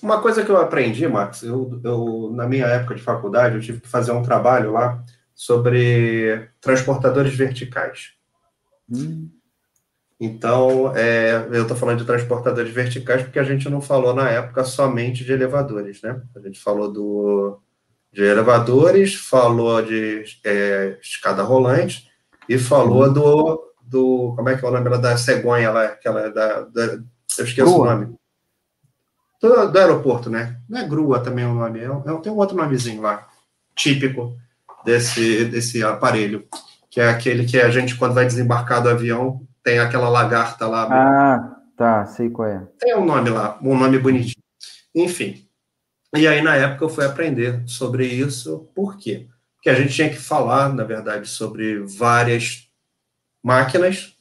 Uma 0.00 0.22
coisa 0.22 0.44
que 0.44 0.50
eu 0.50 0.56
aprendi, 0.56 1.06
Max, 1.08 1.42
eu, 1.42 1.80
eu, 1.82 2.30
na 2.32 2.46
minha 2.46 2.66
época 2.66 2.94
de 2.94 3.02
faculdade, 3.02 3.56
eu 3.56 3.60
tive 3.60 3.80
que 3.80 3.88
fazer 3.88 4.12
um 4.12 4.22
trabalho 4.22 4.72
lá 4.72 5.02
sobre 5.34 6.48
transportadores 6.60 7.34
verticais. 7.34 8.12
Hum. 8.90 9.28
Então, 10.20 10.94
é, 10.94 11.48
eu 11.50 11.62
estou 11.62 11.76
falando 11.76 12.00
de 12.00 12.04
transportadores 12.04 12.70
verticais 12.70 13.22
porque 13.22 13.38
a 13.38 13.44
gente 13.44 13.70
não 13.70 13.80
falou 13.80 14.14
na 14.14 14.28
época 14.28 14.62
somente 14.64 15.24
de 15.24 15.32
elevadores, 15.32 16.02
né? 16.02 16.20
A 16.36 16.40
gente 16.40 16.60
falou 16.60 16.92
do, 16.92 17.58
de 18.12 18.22
elevadores, 18.22 19.14
falou 19.14 19.80
de 19.80 20.24
é, 20.44 20.98
escada 21.00 21.42
rolante 21.42 22.10
e 22.46 22.58
falou 22.58 23.10
do, 23.10 23.72
do. 23.80 24.34
Como 24.36 24.48
é 24.50 24.58
que 24.58 24.64
é 24.64 24.68
o 24.68 24.70
nome 24.70 24.98
da 24.98 25.16
cegonha 25.16 25.70
lá? 25.70 25.84
Aquela 25.84 26.28
da, 26.28 26.60
da 26.64 26.82
eu 27.38 27.44
esqueço 27.44 27.72
grua. 27.72 27.80
o 27.80 27.84
nome. 27.86 28.14
Do, 29.40 29.72
do, 29.72 29.78
aeroporto, 29.78 30.28
né? 30.28 30.60
Não 30.68 30.80
é 30.80 30.86
grua 30.86 31.20
também 31.20 31.46
o 31.46 31.54
nome, 31.54 31.80
é, 31.80 31.84
é, 31.84 32.18
tem 32.18 32.30
um 32.30 32.36
outro 32.36 32.54
nomezinho 32.54 33.00
lá, 33.00 33.26
típico 33.74 34.36
desse, 34.84 35.46
desse 35.46 35.82
aparelho, 35.82 36.46
que 36.90 37.00
é 37.00 37.08
aquele 37.08 37.46
que 37.46 37.58
a 37.58 37.70
gente, 37.70 37.96
quando 37.96 38.12
vai 38.12 38.26
desembarcar 38.26 38.82
do 38.82 38.90
avião, 38.90 39.40
tem 39.62 39.78
aquela 39.78 40.08
lagarta 40.08 40.66
lá. 40.66 40.88
Ah, 40.90 41.56
tá, 41.76 42.06
sei 42.06 42.30
qual 42.30 42.48
é. 42.48 42.66
Tem 42.78 42.96
um 42.96 43.04
nome 43.04 43.30
lá, 43.30 43.58
um 43.62 43.76
nome 43.76 43.98
bonitinho. 43.98 44.42
Enfim. 44.94 45.46
E 46.16 46.26
aí, 46.26 46.42
na 46.42 46.56
época, 46.56 46.84
eu 46.84 46.88
fui 46.88 47.04
aprender 47.04 47.62
sobre 47.66 48.06
isso. 48.06 48.68
Por 48.74 48.96
quê? 48.96 49.28
Porque 49.54 49.70
a 49.70 49.74
gente 49.74 49.94
tinha 49.94 50.08
que 50.08 50.16
falar, 50.16 50.72
na 50.74 50.84
verdade, 50.84 51.28
sobre 51.28 51.80
várias 51.84 52.68
máquinas 53.42 54.16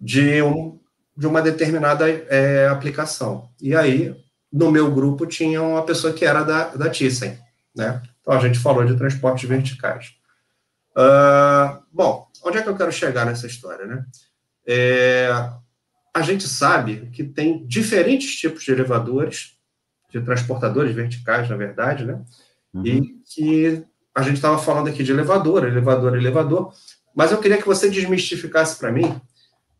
de, 0.00 0.42
um, 0.42 0.78
de 1.16 1.26
uma 1.26 1.42
determinada 1.42 2.08
é, 2.08 2.68
aplicação. 2.68 3.50
E 3.60 3.74
aí, 3.74 4.14
no 4.52 4.70
meu 4.70 4.90
grupo, 4.92 5.26
tinha 5.26 5.60
uma 5.62 5.84
pessoa 5.84 6.12
que 6.12 6.24
era 6.24 6.42
da, 6.42 6.68
da 6.68 6.90
Thyssen, 6.90 7.38
né? 7.74 8.02
Então, 8.20 8.34
a 8.34 8.40
gente 8.40 8.58
falou 8.58 8.84
de 8.84 8.96
transportes 8.96 9.48
verticais. 9.48 10.14
Uh, 10.90 11.82
bom, 11.92 12.28
onde 12.44 12.58
é 12.58 12.62
que 12.62 12.68
eu 12.68 12.76
quero 12.76 12.92
chegar 12.92 13.24
nessa 13.24 13.46
história, 13.46 13.86
né? 13.86 14.04
É, 14.68 15.30
a 16.14 16.20
gente 16.20 16.46
sabe 16.46 17.08
que 17.10 17.24
tem 17.24 17.66
diferentes 17.66 18.36
tipos 18.36 18.64
de 18.64 18.72
elevadores, 18.72 19.56
de 20.10 20.20
transportadores 20.20 20.94
verticais, 20.94 21.48
na 21.48 21.56
verdade, 21.56 22.04
né? 22.04 22.22
Uhum. 22.74 22.86
E 22.86 23.14
que 23.24 23.84
a 24.14 24.22
gente 24.22 24.36
estava 24.36 24.58
falando 24.58 24.88
aqui 24.88 25.02
de 25.02 25.12
elevador, 25.12 25.66
elevador, 25.66 26.16
elevador, 26.16 26.72
mas 27.14 27.32
eu 27.32 27.38
queria 27.38 27.56
que 27.56 27.66
você 27.66 27.88
desmistificasse 27.88 28.78
para 28.78 28.92
mim 28.92 29.18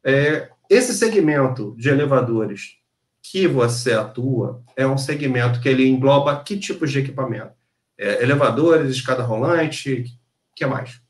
é, 0.03 0.49
esse 0.71 0.95
segmento 0.95 1.75
de 1.77 1.89
elevadores 1.89 2.79
que 3.23 3.47
você 3.47 3.93
atua 3.93 4.63
é 4.75 4.87
um 4.87 4.97
segmento 4.97 5.61
que 5.61 5.69
ele 5.69 5.87
engloba 5.87 6.43
que 6.43 6.59
tipos 6.59 6.91
de 6.91 7.01
equipamento? 7.01 7.53
É, 7.99 8.23
elevadores, 8.23 8.91
escada 8.91 9.23
rolante, 9.23 10.05
o 10.53 10.55
que 10.55 10.65
mais? 10.65 11.01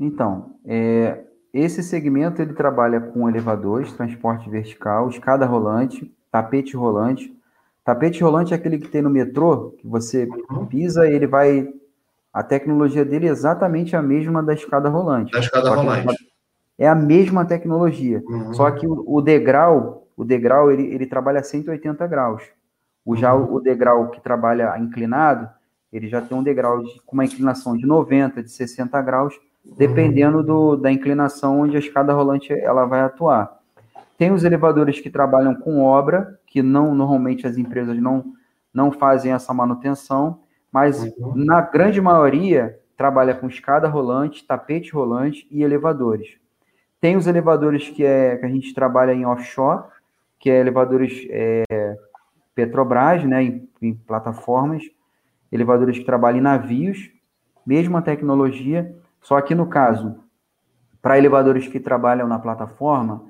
Então, 0.00 0.58
é, 0.66 1.24
esse 1.58 1.82
segmento 1.82 2.42
ele 2.42 2.52
trabalha 2.52 3.00
com 3.00 3.28
elevadores, 3.28 3.92
transporte 3.92 4.48
vertical, 4.50 5.08
escada 5.08 5.46
rolante, 5.46 6.12
tapete 6.30 6.76
rolante. 6.76 7.34
Tapete 7.84 8.22
rolante 8.22 8.52
é 8.52 8.56
aquele 8.56 8.78
que 8.78 8.88
tem 8.88 9.00
no 9.00 9.08
metrô, 9.08 9.70
que 9.78 9.86
você 9.86 10.28
uhum. 10.50 10.66
pisa 10.66 11.08
e 11.08 11.14
ele 11.14 11.26
vai. 11.26 11.72
A 12.32 12.42
tecnologia 12.42 13.04
dele 13.04 13.26
é 13.26 13.30
exatamente 13.30 13.96
a 13.96 14.02
mesma 14.02 14.42
da 14.42 14.52
escada 14.52 14.88
rolante. 14.88 15.32
Da 15.32 15.40
escada 15.40 15.70
rolante. 15.70 16.14
É 16.78 16.86
a 16.86 16.94
mesma 16.94 17.44
tecnologia. 17.44 18.22
Uhum. 18.26 18.52
Só 18.52 18.70
que 18.70 18.86
o, 18.86 19.20
degrau, 19.20 20.06
o 20.16 20.24
degrau 20.24 20.70
ele, 20.70 20.84
ele 20.94 21.06
trabalha 21.06 21.42
180 21.42 22.06
graus. 22.06 22.42
O, 23.04 23.16
já 23.16 23.34
uhum. 23.34 23.54
o 23.54 23.60
degrau 23.60 24.10
que 24.10 24.20
trabalha 24.20 24.78
inclinado, 24.78 25.48
ele 25.90 26.08
já 26.08 26.20
tem 26.20 26.36
um 26.36 26.42
degrau 26.42 26.82
de, 26.82 27.00
com 27.06 27.16
uma 27.16 27.24
inclinação 27.24 27.76
de 27.76 27.86
90, 27.86 28.42
de 28.42 28.50
60 28.50 29.00
graus 29.00 29.34
dependendo 29.76 30.42
do, 30.42 30.76
da 30.76 30.90
inclinação 30.90 31.60
onde 31.60 31.76
a 31.76 31.80
escada 31.80 32.12
rolante 32.12 32.52
ela 32.52 32.84
vai 32.84 33.00
atuar. 33.00 33.58
Tem 34.16 34.32
os 34.32 34.44
elevadores 34.44 35.00
que 35.00 35.10
trabalham 35.10 35.54
com 35.54 35.82
obra, 35.82 36.38
que 36.46 36.62
não 36.62 36.94
normalmente 36.94 37.46
as 37.46 37.56
empresas 37.56 37.96
não, 38.00 38.32
não 38.72 38.90
fazem 38.90 39.32
essa 39.32 39.52
manutenção, 39.54 40.40
mas 40.72 41.02
uhum. 41.18 41.34
na 41.36 41.60
grande 41.60 42.00
maioria 42.00 42.78
trabalha 42.96 43.34
com 43.34 43.46
escada 43.46 43.88
rolante, 43.88 44.44
tapete 44.44 44.92
rolante 44.92 45.46
e 45.50 45.62
elevadores. 45.62 46.36
Tem 47.00 47.16
os 47.16 47.28
elevadores 47.28 47.88
que, 47.88 48.04
é, 48.04 48.36
que 48.36 48.44
a 48.44 48.48
gente 48.48 48.74
trabalha 48.74 49.12
em 49.12 49.24
offshore, 49.24 49.84
que 50.38 50.50
é 50.50 50.58
elevadores 50.58 51.26
é, 51.30 51.96
Petrobras, 52.54 53.22
né, 53.24 53.42
em, 53.44 53.68
em 53.80 53.94
plataformas, 53.94 54.82
elevadores 55.52 55.96
que 55.96 56.04
trabalham 56.04 56.38
em 56.38 56.42
navios, 56.42 57.08
mesma 57.64 58.02
tecnologia, 58.02 58.92
só 59.28 59.38
que 59.42 59.54
no 59.54 59.66
caso, 59.66 60.16
para 61.02 61.18
elevadores 61.18 61.68
que 61.68 61.78
trabalham 61.78 62.26
na 62.26 62.38
plataforma, 62.38 63.26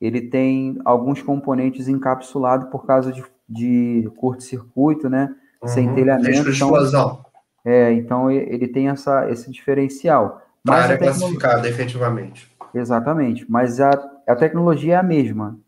ele 0.00 0.20
tem 0.20 0.78
alguns 0.84 1.20
componentes 1.22 1.88
encapsulados 1.88 2.68
por 2.70 2.86
causa 2.86 3.10
de, 3.10 3.24
de 3.48 4.08
curto-circuito, 4.14 5.10
né? 5.10 5.34
Uhum, 5.60 5.68
Sem 5.68 5.92
telhamento. 5.92 6.38
Então, 6.38 6.52
explosão. 6.52 7.24
É, 7.64 7.92
então 7.92 8.30
ele 8.30 8.68
tem 8.68 8.90
essa, 8.90 9.28
esse 9.28 9.50
diferencial. 9.50 10.40
Para 10.64 10.84
área 10.84 10.96
classificada, 10.96 11.68
efetivamente. 11.68 12.48
Exatamente, 12.72 13.44
mas 13.50 13.80
a, 13.80 13.90
a 14.28 14.36
tecnologia 14.36 14.94
é 14.94 14.98
a 14.98 15.02
mesma. 15.02 15.58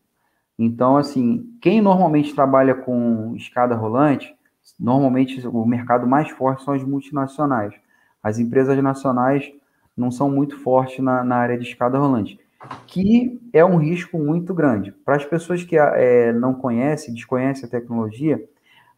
Então, 0.56 0.96
assim, 0.96 1.44
quem 1.60 1.82
normalmente 1.82 2.32
trabalha 2.32 2.76
com 2.76 3.34
escada 3.34 3.74
rolante, 3.74 4.32
normalmente 4.78 5.44
o 5.44 5.66
mercado 5.66 6.06
mais 6.06 6.30
forte 6.30 6.62
são 6.62 6.72
as 6.72 6.84
multinacionais. 6.84 7.74
As 8.22 8.38
empresas 8.38 8.80
nacionais 8.80 9.52
não 9.96 10.10
são 10.10 10.30
muito 10.30 10.58
fortes 10.58 11.02
na, 11.02 11.22
na 11.22 11.36
área 11.36 11.58
de 11.58 11.68
escada 11.68 11.98
rolante, 11.98 12.38
que 12.86 13.40
é 13.52 13.64
um 13.64 13.76
risco 13.76 14.18
muito 14.18 14.54
grande. 14.54 14.92
Para 14.92 15.16
as 15.16 15.24
pessoas 15.24 15.64
que 15.64 15.76
é, 15.76 16.32
não 16.32 16.54
conhecem, 16.54 17.14
desconhecem 17.14 17.66
a 17.66 17.70
tecnologia, 17.70 18.42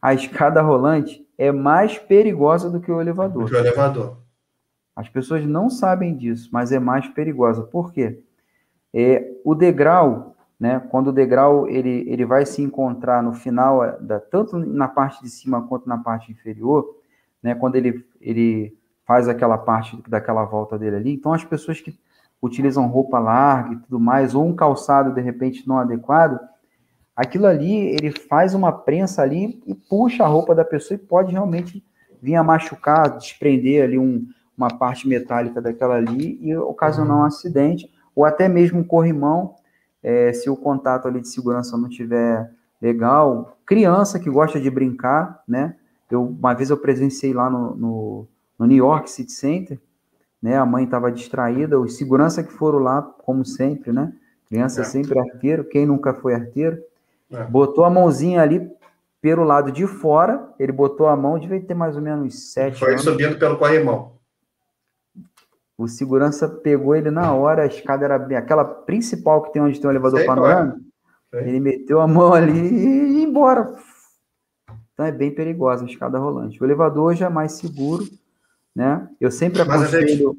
a 0.01 0.13
escada 0.13 0.61
rolante 0.61 1.25
é 1.37 1.51
mais 1.51 1.97
perigosa 1.97 2.69
do 2.69 2.79
que 2.79 2.91
o 2.91 3.01
elevador. 3.01 3.43
Do 3.43 3.49
que 3.49 3.55
o 3.55 3.59
elevador. 3.59 4.17
As 4.95 5.09
pessoas 5.09 5.45
não 5.45 5.69
sabem 5.69 6.15
disso, 6.15 6.49
mas 6.53 6.71
é 6.71 6.79
mais 6.79 7.07
perigosa. 7.09 7.63
Por 7.63 7.91
quê? 7.91 8.23
É, 8.93 9.29
o 9.43 9.53
degrau, 9.53 10.35
né, 10.57 10.79
quando 10.89 11.07
o 11.07 11.11
degrau 11.11 11.67
ele, 11.67 12.05
ele 12.07 12.25
vai 12.25 12.45
se 12.45 12.61
encontrar 12.61 13.21
no 13.21 13.33
final, 13.33 13.83
é, 13.83 13.97
da, 13.99 14.21
tanto 14.21 14.57
na 14.57 14.87
parte 14.87 15.21
de 15.21 15.29
cima 15.29 15.67
quanto 15.67 15.89
na 15.89 15.97
parte 15.97 16.31
inferior, 16.31 16.87
né, 17.43 17.53
quando 17.53 17.75
ele, 17.75 18.05
ele 18.21 18.77
faz 19.05 19.27
aquela 19.27 19.57
parte 19.57 20.01
daquela 20.07 20.43
volta 20.43 20.77
dele 20.77 20.95
ali. 20.95 21.13
Então, 21.13 21.33
as 21.33 21.43
pessoas 21.43 21.79
que 21.79 21.97
utilizam 22.41 22.87
roupa 22.87 23.19
larga 23.19 23.73
e 23.73 23.77
tudo 23.77 23.99
mais, 23.99 24.35
ou 24.35 24.45
um 24.45 24.55
calçado 24.55 25.13
de 25.13 25.21
repente 25.21 25.67
não 25.67 25.77
adequado, 25.77 26.39
aquilo 27.15 27.45
ali 27.45 27.87
ele 27.87 28.11
faz 28.11 28.53
uma 28.53 28.71
prensa 28.71 29.21
ali 29.21 29.61
e 29.65 29.73
puxa 29.73 30.23
a 30.23 30.27
roupa 30.27 30.53
da 30.53 30.65
pessoa 30.65 30.95
e 30.95 31.05
pode 31.05 31.31
realmente 31.31 31.83
vir 32.21 32.35
a 32.35 32.43
machucar, 32.43 33.17
desprender 33.17 33.83
ali 33.83 33.97
um, 33.97 34.27
uma 34.57 34.69
parte 34.69 35.07
metálica 35.07 35.61
daquela 35.61 35.95
ali 35.95 36.39
e 36.41 36.55
ocasionar 36.55 37.17
um 37.17 37.19
uhum. 37.19 37.25
acidente, 37.25 37.89
ou 38.15 38.25
até 38.25 38.47
mesmo 38.47 38.79
um 38.79 38.83
corrimão, 38.83 39.55
é, 40.01 40.31
se 40.33 40.49
o 40.49 40.55
contato 40.55 41.07
ali 41.07 41.19
de 41.21 41.27
segurança 41.27 41.77
não 41.77 41.89
tiver 41.89 42.49
legal. 42.81 43.57
Criança 43.65 44.19
que 44.19 44.29
gosta 44.29 44.59
de 44.59 44.69
brincar, 44.69 45.41
né? 45.47 45.75
Eu, 46.09 46.23
uma 46.23 46.53
vez 46.53 46.69
eu 46.69 46.77
presenciei 46.77 47.33
lá 47.33 47.49
no, 47.49 47.75
no 47.75 48.27
no 48.57 48.65
New 48.65 48.77
York 48.77 49.09
City 49.09 49.31
Center, 49.31 49.79
né? 50.41 50.57
A 50.57 50.65
mãe 50.65 50.85
estava 50.85 51.11
distraída, 51.11 51.79
os 51.79 51.97
segurança 51.97 52.43
que 52.43 52.53
foram 52.53 52.79
lá, 52.79 53.01
como 53.01 53.43
sempre, 53.45 53.91
né? 53.91 54.13
Criança 54.47 54.81
é. 54.81 54.83
sempre 54.83 55.17
arteiro, 55.19 55.63
quem 55.63 55.85
nunca 55.85 56.13
foi 56.13 56.33
arteiro, 56.33 56.81
é. 57.31 57.43
botou 57.45 57.83
a 57.83 57.89
mãozinha 57.89 58.41
ali 58.41 58.69
pelo 59.21 59.43
lado 59.43 59.71
de 59.71 59.87
fora, 59.87 60.53
ele 60.59 60.71
botou 60.71 61.07
a 61.07 61.15
mão, 61.15 61.39
devia 61.39 61.59
ter 61.59 61.73
mais 61.73 61.95
ou 61.95 62.01
menos 62.01 62.51
sete 62.53 62.77
Foi 62.77 62.91
anos. 62.91 63.01
subindo 63.01 63.39
pelo 63.39 63.57
corrimão. 63.57 64.13
O 65.77 65.87
segurança 65.87 66.47
pegou 66.47 66.95
ele 66.95 67.09
na 67.09 67.33
hora, 67.33 67.63
a 67.63 67.65
escada 67.65 68.05
era 68.05 68.19
bem, 68.19 68.37
aquela 68.37 68.63
principal 68.63 69.41
que 69.41 69.51
tem 69.51 69.61
onde 69.61 69.79
tem 69.79 69.89
o 69.89 69.91
elevador 69.91 70.19
Sei 70.19 70.27
panorâmico. 70.27 70.79
Ele 71.33 71.59
meteu 71.59 71.99
a 71.99 72.07
mão 72.07 72.33
ali 72.33 72.51
e 72.53 73.17
ia 73.17 73.23
embora. 73.23 73.75
Então 74.93 75.05
é 75.05 75.11
bem 75.11 75.31
perigosa 75.31 75.83
a 75.83 75.87
escada 75.87 76.17
rolante. 76.17 76.61
O 76.61 76.65
elevador 76.65 77.13
já 77.15 77.25
é 77.25 77.29
mais 77.29 77.53
seguro, 77.53 78.05
né? 78.75 79.07
Eu 79.19 79.31
sempre 79.31 79.61
aconselho. 79.61 80.37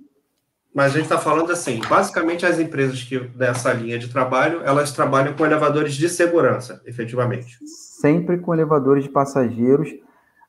Mas 0.75 0.93
a 0.93 0.97
gente 0.97 1.05
está 1.05 1.17
falando 1.17 1.51
assim, 1.51 1.81
basicamente 1.89 2.45
as 2.45 2.61
empresas 2.61 3.03
que 3.03 3.19
dessa 3.19 3.73
linha 3.73 3.99
de 3.99 4.09
trabalho, 4.09 4.61
elas 4.63 4.93
trabalham 4.93 5.33
com 5.33 5.47
elevadores 5.47 5.95
de 5.95 6.07
segurança, 6.07 6.83
efetivamente. 6.85 7.59
Sempre 7.65 8.37
com 8.37 8.53
elevadores 8.53 9.05
de 9.05 9.09
passageiros. 9.09 9.89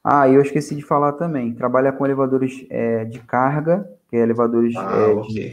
Ah, 0.03 0.27
eu 0.27 0.41
esqueci 0.41 0.75
de 0.75 0.81
falar 0.81 1.13
também, 1.13 1.53
trabalha 1.53 1.93
com 1.93 2.05
elevadores 2.05 2.65
é, 2.69 3.05
de 3.05 3.19
carga, 3.19 3.89
que 4.09 4.17
é 4.17 4.19
elevadores, 4.19 4.75
ah, 4.75 4.97
é, 4.97 5.05
okay. 5.13 5.49
de, 5.49 5.51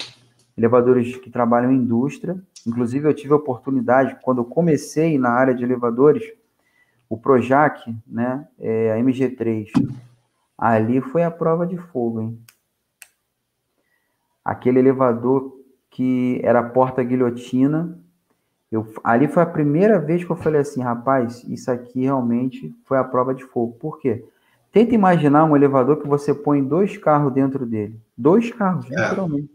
elevadores 0.59 1.17
que 1.19 1.31
trabalham 1.31 1.71
em 1.71 1.77
indústria. 1.77 2.37
Inclusive, 2.67 3.09
eu 3.09 3.15
tive 3.15 3.33
a 3.33 3.37
oportunidade, 3.37 4.17
quando 4.23 4.39
eu 4.39 4.45
comecei 4.45 5.19
na 5.19 5.31
área 5.31 5.55
de 5.55 5.63
elevadores, 5.63 6.25
o 7.09 7.17
Projac, 7.17 7.95
né, 8.07 8.47
é, 8.59 8.93
a 8.93 8.97
MG3, 8.97 9.71
ali 10.57 11.01
foi 11.01 11.23
a 11.23 11.31
prova 11.31 11.67
de 11.67 11.77
fogo, 11.77 12.21
hein? 12.21 12.39
aquele 14.45 14.79
elevador 14.79 15.57
que 15.91 16.41
era 16.45 16.63
porta 16.63 17.03
guilhotina. 17.03 17.99
Eu, 18.71 18.87
ali 19.03 19.27
foi 19.27 19.43
a 19.43 19.47
primeira 19.47 19.99
vez 19.99 20.25
que 20.25 20.31
eu 20.31 20.37
falei 20.37 20.61
assim, 20.61 20.83
rapaz, 20.83 21.43
isso 21.45 21.71
aqui 21.71 22.03
realmente 22.03 22.75
foi 22.85 22.99
a 22.99 23.05
prova 23.05 23.35
de 23.35 23.45
fogo. 23.45 23.77
Por 23.79 23.99
quê? 24.01 24.25
Tenta 24.71 24.95
imaginar 24.95 25.45
um 25.45 25.57
elevador 25.57 25.99
que 25.99 26.09
você 26.09 26.35
põe 26.35 26.63
dois 26.63 26.99
carros 26.99 27.33
dentro 27.33 27.65
dele. 27.65 27.99
Dois 28.19 28.51
carros, 28.51 28.91
é. 28.91 29.01
literalmente. 29.01 29.51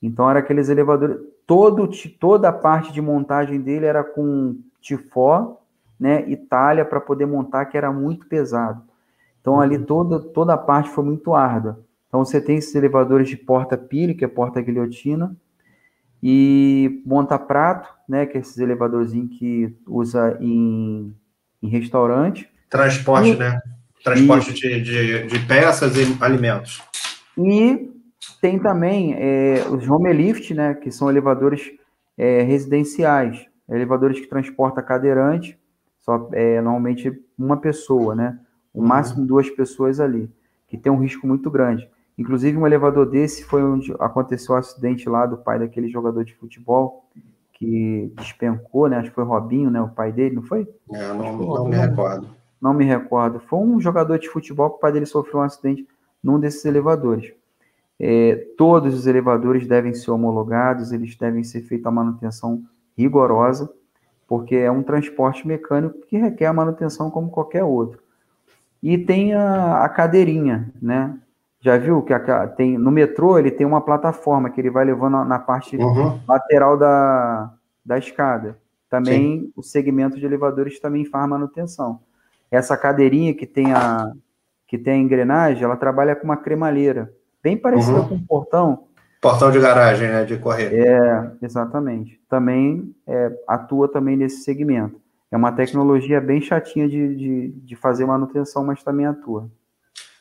Então, 0.00 0.30
era 0.30 0.38
aqueles 0.38 0.68
elevadores. 0.68 1.18
Todo, 1.44 1.90
toda 2.20 2.48
a 2.48 2.52
parte 2.52 2.92
de 2.92 3.00
montagem 3.00 3.60
dele 3.60 3.86
era 3.86 4.04
com 4.04 4.56
tifó, 4.80 5.60
né, 5.98 6.22
talha 6.48 6.84
para 6.84 7.00
poder 7.00 7.26
montar, 7.26 7.64
que 7.64 7.76
era 7.76 7.90
muito 7.90 8.26
pesado. 8.26 8.80
Então, 9.40 9.60
ali 9.60 9.76
uhum. 9.76 9.84
toda, 9.84 10.20
toda 10.20 10.54
a 10.54 10.58
parte 10.58 10.90
foi 10.90 11.04
muito 11.04 11.34
árdua. 11.34 11.84
Então 12.08 12.24
você 12.24 12.40
tem 12.40 12.56
esses 12.56 12.74
elevadores 12.74 13.28
de 13.28 13.36
porta-pilha, 13.36 14.14
que 14.14 14.24
é 14.24 14.28
porta-guilhotina, 14.28 15.36
e 16.22 17.02
monta-prato, 17.06 17.88
né, 18.08 18.26
que 18.26 18.36
é 18.36 18.40
esses 18.40 18.58
elevadorzinhos 18.58 19.38
que 19.38 19.76
usa 19.86 20.36
em, 20.40 21.14
em 21.62 21.68
restaurante. 21.68 22.48
Transporte, 22.68 23.30
e, 23.30 23.36
né? 23.36 23.60
Transporte 24.02 24.52
de, 24.54 24.80
de, 24.80 25.26
de, 25.26 25.38
peças 25.46 25.96
e 25.96 26.16
alimentos. 26.20 26.82
E 27.36 27.90
tem 28.40 28.58
também 28.58 29.14
é, 29.14 29.64
os 29.70 29.88
home 29.88 30.12
lift, 30.12 30.52
né, 30.54 30.74
que 30.74 30.90
são 30.90 31.10
elevadores 31.10 31.70
é, 32.16 32.42
residenciais, 32.42 33.46
elevadores 33.68 34.18
que 34.18 34.26
transportam 34.26 34.84
cadeirante, 34.84 35.58
só 36.00 36.28
é, 36.32 36.60
normalmente 36.60 37.12
uma 37.38 37.58
pessoa, 37.58 38.14
né? 38.14 38.38
O 38.78 38.82
máximo 38.86 39.26
duas 39.26 39.50
pessoas 39.50 39.98
ali, 40.00 40.30
que 40.68 40.76
tem 40.76 40.90
um 40.90 41.00
risco 41.00 41.26
muito 41.26 41.50
grande. 41.50 41.88
Inclusive, 42.16 42.56
um 42.56 42.66
elevador 42.66 43.06
desse 43.06 43.44
foi 43.44 43.62
onde 43.62 43.92
aconteceu 43.98 44.54
o 44.54 44.56
um 44.56 44.60
acidente 44.60 45.08
lá 45.08 45.26
do 45.26 45.38
pai 45.38 45.58
daquele 45.58 45.88
jogador 45.88 46.24
de 46.24 46.34
futebol 46.34 47.04
que 47.52 48.12
despencou, 48.16 48.88
né? 48.88 48.98
Acho 48.98 49.08
que 49.08 49.14
foi 49.14 49.24
Robinho, 49.24 49.70
né? 49.70 49.80
O 49.80 49.88
pai 49.88 50.12
dele, 50.12 50.36
não 50.36 50.42
foi? 50.42 50.68
É, 50.92 51.08
não, 51.08 51.36
não 51.36 51.68
me 51.68 51.76
recordo. 51.76 52.28
Não 52.60 52.74
me 52.74 52.84
recordo. 52.84 53.40
Foi 53.40 53.58
um 53.58 53.80
jogador 53.80 54.18
de 54.18 54.28
futebol 54.28 54.70
que 54.70 54.76
o 54.76 54.80
pai 54.80 54.92
dele 54.92 55.06
sofreu 55.06 55.40
um 55.40 55.42
acidente 55.42 55.86
num 56.22 56.38
desses 56.38 56.64
elevadores. 56.64 57.32
É, 57.98 58.46
todos 58.56 58.94
os 58.94 59.06
elevadores 59.08 59.66
devem 59.66 59.92
ser 59.92 60.12
homologados, 60.12 60.92
eles 60.92 61.16
devem 61.16 61.42
ser 61.42 61.62
feita 61.62 61.88
a 61.88 61.92
manutenção 61.92 62.62
rigorosa, 62.96 63.72
porque 64.26 64.54
é 64.54 64.70
um 64.70 64.82
transporte 64.82 65.46
mecânico 65.46 66.06
que 66.06 66.16
requer 66.16 66.46
a 66.46 66.52
manutenção 66.52 67.10
como 67.10 67.30
qualquer 67.30 67.64
outro. 67.64 68.00
E 68.82 68.96
tem 68.96 69.34
a, 69.34 69.84
a 69.84 69.88
cadeirinha, 69.88 70.72
né? 70.80 71.16
Já 71.60 71.76
viu 71.76 72.02
que 72.02 72.12
a, 72.12 72.46
tem 72.46 72.78
no 72.78 72.90
metrô 72.90 73.38
ele 73.38 73.50
tem 73.50 73.66
uma 73.66 73.80
plataforma 73.80 74.48
que 74.48 74.60
ele 74.60 74.70
vai 74.70 74.84
levando 74.84 75.12
na, 75.12 75.24
na 75.24 75.38
parte 75.38 75.76
uhum. 75.76 76.20
lateral 76.26 76.76
da, 76.76 77.52
da 77.84 77.98
escada. 77.98 78.56
Também 78.88 79.40
Sim. 79.40 79.52
o 79.56 79.62
segmento 79.62 80.18
de 80.18 80.24
elevadores 80.24 80.78
também 80.80 81.04
faz 81.04 81.28
manutenção. 81.28 82.00
Essa 82.50 82.76
cadeirinha 82.76 83.34
que 83.34 83.46
tem 83.46 83.72
a 83.72 84.12
que 84.66 84.76
tem 84.76 84.94
a 84.94 84.98
engrenagem, 84.98 85.64
ela 85.64 85.76
trabalha 85.76 86.14
com 86.14 86.24
uma 86.24 86.36
cremalheira, 86.36 87.10
bem 87.42 87.56
parecida 87.56 88.00
uhum. 88.00 88.08
com 88.08 88.14
um 88.16 88.24
portão. 88.24 88.84
Portão 89.20 89.50
de 89.50 89.58
garagem, 89.58 90.08
né, 90.08 90.24
de 90.24 90.36
correr. 90.36 90.72
É, 90.72 91.30
exatamente. 91.42 92.20
Também 92.28 92.94
é, 93.06 93.32
atua 93.48 93.90
também 93.90 94.14
nesse 94.16 94.42
segmento. 94.42 95.00
É 95.30 95.36
uma 95.36 95.52
tecnologia 95.52 96.20
bem 96.20 96.40
chatinha 96.40 96.88
de, 96.88 97.14
de, 97.14 97.48
de 97.48 97.76
fazer 97.76 98.06
manutenção, 98.06 98.64
mas 98.64 98.82
também 98.82 99.06
atua. 99.06 99.50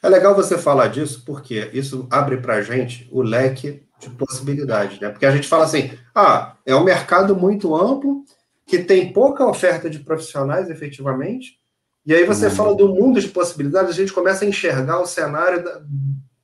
É 0.01 0.09
legal 0.09 0.35
você 0.35 0.57
falar 0.57 0.87
disso, 0.87 1.23
porque 1.25 1.69
isso 1.73 2.07
abre 2.11 2.37
para 2.37 2.55
a 2.55 2.61
gente 2.61 3.07
o 3.11 3.21
leque 3.21 3.83
de 3.99 4.09
possibilidades, 4.11 4.99
né? 4.99 5.09
Porque 5.09 5.25
a 5.25 5.31
gente 5.31 5.47
fala 5.47 5.63
assim, 5.63 5.91
ah, 6.13 6.55
é 6.65 6.75
um 6.75 6.83
mercado 6.83 7.35
muito 7.35 7.75
amplo, 7.75 8.23
que 8.65 8.79
tem 8.79 9.11
pouca 9.11 9.45
oferta 9.45 9.89
de 9.89 9.99
profissionais, 9.99 10.69
efetivamente, 10.69 11.59
e 12.05 12.13
aí 12.13 12.23
você 12.23 12.45
uhum. 12.45 12.51
fala 12.51 12.75
do 12.75 12.87
mundo 12.87 13.19
de 13.19 13.27
possibilidades, 13.27 13.91
a 13.91 13.93
gente 13.93 14.13
começa 14.13 14.45
a 14.45 14.47
enxergar 14.47 15.01
o 15.01 15.05
cenário 15.05 15.63
da... 15.63 15.81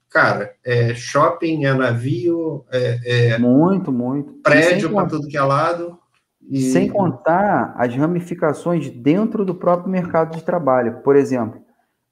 Cara, 0.09 0.53
é 0.63 0.93
shopping, 0.93 1.65
é 1.65 1.73
navio, 1.73 2.65
é... 2.71 3.31
é 3.31 3.37
muito, 3.37 3.91
muito. 3.91 4.33
Prédio 4.43 4.91
para 4.91 5.07
tudo 5.07 5.27
que 5.27 5.37
é 5.37 5.41
lado. 5.41 5.97
E... 6.49 6.71
Sem 6.71 6.89
contar 6.89 7.73
as 7.77 7.95
ramificações 7.95 8.89
dentro 8.89 9.45
do 9.45 9.55
próprio 9.55 9.89
mercado 9.89 10.35
de 10.35 10.43
trabalho. 10.43 11.01
Por 11.03 11.15
exemplo, 11.15 11.61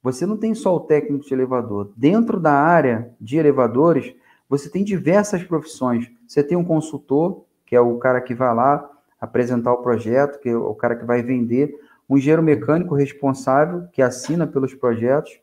você 0.02 0.26
não 0.26 0.38
tem 0.38 0.54
só 0.56 0.76
o 0.76 0.80
técnico 0.80 1.26
de 1.26 1.34
elevador. 1.34 1.92
Dentro 1.96 2.40
da 2.40 2.54
área 2.54 3.14
de 3.20 3.38
elevadores, 3.38 4.16
você 4.50 4.70
tem 4.70 4.84
diversas 4.84 5.44
profissões. 5.44 6.12
Você 6.28 6.44
tem 6.44 6.58
um 6.58 6.64
consultor, 6.64 7.46
que 7.66 7.76
é 7.76 7.82
o 7.82 7.98
cara 7.98 8.20
que 8.20 8.34
vai 8.34 8.54
lá 8.54 8.90
apresentar 9.20 9.72
o 9.72 9.82
projeto, 9.82 10.40
que 10.40 10.50
é 10.50 10.56
o 10.56 10.74
cara 10.74 10.96
que 10.96 11.06
vai 11.06 11.22
vender. 11.22 11.74
Um 12.10 12.18
engenheiro 12.18 12.42
mecânico 12.42 12.96
responsável, 12.96 13.88
que 13.94 14.02
assina 14.02 14.48
pelos 14.48 14.74
projetos, 14.74 15.40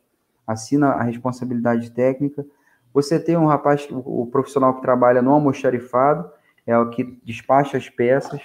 assina 0.46 0.88
a 0.88 1.02
responsabilidade 1.02 1.90
técnica. 1.92 2.44
Você 2.92 3.18
tem 3.18 3.36
um 3.36 3.46
rapaz, 3.46 3.88
o 3.90 4.26
profissional 4.26 4.74
que 4.74 4.82
trabalha 4.82 5.22
no 5.22 5.32
almoxarifado, 5.32 6.28
é 6.66 6.76
o 6.76 6.90
que 6.90 7.18
despacha 7.24 7.76
as 7.76 7.88
peças. 7.88 8.42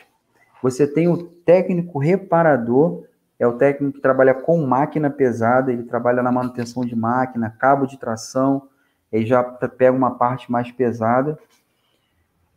Você 0.64 0.88
tem 0.88 1.10
o 1.10 1.18
técnico 1.18 2.00
reparador, 2.00 3.04
é 3.38 3.46
o 3.46 3.58
técnico 3.58 3.98
que 3.98 4.02
trabalha 4.02 4.34
com 4.34 4.66
máquina 4.66 5.10
pesada, 5.10 5.74
ele 5.74 5.84
trabalha 5.84 6.24
na 6.24 6.32
manutenção 6.32 6.86
de 6.86 6.96
máquina, 6.96 7.54
cabo 7.60 7.86
de 7.86 8.00
tração, 8.00 8.70
ele 9.12 9.26
já 9.26 9.44
pega 9.44 9.96
uma 9.96 10.12
parte 10.12 10.50
mais 10.50 10.72
pesada. 10.72 11.38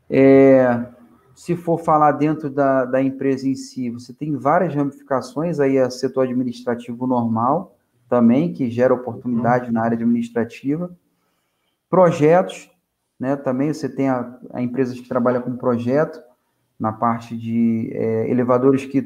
É, 0.08 0.86
se 1.34 1.56
for 1.56 1.80
falar 1.80 2.12
dentro 2.12 2.48
da, 2.48 2.84
da 2.84 3.02
empresa 3.02 3.48
em 3.48 3.56
si, 3.56 3.90
você 3.90 4.12
tem 4.12 4.36
várias 4.36 4.72
ramificações, 4.72 5.58
aí 5.58 5.76
é 5.76 5.90
setor 5.90 6.22
administrativo 6.22 7.08
normal 7.08 7.76
também, 8.08 8.52
que 8.52 8.70
gera 8.70 8.94
oportunidade 8.94 9.72
na 9.72 9.82
área 9.82 9.96
administrativa. 9.96 10.96
Projetos, 11.90 12.70
né, 13.18 13.34
também 13.34 13.74
você 13.74 13.88
tem 13.88 14.08
a, 14.08 14.38
a 14.52 14.62
empresa 14.62 14.94
que 14.94 15.08
trabalha 15.08 15.40
com 15.40 15.56
projeto, 15.56 16.22
na 16.78 16.92
parte 16.92 17.36
de 17.36 17.90
é, 17.92 18.30
elevadores 18.30 18.84
que 18.84 19.04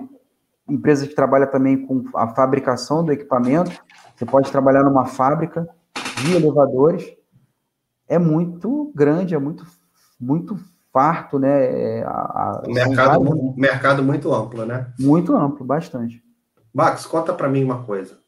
empresas 0.68 1.08
que 1.08 1.14
trabalham 1.14 1.50
também 1.50 1.84
com 1.86 2.04
a 2.14 2.28
fabricação 2.28 3.04
do 3.04 3.12
equipamento. 3.12 3.72
Você 4.14 4.24
pode 4.24 4.50
trabalhar 4.50 4.84
numa 4.84 5.06
fábrica 5.06 5.68
de 6.22 6.36
elevadores. 6.36 7.12
É 8.08 8.18
muito 8.18 8.92
grande, 8.94 9.34
é 9.34 9.38
muito, 9.38 9.66
muito 10.18 10.56
farto, 10.92 11.38
né? 11.38 11.98
É, 11.98 12.02
a, 12.04 12.10
a, 12.10 12.62
mercado, 12.66 13.24
vários... 13.24 13.56
mercado 13.56 14.02
muito 14.02 14.32
amplo, 14.32 14.64
né? 14.64 14.92
Muito 14.98 15.36
amplo, 15.36 15.64
bastante. 15.64 16.22
Max, 16.72 17.06
conta 17.06 17.32
para 17.32 17.48
mim 17.48 17.64
uma 17.64 17.82
coisa. 17.82 18.18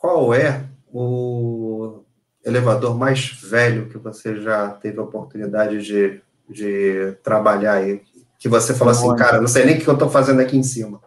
Qual 0.00 0.34
é 0.34 0.64
o 0.92 2.02
elevador 2.44 2.96
mais 2.96 3.40
velho 3.40 3.88
que 3.88 3.98
você 3.98 4.36
já 4.40 4.68
teve 4.70 4.98
a 4.98 5.04
oportunidade 5.04 5.82
de, 5.82 6.20
de 6.48 7.16
trabalhar 7.22 7.74
aí? 7.74 8.02
Que 8.42 8.48
você 8.48 8.74
falou 8.74 8.90
assim, 8.90 9.14
cara, 9.14 9.40
não 9.40 9.46
sei 9.46 9.64
nem 9.64 9.76
o 9.76 9.80
que 9.80 9.86
eu 9.86 9.94
estou 9.94 10.10
fazendo 10.10 10.40
aqui 10.40 10.58
em 10.58 10.64
cima. 10.64 11.00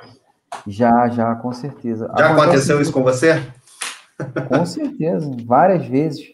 Já, 0.66 1.10
já, 1.10 1.36
com 1.36 1.52
certeza. 1.52 2.08
Já 2.18 2.28
Acontece 2.28 2.42
aconteceu 2.42 2.82
isso 2.82 2.94
com 2.94 3.04
você? 3.04 3.46
Com 4.48 4.66
certeza, 4.66 5.30
várias 5.46 5.86
vezes. 5.86 6.28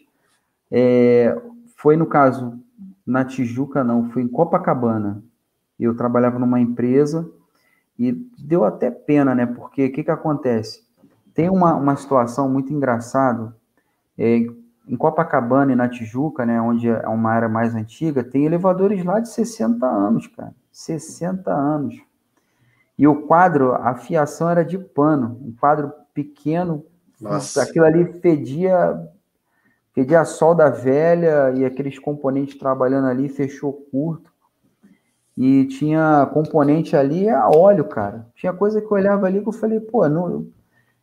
É, 0.70 1.36
foi 1.76 1.96
no 1.96 2.06
caso, 2.06 2.56
na 3.04 3.24
Tijuca, 3.24 3.82
não, 3.82 4.10
foi 4.10 4.22
em 4.22 4.28
Copacabana. 4.28 5.20
Eu 5.76 5.96
trabalhava 5.96 6.38
numa 6.38 6.60
empresa 6.60 7.28
e 7.98 8.12
deu 8.38 8.64
até 8.64 8.88
pena, 8.88 9.34
né? 9.34 9.44
Porque 9.44 9.86
o 9.86 9.92
que, 9.92 10.04
que 10.04 10.10
acontece? 10.10 10.84
Tem 11.34 11.50
uma, 11.50 11.74
uma 11.74 11.96
situação 11.96 12.48
muito 12.48 12.72
engraçada. 12.72 13.56
É, 14.16 14.46
em 14.86 14.96
Copacabana 14.96 15.72
e 15.72 15.76
na 15.76 15.88
Tijuca, 15.88 16.46
né, 16.46 16.60
onde 16.60 16.88
é 16.88 17.08
uma 17.08 17.30
área 17.32 17.48
mais 17.48 17.74
antiga, 17.74 18.22
tem 18.22 18.44
elevadores 18.44 19.04
lá 19.04 19.18
de 19.18 19.28
60 19.30 19.84
anos, 19.84 20.28
cara. 20.28 20.54
60 20.72 21.52
anos. 21.52 21.94
E 22.98 23.06
o 23.06 23.22
quadro, 23.22 23.74
a 23.74 23.94
fiação 23.94 24.48
era 24.48 24.64
de 24.64 24.78
pano, 24.78 25.38
um 25.42 25.52
quadro 25.58 25.92
pequeno, 26.14 26.84
Nossa. 27.20 27.62
aquilo 27.62 27.84
ali 27.84 28.04
fedia, 28.20 29.08
fedia 29.94 30.20
a 30.20 30.24
solda 30.24 30.70
velha 30.70 31.52
e 31.56 31.64
aqueles 31.64 31.98
componentes 31.98 32.58
trabalhando 32.58 33.08
ali, 33.08 33.28
fechou 33.28 33.72
curto. 33.90 34.30
E 35.36 35.64
tinha 35.64 36.28
componente 36.32 36.94
ali 36.94 37.28
a 37.28 37.48
óleo, 37.48 37.84
cara. 37.84 38.26
Tinha 38.34 38.52
coisa 38.52 38.80
que 38.80 38.86
eu 38.86 38.92
olhava 38.92 39.26
ali 39.26 39.40
que 39.40 39.48
eu 39.48 39.52
falei, 39.52 39.80
pô, 39.80 40.06
não, 40.08 40.30
eu 40.30 40.52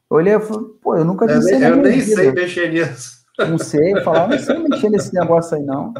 olhei 0.09 0.35
e 0.35 0.39
falei, 0.39 0.67
pô, 0.81 0.95
eu 0.95 1.05
nunca 1.05 1.25
vi 1.25 1.39
isso. 1.39 1.49
Eu, 1.49 1.59
eu 1.59 1.75
nem 1.77 1.99
vida. 1.99 2.15
sei 2.15 2.31
mexer 2.31 2.71
nisso. 2.71 3.19
Não 3.39 3.57
sei, 3.57 4.01
falar, 4.01 4.27
não 4.27 4.37
sei 4.37 4.57
mexer 4.59 4.89
nesse 4.89 5.13
negócio 5.13 5.57
aí, 5.57 5.63
não. 5.63 5.93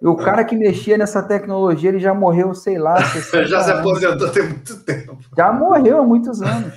O 0.00 0.16
cara 0.16 0.44
que 0.44 0.56
mexia 0.56 0.96
nessa 0.96 1.22
tecnologia, 1.22 1.90
ele 1.90 1.98
já 1.98 2.14
morreu, 2.14 2.54
sei 2.54 2.78
lá. 2.78 2.96
já 3.46 3.62
se 3.62 3.70
aposentou 3.70 4.30
tem 4.30 4.44
muito 4.44 4.78
tempo. 4.84 5.18
Já 5.36 5.52
morreu 5.52 5.98
há 5.98 6.04
muitos 6.04 6.40
anos. 6.40 6.74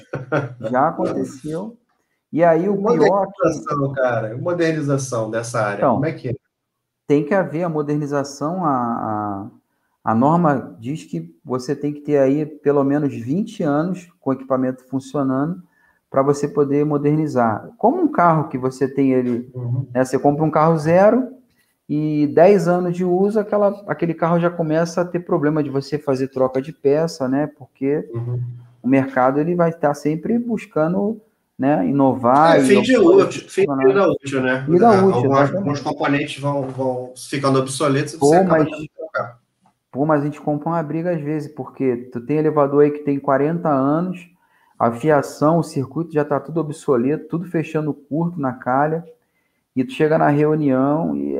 Já 0.71 0.87
aconteceu. 0.87 1.77
E 2.31 2.43
aí 2.43 2.67
o 2.67 2.77
pior. 2.77 3.27
Modernização, 3.27 3.93
cara. 3.93 4.37
Modernização 4.37 5.29
dessa 5.29 5.61
área. 5.61 5.77
Então, 5.77 5.93
Como 5.95 6.05
é 6.05 6.13
que 6.13 6.29
é? 6.29 6.33
Tem 7.07 7.23
que 7.23 7.33
haver 7.33 7.63
a 7.63 7.69
modernização. 7.69 8.65
A, 8.65 8.71
a, 8.71 10.11
a 10.11 10.15
norma 10.15 10.75
diz 10.79 11.03
que 11.03 11.35
você 11.43 11.75
tem 11.75 11.93
que 11.93 12.01
ter 12.01 12.17
aí 12.17 12.45
pelo 12.45 12.83
menos 12.83 13.13
20 13.13 13.63
anos 13.63 14.07
com 14.19 14.31
o 14.31 14.33
equipamento 14.33 14.87
funcionando 14.87 15.61
para 16.09 16.23
você 16.23 16.47
poder 16.47 16.85
modernizar. 16.85 17.69
Como 17.77 18.01
um 18.01 18.11
carro 18.11 18.49
que 18.49 18.57
você 18.57 18.87
tem 18.87 19.11
ele, 19.13 19.49
uhum. 19.53 19.87
né, 19.93 20.03
você 20.03 20.17
compra 20.17 20.43
um 20.43 20.51
carro 20.51 20.77
zero, 20.77 21.29
e 21.93 22.25
10 22.27 22.69
anos 22.69 22.95
de 22.95 23.03
uso, 23.03 23.37
aquela, 23.37 23.83
aquele 23.85 24.13
carro 24.13 24.39
já 24.39 24.49
começa 24.49 25.01
a 25.01 25.05
ter 25.05 25.19
problema 25.19 25.61
de 25.61 25.69
você 25.69 25.99
fazer 25.99 26.29
troca 26.29 26.61
de 26.61 26.71
peça, 26.71 27.27
né? 27.27 27.51
Porque 27.59 28.09
uhum. 28.13 28.41
o 28.81 28.87
mercado 28.87 29.41
ele 29.41 29.55
vai 29.55 29.71
estar 29.71 29.93
sempre 29.93 30.39
buscando 30.39 31.19
né, 31.59 31.85
inovar. 31.85 32.57
É, 32.57 32.63
fim 32.63 32.81
de 32.81 32.97
útil, 32.97 33.43
fim 33.49 33.65
de 33.65 33.85
vida 33.87 34.07
útil, 34.09 34.41
né? 34.41 34.65
Vida 34.69 34.85
é, 34.85 35.01
útil, 35.01 35.33
alguns, 35.33 35.53
alguns, 35.53 35.79
componentes 35.81 36.41
vão, 36.41 36.61
vão 36.69 37.13
ficando 37.29 37.59
obsoletos 37.59 38.15
pô, 38.15 38.27
você 38.27 38.41
mas, 38.41 38.69
pô, 39.91 40.05
mas 40.05 40.21
a 40.21 40.23
gente 40.23 40.39
compra 40.39 40.69
uma 40.69 40.81
briga 40.81 41.11
às 41.11 41.21
vezes, 41.21 41.51
porque 41.53 42.09
tu 42.13 42.21
tem 42.21 42.37
elevador 42.37 42.83
aí 42.83 42.91
que 42.91 42.99
tem 42.99 43.19
40 43.19 43.67
anos, 43.67 44.29
a 44.79 44.89
fiação, 44.93 45.57
o 45.57 45.63
circuito 45.63 46.13
já 46.13 46.21
está 46.21 46.39
tudo 46.39 46.61
obsoleto, 46.61 47.27
tudo 47.27 47.43
fechando 47.47 47.93
curto 47.93 48.39
na 48.39 48.53
calha, 48.53 49.03
e 49.75 49.83
tu 49.83 49.91
chega 49.91 50.17
na 50.17 50.29
reunião 50.29 51.17
e 51.17 51.37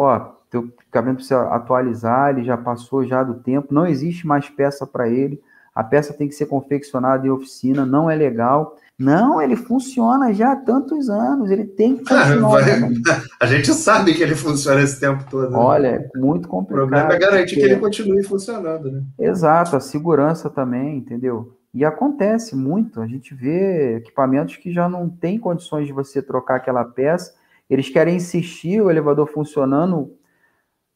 ó, 0.00 0.18
teu 0.50 0.64
equipamento 0.80 1.16
precisa 1.16 1.42
atualizar, 1.48 2.30
ele 2.30 2.44
já 2.44 2.56
passou 2.56 3.04
já 3.04 3.22
do 3.22 3.34
tempo, 3.34 3.72
não 3.72 3.86
existe 3.86 4.26
mais 4.26 4.48
peça 4.48 4.86
para 4.86 5.08
ele, 5.08 5.40
a 5.74 5.84
peça 5.84 6.12
tem 6.12 6.28
que 6.28 6.34
ser 6.34 6.46
confeccionada 6.46 7.26
em 7.26 7.30
oficina, 7.30 7.86
não 7.86 8.10
é 8.10 8.14
legal. 8.14 8.76
Não, 8.98 9.40
ele 9.40 9.56
funciona 9.56 10.30
já 10.34 10.52
há 10.52 10.56
tantos 10.56 11.08
anos, 11.08 11.50
ele 11.50 11.64
tem 11.64 11.96
que 11.96 12.04
funcionar. 12.06 13.22
a 13.40 13.46
gente 13.46 13.72
sabe 13.72 14.12
que 14.12 14.22
ele 14.22 14.34
funciona 14.34 14.82
esse 14.82 15.00
tempo 15.00 15.24
todo. 15.30 15.50
Né? 15.50 15.56
Olha, 15.56 15.86
é 16.14 16.18
muito 16.18 16.46
complicado. 16.46 16.84
O 16.84 16.88
problema 16.88 17.14
é 17.14 17.18
garantir 17.18 17.54
porque... 17.54 17.66
que 17.66 17.72
ele 17.72 17.80
continue 17.80 18.22
funcionando, 18.22 18.92
né? 18.92 19.02
Exato, 19.18 19.74
a 19.74 19.80
segurança 19.80 20.50
também, 20.50 20.98
entendeu? 20.98 21.56
E 21.72 21.84
acontece 21.84 22.54
muito, 22.54 23.00
a 23.00 23.06
gente 23.06 23.34
vê 23.34 23.96
equipamentos 23.96 24.56
que 24.56 24.72
já 24.72 24.88
não 24.88 25.08
tem 25.08 25.38
condições 25.38 25.86
de 25.86 25.92
você 25.92 26.20
trocar 26.20 26.56
aquela 26.56 26.84
peça, 26.84 27.32
eles 27.70 27.88
querem 27.88 28.16
insistir 28.16 28.82
o 28.82 28.90
elevador 28.90 29.28
funcionando 29.28 30.12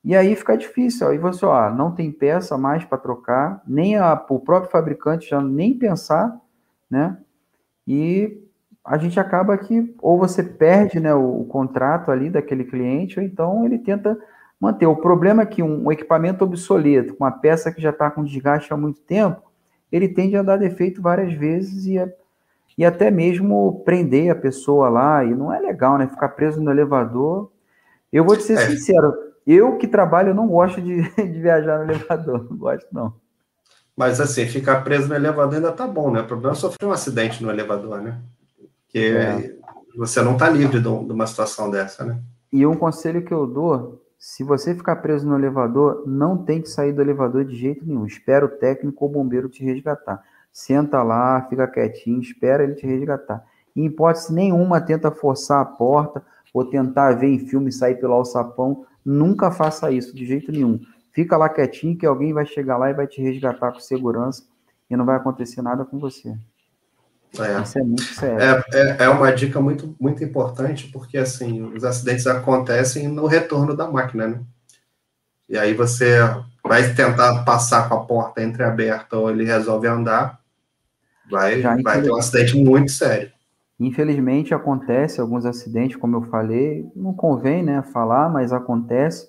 e 0.04 0.14
aí 0.14 0.36
fica 0.36 0.56
difícil. 0.56 1.08
Aí 1.08 1.16
você, 1.16 1.46
ó, 1.46 1.70
não 1.70 1.92
tem 1.92 2.12
peça 2.12 2.58
mais 2.58 2.84
para 2.84 2.98
trocar, 2.98 3.62
nem 3.66 3.96
a, 3.96 4.12
o 4.28 4.40
próprio 4.40 4.70
fabricante 4.70 5.30
já 5.30 5.40
nem 5.40 5.72
pensar, 5.72 6.38
né? 6.90 7.16
E 7.86 8.38
a 8.84 8.98
gente 8.98 9.18
acaba 9.18 9.56
que 9.56 9.94
ou 10.02 10.18
você 10.18 10.42
perde 10.42 11.00
né, 11.00 11.14
o, 11.14 11.40
o 11.40 11.44
contrato 11.46 12.10
ali 12.10 12.28
daquele 12.28 12.64
cliente, 12.64 13.18
ou 13.18 13.24
então 13.24 13.64
ele 13.64 13.78
tenta 13.78 14.18
manter. 14.60 14.86
O 14.86 14.96
problema 14.96 15.42
é 15.42 15.46
que 15.46 15.62
um, 15.62 15.86
um 15.86 15.92
equipamento 15.92 16.44
obsoleto, 16.44 17.14
com 17.14 17.24
uma 17.24 17.32
peça 17.32 17.72
que 17.72 17.80
já 17.80 17.90
está 17.90 18.10
com 18.10 18.24
desgaste 18.24 18.72
há 18.74 18.76
muito 18.76 19.00
tempo, 19.00 19.42
ele 19.90 20.08
tende 20.08 20.36
a 20.36 20.42
dar 20.42 20.58
defeito 20.58 21.00
várias 21.00 21.32
vezes 21.32 21.86
e 21.86 21.96
é 21.96 22.14
e 22.76 22.84
até 22.84 23.10
mesmo 23.10 23.82
prender 23.84 24.30
a 24.30 24.34
pessoa 24.34 24.88
lá, 24.88 25.24
e 25.24 25.34
não 25.34 25.52
é 25.52 25.60
legal, 25.60 25.96
né? 25.96 26.08
Ficar 26.08 26.30
preso 26.30 26.60
no 26.60 26.70
elevador. 26.70 27.50
Eu 28.12 28.24
vou 28.24 28.36
te 28.36 28.42
ser 28.42 28.54
é. 28.54 28.66
sincero, 28.66 29.12
eu 29.46 29.76
que 29.78 29.86
trabalho, 29.86 30.30
eu 30.30 30.34
não 30.34 30.48
gosto 30.48 30.80
de, 30.82 31.02
de 31.16 31.40
viajar 31.40 31.78
no 31.78 31.92
elevador, 31.92 32.46
não 32.50 32.56
gosto 32.56 32.86
não. 32.92 33.14
Mas 33.96 34.20
assim, 34.20 34.46
ficar 34.46 34.82
preso 34.82 35.08
no 35.08 35.14
elevador 35.14 35.54
ainda 35.54 35.70
tá 35.70 35.86
bom, 35.86 36.10
né? 36.10 36.20
O 36.20 36.26
problema 36.26 36.52
é 36.52 36.56
sofrer 36.56 36.86
um 36.86 36.92
acidente 36.92 37.42
no 37.42 37.50
elevador, 37.50 38.02
né? 38.02 38.20
Porque 38.84 38.98
é. 38.98 39.56
você 39.96 40.20
não 40.20 40.36
tá 40.36 40.50
livre 40.50 40.80
de 40.80 40.88
uma 40.88 41.26
situação 41.26 41.70
dessa, 41.70 42.04
né? 42.04 42.18
E 42.52 42.66
um 42.66 42.74
conselho 42.74 43.24
que 43.24 43.32
eu 43.32 43.46
dou, 43.46 44.04
se 44.18 44.42
você 44.42 44.74
ficar 44.74 44.96
preso 44.96 45.28
no 45.28 45.36
elevador, 45.36 46.02
não 46.06 46.36
tem 46.36 46.60
que 46.60 46.68
sair 46.68 46.92
do 46.92 47.02
elevador 47.02 47.44
de 47.44 47.54
jeito 47.54 47.86
nenhum. 47.86 48.04
Espera 48.04 48.44
o 48.44 48.48
técnico 48.48 49.04
ou 49.04 49.10
o 49.10 49.12
bombeiro 49.12 49.48
te 49.48 49.64
resgatar 49.64 50.22
senta 50.54 51.02
lá, 51.02 51.44
fica 51.50 51.66
quietinho, 51.66 52.20
espera 52.20 52.62
ele 52.62 52.76
te 52.76 52.86
resgatar. 52.86 53.44
Em 53.74 53.86
hipótese 53.86 54.32
nenhuma, 54.32 54.80
tenta 54.80 55.10
forçar 55.10 55.60
a 55.60 55.64
porta 55.64 56.24
ou 56.54 56.64
tentar 56.64 57.14
ver 57.14 57.26
em 57.26 57.40
filme 57.40 57.72
sair 57.72 57.96
pelo 57.96 58.14
alçapão. 58.14 58.86
Nunca 59.04 59.50
faça 59.50 59.90
isso, 59.90 60.14
de 60.14 60.24
jeito 60.24 60.52
nenhum. 60.52 60.80
Fica 61.10 61.36
lá 61.36 61.48
quietinho 61.48 61.98
que 61.98 62.06
alguém 62.06 62.32
vai 62.32 62.46
chegar 62.46 62.76
lá 62.76 62.88
e 62.88 62.94
vai 62.94 63.08
te 63.08 63.20
resgatar 63.20 63.72
com 63.72 63.80
segurança 63.80 64.44
e 64.88 64.96
não 64.96 65.04
vai 65.04 65.16
acontecer 65.16 65.60
nada 65.60 65.84
com 65.84 65.98
você. 65.98 66.36
É. 67.36 67.60
Isso 67.60 67.78
é 67.78 67.82
muito 67.82 68.02
sério. 68.02 68.40
É, 68.40 68.64
é, 68.72 68.96
é, 69.04 69.08
uma 69.08 69.32
dica 69.32 69.60
muito, 69.60 69.96
muito 69.98 70.22
importante, 70.22 70.88
porque 70.92 71.18
assim, 71.18 71.64
os 71.74 71.82
acidentes 71.82 72.28
acontecem 72.28 73.08
no 73.08 73.26
retorno 73.26 73.76
da 73.76 73.90
máquina, 73.90 74.28
né? 74.28 74.40
E 75.48 75.58
aí 75.58 75.74
você 75.74 76.16
vai 76.64 76.94
tentar 76.94 77.44
passar 77.44 77.88
com 77.88 77.96
a 77.96 78.04
porta 78.04 78.42
entreaberta 78.42 79.16
ou 79.16 79.30
ele 79.30 79.44
resolve 79.44 79.88
andar, 79.88 80.40
vai, 81.30 81.60
Já, 81.60 81.76
vai 81.82 82.02
ter 82.02 82.10
um 82.10 82.16
acidente 82.16 82.56
muito 82.56 82.90
sério. 82.90 83.32
Infelizmente 83.78 84.54
acontece 84.54 85.20
alguns 85.20 85.44
acidentes, 85.44 85.96
como 85.96 86.16
eu 86.16 86.22
falei, 86.22 86.88
não 86.94 87.12
convém, 87.12 87.62
né, 87.62 87.82
falar, 87.82 88.28
mas 88.28 88.52
acontece. 88.52 89.28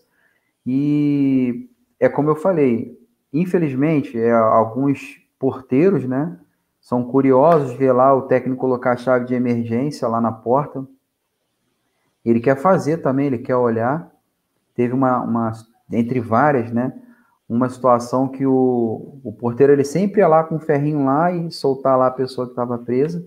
E 0.65 1.67
é 1.99 2.07
como 2.07 2.29
eu 2.29 2.35
falei, 2.35 2.97
infelizmente, 3.33 4.17
é, 4.17 4.31
alguns 4.31 5.19
porteiros, 5.39 6.05
né, 6.05 6.37
são 6.79 7.03
curiosos 7.03 7.75
ver 7.75 7.91
lá 7.91 8.13
o 8.13 8.23
técnico 8.23 8.61
colocar 8.61 8.93
a 8.93 8.97
chave 8.97 9.25
de 9.25 9.33
emergência 9.33 10.07
lá 10.07 10.21
na 10.21 10.31
porta. 10.31 10.85
Ele 12.23 12.39
quer 12.39 12.55
fazer 12.57 12.97
também, 12.97 13.27
ele 13.27 13.39
quer 13.39 13.55
olhar. 13.55 14.11
Teve 14.75 14.93
uma, 14.93 15.21
uma 15.21 15.51
entre 15.91 16.19
várias, 16.19 16.71
né, 16.71 16.93
uma 17.47 17.69
situação 17.69 18.27
que 18.27 18.45
o, 18.45 19.19
o 19.23 19.31
porteiro 19.31 19.71
ele 19.71 19.83
sempre 19.83 20.21
ia 20.21 20.27
lá 20.27 20.43
com 20.43 20.55
o 20.55 20.59
ferrinho 20.59 21.05
lá 21.05 21.31
e 21.31 21.51
soltar 21.51 21.97
lá 21.97 22.07
a 22.07 22.11
pessoa 22.11 22.47
que 22.47 22.53
estava 22.53 22.77
presa. 22.77 23.25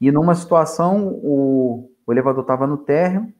E 0.00 0.10
numa 0.12 0.34
situação, 0.34 1.08
o, 1.22 1.90
o 2.06 2.12
elevador 2.12 2.42
estava 2.42 2.66
no 2.66 2.76
térreo 2.76 3.32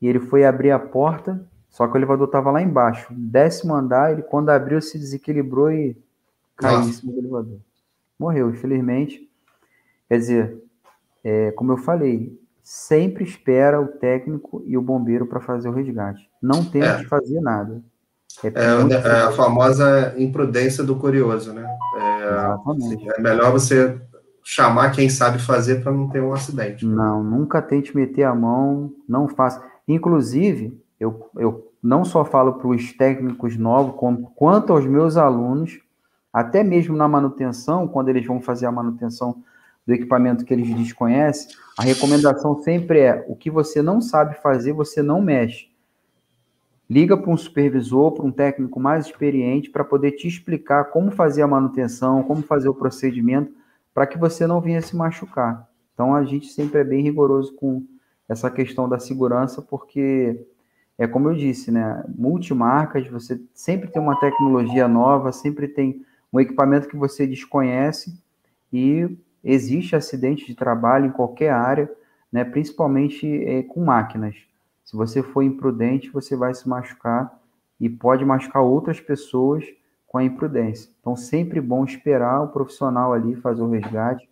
e 0.00 0.08
ele 0.08 0.18
foi 0.18 0.44
abrir 0.44 0.70
a 0.70 0.78
porta, 0.78 1.44
só 1.68 1.86
que 1.86 1.94
o 1.94 1.98
elevador 1.98 2.26
estava 2.26 2.50
lá 2.50 2.62
embaixo. 2.62 3.12
Décimo 3.14 3.74
andar, 3.74 4.12
ele 4.12 4.22
quando 4.22 4.50
abriu 4.50 4.80
se 4.80 4.98
desequilibrou 4.98 5.70
e 5.70 5.96
caiu 6.56 6.78
Nossa. 6.78 6.90
em 6.90 6.92
cima 6.92 7.12
do 7.12 7.18
elevador. 7.18 7.58
Morreu, 8.18 8.50
infelizmente. 8.50 9.28
Quer 10.08 10.18
dizer, 10.18 10.62
é, 11.22 11.52
como 11.52 11.72
eu 11.72 11.76
falei, 11.76 12.36
sempre 12.62 13.24
espera 13.24 13.80
o 13.80 13.88
técnico 13.88 14.62
e 14.66 14.76
o 14.76 14.82
bombeiro 14.82 15.26
para 15.26 15.40
fazer 15.40 15.68
o 15.68 15.72
resgate. 15.72 16.28
Não 16.42 16.64
tem 16.64 16.82
é. 16.82 16.98
que 16.98 17.04
fazer 17.04 17.40
nada. 17.40 17.82
É, 18.44 18.48
é, 18.48 18.94
é, 18.94 19.22
a 19.22 19.32
famosa 19.32 20.14
imprudência 20.16 20.84
do 20.84 20.96
curioso, 20.96 21.52
né? 21.52 21.66
É, 21.96 23.18
é 23.18 23.20
melhor 23.20 23.50
você 23.50 24.00
chamar 24.44 24.92
quem 24.92 25.08
sabe 25.08 25.38
fazer 25.38 25.82
para 25.82 25.92
não 25.92 26.08
ter 26.08 26.22
um 26.22 26.32
acidente. 26.32 26.86
Não, 26.86 27.22
nunca 27.22 27.60
tente 27.60 27.96
meter 27.96 28.24
a 28.24 28.34
mão, 28.34 28.92
não 29.08 29.28
faça. 29.28 29.62
Inclusive, 29.86 30.80
eu, 31.00 31.30
eu 31.36 31.72
não 31.82 32.04
só 32.04 32.24
falo 32.24 32.54
para 32.54 32.68
os 32.68 32.92
técnicos 32.92 33.56
novos, 33.56 33.96
como, 33.96 34.30
quanto 34.36 34.72
aos 34.72 34.86
meus 34.86 35.16
alunos, 35.16 35.80
até 36.32 36.62
mesmo 36.62 36.96
na 36.96 37.08
manutenção, 37.08 37.88
quando 37.88 38.10
eles 38.10 38.26
vão 38.26 38.40
fazer 38.40 38.66
a 38.66 38.72
manutenção 38.72 39.42
do 39.86 39.94
equipamento 39.94 40.44
que 40.44 40.52
eles 40.52 40.72
desconhecem, 40.76 41.56
a 41.78 41.82
recomendação 41.82 42.58
sempre 42.62 43.00
é: 43.00 43.24
o 43.26 43.34
que 43.34 43.50
você 43.50 43.82
não 43.82 44.00
sabe 44.00 44.40
fazer, 44.40 44.72
você 44.72 45.02
não 45.02 45.20
mexe 45.20 45.68
liga 46.88 47.16
para 47.16 47.30
um 47.30 47.36
supervisor, 47.36 48.12
para 48.12 48.24
um 48.24 48.32
técnico 48.32 48.80
mais 48.80 49.06
experiente, 49.06 49.70
para 49.70 49.84
poder 49.84 50.12
te 50.12 50.26
explicar 50.26 50.84
como 50.84 51.10
fazer 51.10 51.42
a 51.42 51.46
manutenção, 51.46 52.22
como 52.22 52.42
fazer 52.42 52.68
o 52.68 52.74
procedimento, 52.74 53.52
para 53.92 54.06
que 54.06 54.16
você 54.16 54.46
não 54.46 54.60
venha 54.60 54.80
se 54.80 54.96
machucar. 54.96 55.68
Então, 55.92 56.14
a 56.14 56.24
gente 56.24 56.46
sempre 56.46 56.80
é 56.80 56.84
bem 56.84 57.02
rigoroso 57.02 57.54
com 57.54 57.84
essa 58.28 58.50
questão 58.50 58.88
da 58.88 58.98
segurança, 58.98 59.60
porque 59.60 60.46
é 60.96 61.06
como 61.06 61.28
eu 61.28 61.34
disse, 61.34 61.70
né? 61.70 62.04
Multimarcas, 62.16 63.06
você 63.08 63.40
sempre 63.54 63.90
tem 63.90 64.00
uma 64.00 64.18
tecnologia 64.18 64.88
nova, 64.88 65.32
sempre 65.32 65.68
tem 65.68 66.04
um 66.32 66.40
equipamento 66.40 66.88
que 66.88 66.96
você 66.96 67.26
desconhece 67.26 68.20
e 68.72 69.08
existe 69.42 69.96
acidente 69.96 70.46
de 70.46 70.54
trabalho 70.54 71.06
em 71.06 71.12
qualquer 71.12 71.50
área, 71.50 71.90
né? 72.30 72.44
Principalmente 72.44 73.26
é, 73.44 73.62
com 73.62 73.84
máquinas. 73.84 74.36
Se 74.88 74.96
você 74.96 75.22
for 75.22 75.42
imprudente, 75.42 76.08
você 76.08 76.34
vai 76.34 76.54
se 76.54 76.66
machucar 76.66 77.38
e 77.78 77.90
pode 77.90 78.24
machucar 78.24 78.62
outras 78.62 78.98
pessoas 78.98 79.62
com 80.06 80.16
a 80.16 80.24
imprudência. 80.24 80.90
Então, 80.98 81.14
sempre 81.14 81.60
bom 81.60 81.84
esperar 81.84 82.40
o 82.40 82.48
profissional 82.48 83.12
ali 83.12 83.36
fazer 83.36 83.60
o 83.60 83.68
resgate, 83.68 84.26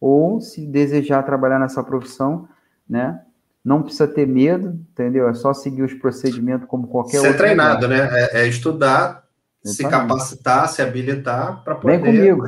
ou 0.00 0.40
se 0.40 0.64
desejar 0.64 1.24
trabalhar 1.24 1.58
nessa 1.58 1.82
profissão, 1.82 2.48
né? 2.88 3.20
Não 3.64 3.82
precisa 3.82 4.06
ter 4.06 4.28
medo, 4.28 4.78
entendeu? 4.92 5.28
É 5.28 5.34
só 5.34 5.52
seguir 5.52 5.82
os 5.82 5.94
procedimentos 5.94 6.68
como 6.68 6.86
qualquer 6.86 7.18
Ser 7.18 7.26
outro. 7.26 7.32
Ser 7.32 7.38
treinado, 7.38 7.88
né? 7.88 8.08
É, 8.12 8.42
é 8.42 8.46
estudar, 8.46 9.24
se 9.64 9.82
capacitar, 9.82 10.68
se 10.68 10.80
habilitar 10.80 11.64
para 11.64 11.74
poder. 11.74 12.00
Vem 12.00 12.36
comigo. 12.36 12.46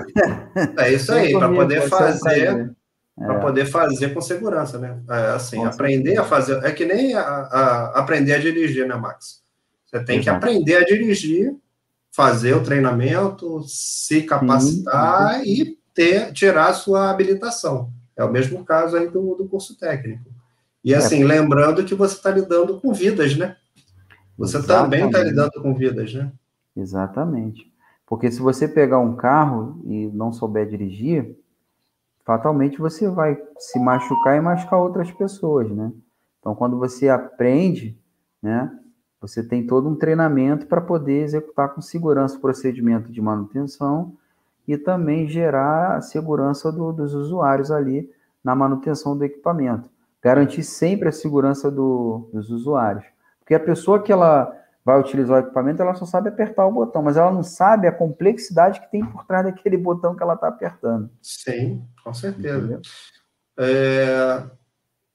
É 0.79 0.93
isso 0.93 1.13
aí, 1.13 1.33
para 1.33 1.53
poder 1.53 1.89
fazer. 1.89 2.73
Para 3.17 3.35
é. 3.35 3.41
poder 3.41 3.67
fazer 3.67 4.15
com 4.15 4.21
segurança, 4.21 4.79
né? 4.79 5.01
É, 5.09 5.35
assim, 5.35 5.57
com 5.59 5.67
aprender 5.67 6.17
certeza. 6.17 6.23
a 6.23 6.25
fazer. 6.25 6.65
É 6.65 6.73
que 6.73 6.85
nem 6.85 7.15
a, 7.15 7.21
a, 7.21 7.99
aprender 8.01 8.33
a 8.33 8.39
dirigir, 8.39 8.87
né, 8.87 8.95
Max? 8.95 9.43
Você 9.87 10.03
tem 10.03 10.19
Exato. 10.19 10.41
que 10.41 10.45
aprender 10.45 10.77
a 10.77 10.85
dirigir, 10.85 11.55
fazer 12.11 12.55
o 12.55 12.63
treinamento, 12.63 13.63
se 13.67 14.23
capacitar 14.23 15.41
Sim. 15.41 15.45
e 15.45 15.79
ter, 15.95 16.33
tirar 16.33 16.69
a 16.71 16.75
sua 16.75 17.11
habilitação. 17.11 17.93
É 18.17 18.25
o 18.25 18.33
mesmo 18.33 18.65
caso 18.65 18.97
aí 18.97 19.09
do, 19.09 19.35
do 19.35 19.47
curso 19.47 19.77
técnico. 19.79 20.31
E 20.83 20.95
é. 20.95 20.97
assim, 20.97 21.23
é. 21.23 21.27
lembrando 21.27 21.85
que 21.85 21.95
você 21.95 22.15
está 22.15 22.31
lidando 22.31 22.81
com 22.81 22.93
vidas, 22.93 23.37
né? 23.37 23.57
Você 24.39 24.57
Exatamente. 24.57 24.83
também 24.83 25.07
está 25.07 25.23
lidando 25.23 25.63
com 25.63 25.75
vidas, 25.75 26.15
né? 26.15 26.33
Exatamente. 26.77 27.71
Porque 28.07 28.31
se 28.31 28.41
você 28.41 28.67
pegar 28.67 28.99
um 28.99 29.15
carro 29.15 29.81
e 29.85 30.07
não 30.09 30.33
souber 30.33 30.69
dirigir, 30.69 31.37
fatalmente 32.25 32.79
você 32.79 33.09
vai 33.09 33.41
se 33.59 33.79
machucar 33.79 34.37
e 34.37 34.41
machucar 34.41 34.79
outras 34.79 35.11
pessoas, 35.11 35.71
né? 35.71 35.93
Então, 36.41 36.55
quando 36.55 36.79
você 36.79 37.09
aprende, 37.09 37.97
né, 38.43 38.71
você 39.21 39.43
tem 39.43 39.65
todo 39.65 39.89
um 39.89 39.95
treinamento 39.95 40.67
para 40.67 40.81
poder 40.81 41.23
executar 41.23 41.73
com 41.73 41.81
segurança 41.81 42.37
o 42.37 42.41
procedimento 42.41 43.13
de 43.13 43.21
manutenção 43.21 44.17
e 44.67 44.77
também 44.77 45.29
gerar 45.29 45.97
a 45.97 46.01
segurança 46.01 46.73
do, 46.73 46.93
dos 46.93 47.15
usuários 47.15 47.71
ali 47.71 48.11
na 48.43 48.55
manutenção 48.55 49.17
do 49.17 49.25
equipamento. 49.25 49.89
Garantir 50.21 50.65
sempre 50.65 51.09
a 51.09 51.13
segurança 51.13 51.71
do, 51.71 52.29
dos 52.33 52.51
usuários. 52.51 53.05
Porque 53.39 53.55
a 53.55 53.61
pessoa 53.61 54.03
que 54.03 54.13
ela 54.13 54.53
vai 54.85 54.99
utilizar 54.99 55.37
o 55.37 55.45
equipamento, 55.45 55.81
ela 55.81 55.95
só 55.95 56.05
sabe 56.05 56.29
apertar 56.29 56.67
o 56.67 56.73
botão, 56.73 57.03
mas 57.03 57.17
ela 57.17 57.31
não 57.31 57.43
sabe 57.43 57.87
a 57.87 57.93
complexidade 57.93 58.81
que 58.81 58.91
tem 58.91 59.05
por 59.05 59.25
trás 59.25 59.45
daquele 59.45 59.77
botão 59.77 60.15
que 60.15 60.23
ela 60.23 60.35
está 60.35 60.49
apertando. 60.49 61.11
Sim, 61.21 61.87
com 62.03 62.13
certeza. 62.13 62.81
É, 63.59 64.45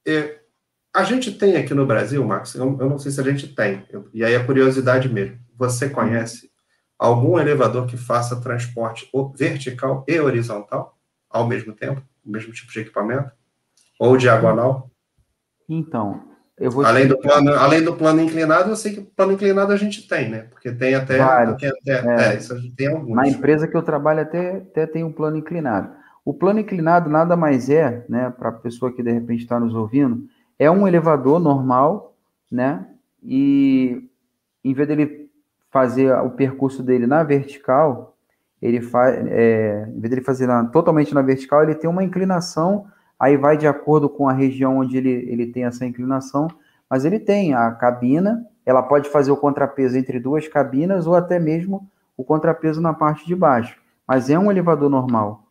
é, 0.06 0.40
a 0.94 1.04
gente 1.04 1.32
tem 1.32 1.56
aqui 1.56 1.74
no 1.74 1.86
Brasil, 1.86 2.24
Marcos, 2.24 2.54
eu, 2.54 2.78
eu 2.80 2.88
não 2.88 2.98
sei 2.98 3.12
se 3.12 3.20
a 3.20 3.24
gente 3.24 3.54
tem, 3.54 3.86
eu, 3.90 4.08
e 4.12 4.24
aí 4.24 4.34
é 4.34 4.44
curiosidade 4.44 5.08
mesmo. 5.08 5.38
Você 5.56 5.90
conhece 5.90 6.50
algum 6.98 7.38
elevador 7.38 7.86
que 7.86 7.96
faça 7.96 8.40
transporte 8.40 9.10
vertical 9.36 10.04
e 10.08 10.18
horizontal 10.18 10.98
ao 11.28 11.46
mesmo 11.46 11.74
tempo, 11.74 12.02
o 12.24 12.30
mesmo 12.30 12.52
tipo 12.52 12.72
de 12.72 12.80
equipamento? 12.80 13.30
Ou 14.00 14.16
diagonal? 14.16 14.90
Então, 15.68 16.27
além, 16.84 17.06
do 17.06 17.18
plano, 17.18 17.52
além 17.54 17.82
do 17.82 17.94
plano 17.94 18.20
inclinado, 18.20 18.70
eu 18.70 18.76
sei 18.76 18.92
que 18.94 19.00
o 19.00 19.04
plano 19.04 19.32
inclinado 19.32 19.72
a 19.72 19.76
gente 19.76 20.08
tem, 20.08 20.28
né? 20.28 20.46
Porque 20.50 20.72
tem 20.72 20.94
até. 20.94 21.16
Tem 21.56 21.68
até 21.68 21.72
é, 21.86 22.32
é, 22.32 22.36
isso 22.36 22.52
a 22.52 22.58
gente 22.58 22.74
tem 22.74 22.88
alguns. 22.88 23.14
Na 23.14 23.28
empresa 23.28 23.68
que 23.68 23.76
eu 23.76 23.82
trabalho, 23.82 24.20
até, 24.20 24.56
até 24.56 24.86
tem 24.86 25.04
um 25.04 25.12
plano 25.12 25.36
inclinado. 25.36 25.90
O 26.24 26.34
plano 26.34 26.60
inclinado 26.60 27.08
nada 27.08 27.36
mais 27.36 27.70
é, 27.70 28.04
né, 28.08 28.32
para 28.36 28.50
a 28.50 28.52
pessoa 28.52 28.92
que 28.92 29.02
de 29.02 29.10
repente 29.10 29.42
está 29.42 29.58
nos 29.58 29.74
ouvindo, 29.74 30.28
é 30.58 30.70
um 30.70 30.86
elevador 30.86 31.40
normal, 31.40 32.14
né? 32.50 32.86
E 33.22 34.02
em 34.64 34.74
vez 34.74 34.88
dele 34.88 35.30
fazer 35.70 36.12
o 36.12 36.30
percurso 36.30 36.82
dele 36.82 37.06
na 37.06 37.22
vertical, 37.22 38.16
ele 38.60 38.80
faz, 38.80 39.16
é, 39.28 39.86
em 39.88 40.00
vez 40.00 40.10
dele 40.10 40.22
fazer 40.22 40.46
na, 40.46 40.64
totalmente 40.64 41.14
na 41.14 41.22
vertical, 41.22 41.62
ele 41.62 41.74
tem 41.74 41.88
uma 41.88 42.04
inclinação 42.04 42.86
aí 43.18 43.36
vai 43.36 43.56
de 43.56 43.66
acordo 43.66 44.08
com 44.08 44.28
a 44.28 44.32
região 44.32 44.78
onde 44.78 44.96
ele, 44.96 45.10
ele 45.10 45.46
tem 45.46 45.64
essa 45.64 45.84
inclinação, 45.84 46.48
mas 46.88 47.04
ele 47.04 47.18
tem 47.18 47.54
a 47.54 47.70
cabina, 47.72 48.46
ela 48.64 48.82
pode 48.82 49.08
fazer 49.08 49.30
o 49.30 49.36
contrapeso 49.36 49.96
entre 49.96 50.20
duas 50.20 50.46
cabinas 50.46 51.06
ou 51.06 51.14
até 51.14 51.38
mesmo 51.38 51.88
o 52.16 52.24
contrapeso 52.24 52.80
na 52.80 52.92
parte 52.92 53.26
de 53.26 53.34
baixo, 53.34 53.80
mas 54.06 54.28
é 54.30 54.38
um 54.38 54.50
elevador 54.50 54.90
normal. 54.90 55.44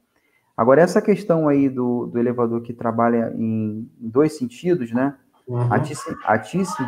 Agora, 0.57 0.81
essa 0.81 1.01
questão 1.01 1.47
aí 1.47 1.69
do, 1.69 2.07
do 2.07 2.17
elevador 2.17 2.61
que 2.61 2.73
trabalha 2.73 3.31
em, 3.37 3.87
dois 3.99 4.37
sentidos, 4.37 4.91
né? 4.91 5.13
Uhum. 5.47 5.71
A, 6.25 6.39
Tice, 6.39 6.83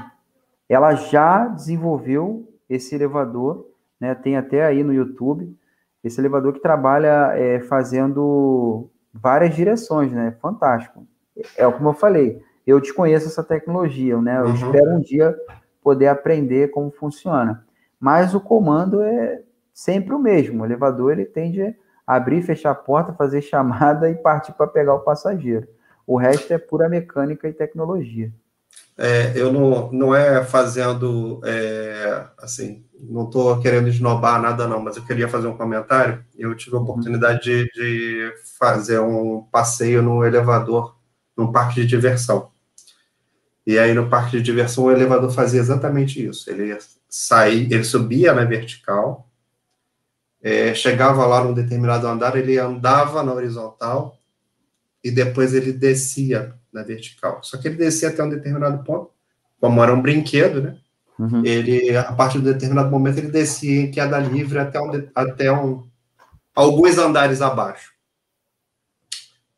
ela 0.67 0.95
já 0.95 1.47
desenvolveu 1.47 2.51
esse 2.67 2.95
elevador, 2.95 3.67
né? 3.99 4.15
Tem 4.15 4.35
até 4.35 4.65
aí 4.65 4.83
no 4.83 4.91
YouTube, 4.91 5.55
esse 6.03 6.19
elevador 6.19 6.53
que 6.53 6.59
trabalha 6.59 7.33
é, 7.35 7.59
fazendo 7.59 8.89
várias 9.13 9.55
direções, 9.55 10.11
né? 10.11 10.35
Fantástico. 10.41 11.05
É 11.57 11.69
como 11.71 11.89
eu 11.89 11.93
falei, 11.93 12.41
eu 12.65 12.79
desconheço 12.79 13.27
essa 13.27 13.43
tecnologia, 13.43 14.19
né? 14.21 14.39
Eu 14.39 14.45
uhum. 14.45 14.53
espero 14.53 14.91
um 14.91 14.99
dia 14.99 15.35
poder 15.81 16.07
aprender 16.07 16.69
como 16.69 16.91
funciona. 16.91 17.65
Mas 17.99 18.33
o 18.33 18.39
comando 18.39 19.01
é 19.01 19.41
sempre 19.73 20.13
o 20.13 20.19
mesmo. 20.19 20.61
O 20.61 20.65
elevador 20.65 21.13
ele 21.13 21.25
tende 21.25 21.75
a 22.05 22.15
abrir, 22.15 22.41
fechar 22.41 22.71
a 22.71 22.75
porta, 22.75 23.13
fazer 23.13 23.41
chamada 23.43 24.09
e 24.09 24.15
partir 24.15 24.53
para 24.53 24.67
pegar 24.67 24.93
o 24.93 24.99
passageiro. 24.99 25.67
O 26.05 26.17
resto 26.17 26.53
é 26.53 26.57
pura 26.57 26.89
mecânica 26.89 27.47
e 27.47 27.53
tecnologia. 27.53 28.31
É, 28.97 29.31
eu 29.35 29.51
não, 29.51 29.91
não 29.91 30.15
é 30.15 30.43
fazendo 30.43 31.41
é, 31.45 32.25
assim 32.37 32.83
não 33.01 33.25
estou 33.25 33.59
querendo 33.59 33.87
esnobar 33.87 34.41
nada, 34.41 34.67
não, 34.67 34.81
mas 34.81 34.97
eu 34.97 35.05
queria 35.05 35.27
fazer 35.27 35.47
um 35.47 35.55
comentário. 35.55 36.23
Eu 36.37 36.55
tive 36.55 36.75
a 36.75 36.79
oportunidade 36.79 37.41
de, 37.41 37.71
de 37.71 38.33
fazer 38.57 38.99
um 38.99 39.43
passeio 39.51 40.01
no 40.01 40.25
elevador, 40.25 40.97
num 41.37 41.51
parque 41.51 41.81
de 41.81 41.87
diversão. 41.87 42.51
E 43.65 43.77
aí, 43.77 43.93
no 43.93 44.09
parque 44.09 44.37
de 44.37 44.43
diversão, 44.43 44.85
o 44.85 44.91
elevador 44.91 45.31
fazia 45.31 45.59
exatamente 45.59 46.25
isso. 46.25 46.49
Ele 46.49 46.77
saía, 47.07 47.73
ele 47.73 47.83
subia 47.83 48.33
na 48.33 48.43
vertical, 48.43 49.29
é, 50.41 50.73
chegava 50.73 51.25
lá 51.25 51.43
num 51.43 51.53
determinado 51.53 52.07
andar, 52.07 52.35
ele 52.35 52.57
andava 52.57 53.23
na 53.23 53.33
horizontal 53.33 54.17
e 55.03 55.11
depois 55.11 55.53
ele 55.53 55.71
descia 55.71 56.58
na 56.73 56.83
vertical. 56.83 57.39
Só 57.43 57.57
que 57.57 57.67
ele 57.67 57.77
descia 57.77 58.09
até 58.09 58.23
um 58.23 58.29
determinado 58.29 58.83
ponto, 58.83 59.11
como 59.59 59.81
era 59.83 59.93
um 59.93 60.01
brinquedo, 60.01 60.61
né? 60.61 60.77
Uhum. 61.17 61.45
Ele, 61.45 61.95
a 61.97 62.13
partir 62.13 62.39
de 62.39 62.47
um 62.47 62.53
determinado 62.53 62.89
momento, 62.89 63.17
ele 63.17 63.27
descia 63.27 63.81
em 63.81 63.91
queda 63.91 64.17
livre 64.19 64.57
até, 64.57 64.79
um, 64.79 65.09
até 65.13 65.51
um, 65.51 65.85
alguns 66.55 66.97
andares 66.97 67.41
abaixo. 67.41 67.91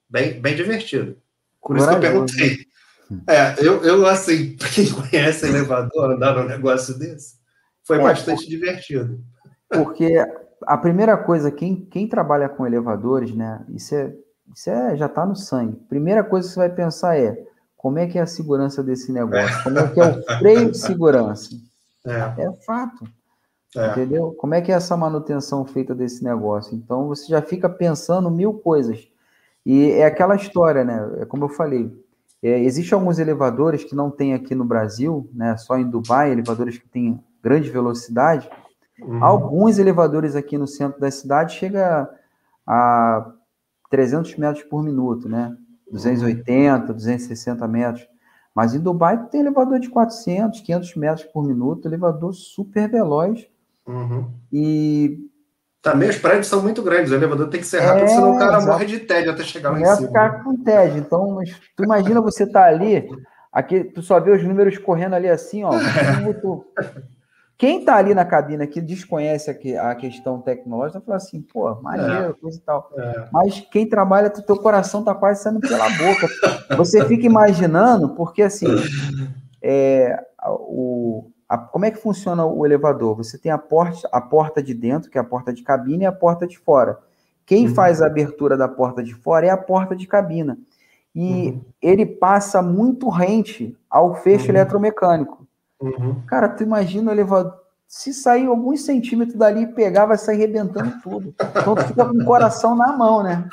Bem, 0.10 0.42
bem 0.42 0.56
divertido. 0.56 1.18
Por 1.62 1.78
isso 1.78 1.88
que 1.88 1.96
eu 1.96 2.00
perguntei. 2.00 2.66
É, 3.28 3.56
eu, 3.60 3.84
eu, 3.84 4.06
assim, 4.08 4.56
para 4.58 4.70
quem 4.70 4.90
conhece 4.92 5.46
elevador, 5.46 6.12
andar 6.12 6.36
num 6.36 6.48
negócio 6.48 6.98
desse, 6.98 7.36
foi 7.84 8.00
é, 8.00 8.04
bastante 8.04 8.48
divertido. 8.48 9.24
Porque 9.70 10.16
a 10.64 10.78
primeira 10.78 11.18
coisa, 11.18 11.52
quem, 11.52 11.86
quem 11.86 12.08
trabalha 12.08 12.50
com 12.50 12.66
elevadores, 12.66 13.34
né, 13.36 13.64
isso, 13.70 13.96
é, 13.96 14.14
isso 14.56 14.70
é, 14.70 14.96
já 14.96 15.06
está 15.06 15.26
no 15.26 15.36
sangue. 15.36 15.78
Primeira 15.88 16.24
coisa 16.24 16.48
que 16.48 16.54
você 16.54 16.60
vai 16.60 16.70
pensar 16.70 17.18
é, 17.18 17.38
como 17.78 17.98
é 17.98 18.08
que 18.08 18.18
é 18.20 18.22
a 18.22 18.28
segurança 18.28 18.84
desse 18.84 19.12
negócio? 19.12 19.64
Como 19.64 19.80
é 19.80 19.88
que 19.88 20.00
é 20.00 20.04
o 20.04 20.24
freio 20.40 20.72
de 20.72 20.78
segurança? 20.78 21.50
É, 22.06 22.44
é 22.44 22.52
fato. 22.66 23.06
É. 23.76 23.92
Entendeu? 23.92 24.36
Como 24.38 24.54
é 24.54 24.62
que 24.62 24.72
é 24.72 24.76
essa 24.76 24.98
manutenção 24.98 25.66
feita 25.66 25.96
desse 25.96 26.24
negócio? 26.24 26.76
Então 26.76 27.08
você 27.08 27.28
já 27.28 27.42
fica 27.42 27.70
pensando 27.70 28.30
mil 28.30 28.54
coisas. 28.54 29.08
E 29.66 29.92
é 29.92 30.06
aquela 30.06 30.36
história, 30.36 30.84
né? 30.84 31.10
É 31.20 31.26
como 31.26 31.46
eu 31.46 31.50
falei. 31.50 31.92
É, 32.44 32.60
Existem 32.60 32.96
alguns 32.96 33.20
elevadores 33.20 33.84
que 33.84 33.96
não 33.96 34.12
tem 34.12 34.34
aqui 34.34 34.54
no 34.54 34.66
Brasil, 34.66 35.30
né? 35.34 35.56
Só 35.58 35.78
em 35.78 35.90
Dubai, 35.90 36.32
elevadores 36.32 36.78
que 36.78 36.88
têm 36.90 37.24
grande 37.42 37.70
velocidade. 37.70 38.50
Uhum. 39.00 39.24
Alguns 39.24 39.80
elevadores 39.80 40.36
aqui 40.36 40.58
no 40.58 40.68
centro 40.68 41.00
da 41.00 41.10
cidade 41.10 41.56
chega 41.56 42.10
a 42.66 43.32
300 43.92 44.36
metros 44.38 44.64
por 44.64 44.82
minuto, 44.82 45.30
né? 45.30 45.56
280, 45.92 46.92
260 46.94 47.68
metros. 47.68 48.08
Mas 48.56 48.74
em 48.74 48.80
Dubai 48.80 49.28
tem 49.28 49.42
elevador 49.42 49.80
de 49.80 49.90
400, 49.90 50.62
500 50.62 50.96
metros 50.96 51.28
por 51.32 51.46
minuto, 51.46 51.88
elevador 51.88 52.34
super 52.34 52.90
veloz. 52.90 53.46
Uhum. 53.86 54.32
E. 54.52 55.28
Também 55.82 56.10
os 56.10 56.18
prédios 56.18 56.48
são 56.48 56.62
muito 56.62 56.82
grandes, 56.84 57.12
o 57.12 57.16
elevador 57.16 57.50
tem 57.50 57.60
que 57.60 57.66
ser 57.66 57.80
rápido, 57.80 58.04
é, 58.04 58.08
senão 58.08 58.36
o 58.36 58.38
cara 58.38 58.58
exato. 58.58 58.68
morre 58.68 58.86
de 58.86 59.00
tédio 59.00 59.32
até 59.32 59.44
chegar 59.44 59.72
lá 59.72 59.82
em 59.82 59.86
cima. 59.86 60.08
ficar 60.08 60.44
com 60.44 60.64
tédio. 60.64 61.00
Então, 61.00 61.40
tu 61.76 61.84
imagina 61.84 62.22
você 62.22 62.44
estar 62.44 62.62
tá 62.62 62.68
ali, 62.68 63.10
Aqui, 63.52 63.84
tu 63.84 64.02
só 64.02 64.18
vê 64.20 64.32
os 64.32 64.44
números 64.44 64.78
correndo 64.78 65.14
ali 65.14 65.28
assim, 65.28 65.64
ó. 65.64 65.72
Quem 67.62 67.86
tá 67.86 67.96
ali 67.96 68.16
na 68.16 68.26
cabine 68.26 68.66
que 68.66 68.82
desconhece 68.82 69.52
a, 69.78 69.94
questão 69.94 70.42
tecnológica, 70.42 71.00
fala 71.00 71.18
assim, 71.18 71.44
pô, 71.44 71.76
maneiro, 71.76 72.32
é. 72.32 72.34
coisa 72.34 72.58
e 72.58 72.62
tal. 72.62 72.90
É. 72.98 73.28
Mas 73.32 73.60
quem 73.72 73.88
trabalha, 73.88 74.32
teu 74.32 74.58
coração 74.58 75.04
tá 75.04 75.14
quase 75.14 75.44
saindo 75.44 75.60
pela 75.60 75.88
boca. 75.92 76.28
Você 76.76 77.06
fica 77.06 77.24
imaginando, 77.24 78.16
porque 78.16 78.42
assim, 78.42 78.66
é, 79.62 80.20
o, 80.44 81.30
a, 81.48 81.56
como 81.56 81.86
é 81.86 81.92
que 81.92 82.02
funciona 82.02 82.44
o 82.44 82.66
elevador? 82.66 83.16
Você 83.18 83.38
tem 83.38 83.52
a 83.52 83.60
porta, 83.60 84.10
a 84.12 84.20
porta 84.20 84.64
de 84.64 84.74
dentro, 84.74 85.12
que 85.12 85.20
é 85.20 85.22
a 85.22 85.24
porta 85.24 85.54
de 85.54 85.62
cabine, 85.62 86.02
e 86.02 86.08
a 86.08 86.12
porta 86.12 86.48
de 86.48 86.58
fora. 86.58 86.98
Quem 87.46 87.68
uhum. 87.68 87.76
faz 87.76 88.02
a 88.02 88.08
abertura 88.08 88.58
da 88.58 88.68
porta 88.68 89.04
de 89.04 89.14
fora 89.14 89.46
é 89.46 89.52
a 89.52 89.58
porta 89.58 89.96
de 89.96 90.08
cabina. 90.08 90.58
E 91.14 91.50
uhum. 91.50 91.62
ele 91.80 92.08
passa 92.08 92.60
muito 92.60 93.08
rente 93.08 93.78
ao 93.88 94.16
fecho 94.16 94.46
uhum. 94.46 94.56
eletromecânico. 94.56 95.42
Uhum. 95.82 96.22
Cara, 96.28 96.48
tu 96.50 96.64
imagina 96.64 97.10
o 97.10 97.14
elevador. 97.14 97.60
Se 97.88 98.14
sair 98.14 98.46
alguns 98.46 98.86
centímetros 98.86 99.38
dali 99.38 99.64
e 99.64 99.68
pegar, 99.68 100.06
vai 100.06 100.18
sair 100.18 100.38
rebentando 100.38 100.94
tudo. 101.02 101.34
Então 101.40 101.76
tu 101.76 101.84
fica 101.84 102.06
com 102.06 102.18
o 102.18 102.26
coração 102.26 102.76
na 102.76 102.96
mão, 102.96 103.22
né? 103.22 103.50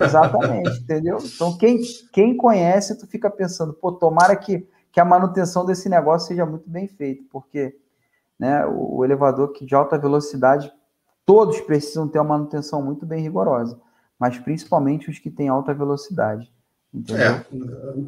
Exatamente, 0.00 0.80
entendeu? 0.80 1.18
Então 1.24 1.56
quem, 1.58 1.80
quem 2.12 2.36
conhece, 2.36 2.96
tu 2.96 3.06
fica 3.06 3.28
pensando, 3.28 3.72
pô, 3.72 3.90
tomara 3.90 4.36
que, 4.36 4.68
que 4.92 5.00
a 5.00 5.04
manutenção 5.04 5.66
desse 5.66 5.88
negócio 5.88 6.28
seja 6.28 6.46
muito 6.46 6.70
bem 6.70 6.86
feita, 6.86 7.24
porque 7.30 7.76
né, 8.38 8.64
o, 8.64 8.98
o 8.98 9.04
elevador 9.04 9.52
que 9.52 9.66
de 9.66 9.74
alta 9.74 9.98
velocidade 9.98 10.72
Todos 11.26 11.60
precisam 11.62 12.06
ter 12.06 12.18
uma 12.18 12.36
manutenção 12.36 12.82
muito 12.82 13.06
bem 13.06 13.22
rigorosa, 13.22 13.80
mas 14.18 14.38
principalmente 14.38 15.08
os 15.08 15.18
que 15.18 15.30
têm 15.30 15.48
alta 15.48 15.72
velocidade. 15.72 16.52
É, 17.10 17.44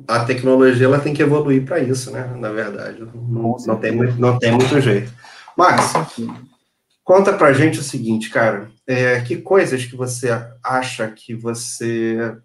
a 0.06 0.24
tecnologia 0.24 0.86
ela 0.86 1.00
tem 1.00 1.12
que 1.12 1.22
evoluir 1.22 1.64
para 1.64 1.80
isso, 1.80 2.12
né? 2.12 2.32
Na 2.38 2.50
verdade, 2.50 3.00
não, 3.00 3.56
não, 3.66 3.76
tem, 3.76 3.90
muito, 3.90 4.20
não 4.20 4.38
tem 4.38 4.52
muito 4.52 4.80
jeito. 4.80 5.12
Mas 5.56 5.92
conta 7.02 7.32
para 7.32 7.52
gente 7.52 7.80
o 7.80 7.82
seguinte, 7.82 8.30
cara, 8.30 8.70
é, 8.86 9.20
que 9.20 9.38
coisas 9.38 9.84
que 9.84 9.96
você 9.96 10.28
acha 10.62 11.08
que 11.08 11.34
você 11.34 12.36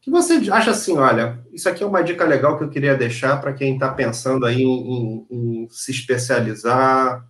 que 0.00 0.10
você 0.10 0.34
acha 0.52 0.70
assim, 0.70 0.96
olha, 0.96 1.40
isso 1.52 1.68
aqui 1.68 1.82
é 1.82 1.86
uma 1.86 2.00
dica 2.00 2.24
legal 2.24 2.56
que 2.56 2.62
eu 2.62 2.70
queria 2.70 2.94
deixar 2.94 3.40
para 3.40 3.52
quem 3.52 3.74
está 3.74 3.88
pensando 3.92 4.46
aí 4.46 4.62
em, 4.62 4.68
em, 4.68 5.26
em 5.28 5.68
se 5.68 5.90
especializar, 5.90 7.26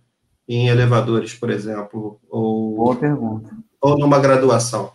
em 0.47 0.67
elevadores, 0.67 1.33
por 1.33 1.49
exemplo? 1.49 2.21
Ou, 2.29 2.75
boa 2.75 2.95
pergunta. 2.95 3.49
Ou 3.81 3.97
numa 3.97 4.19
graduação? 4.19 4.91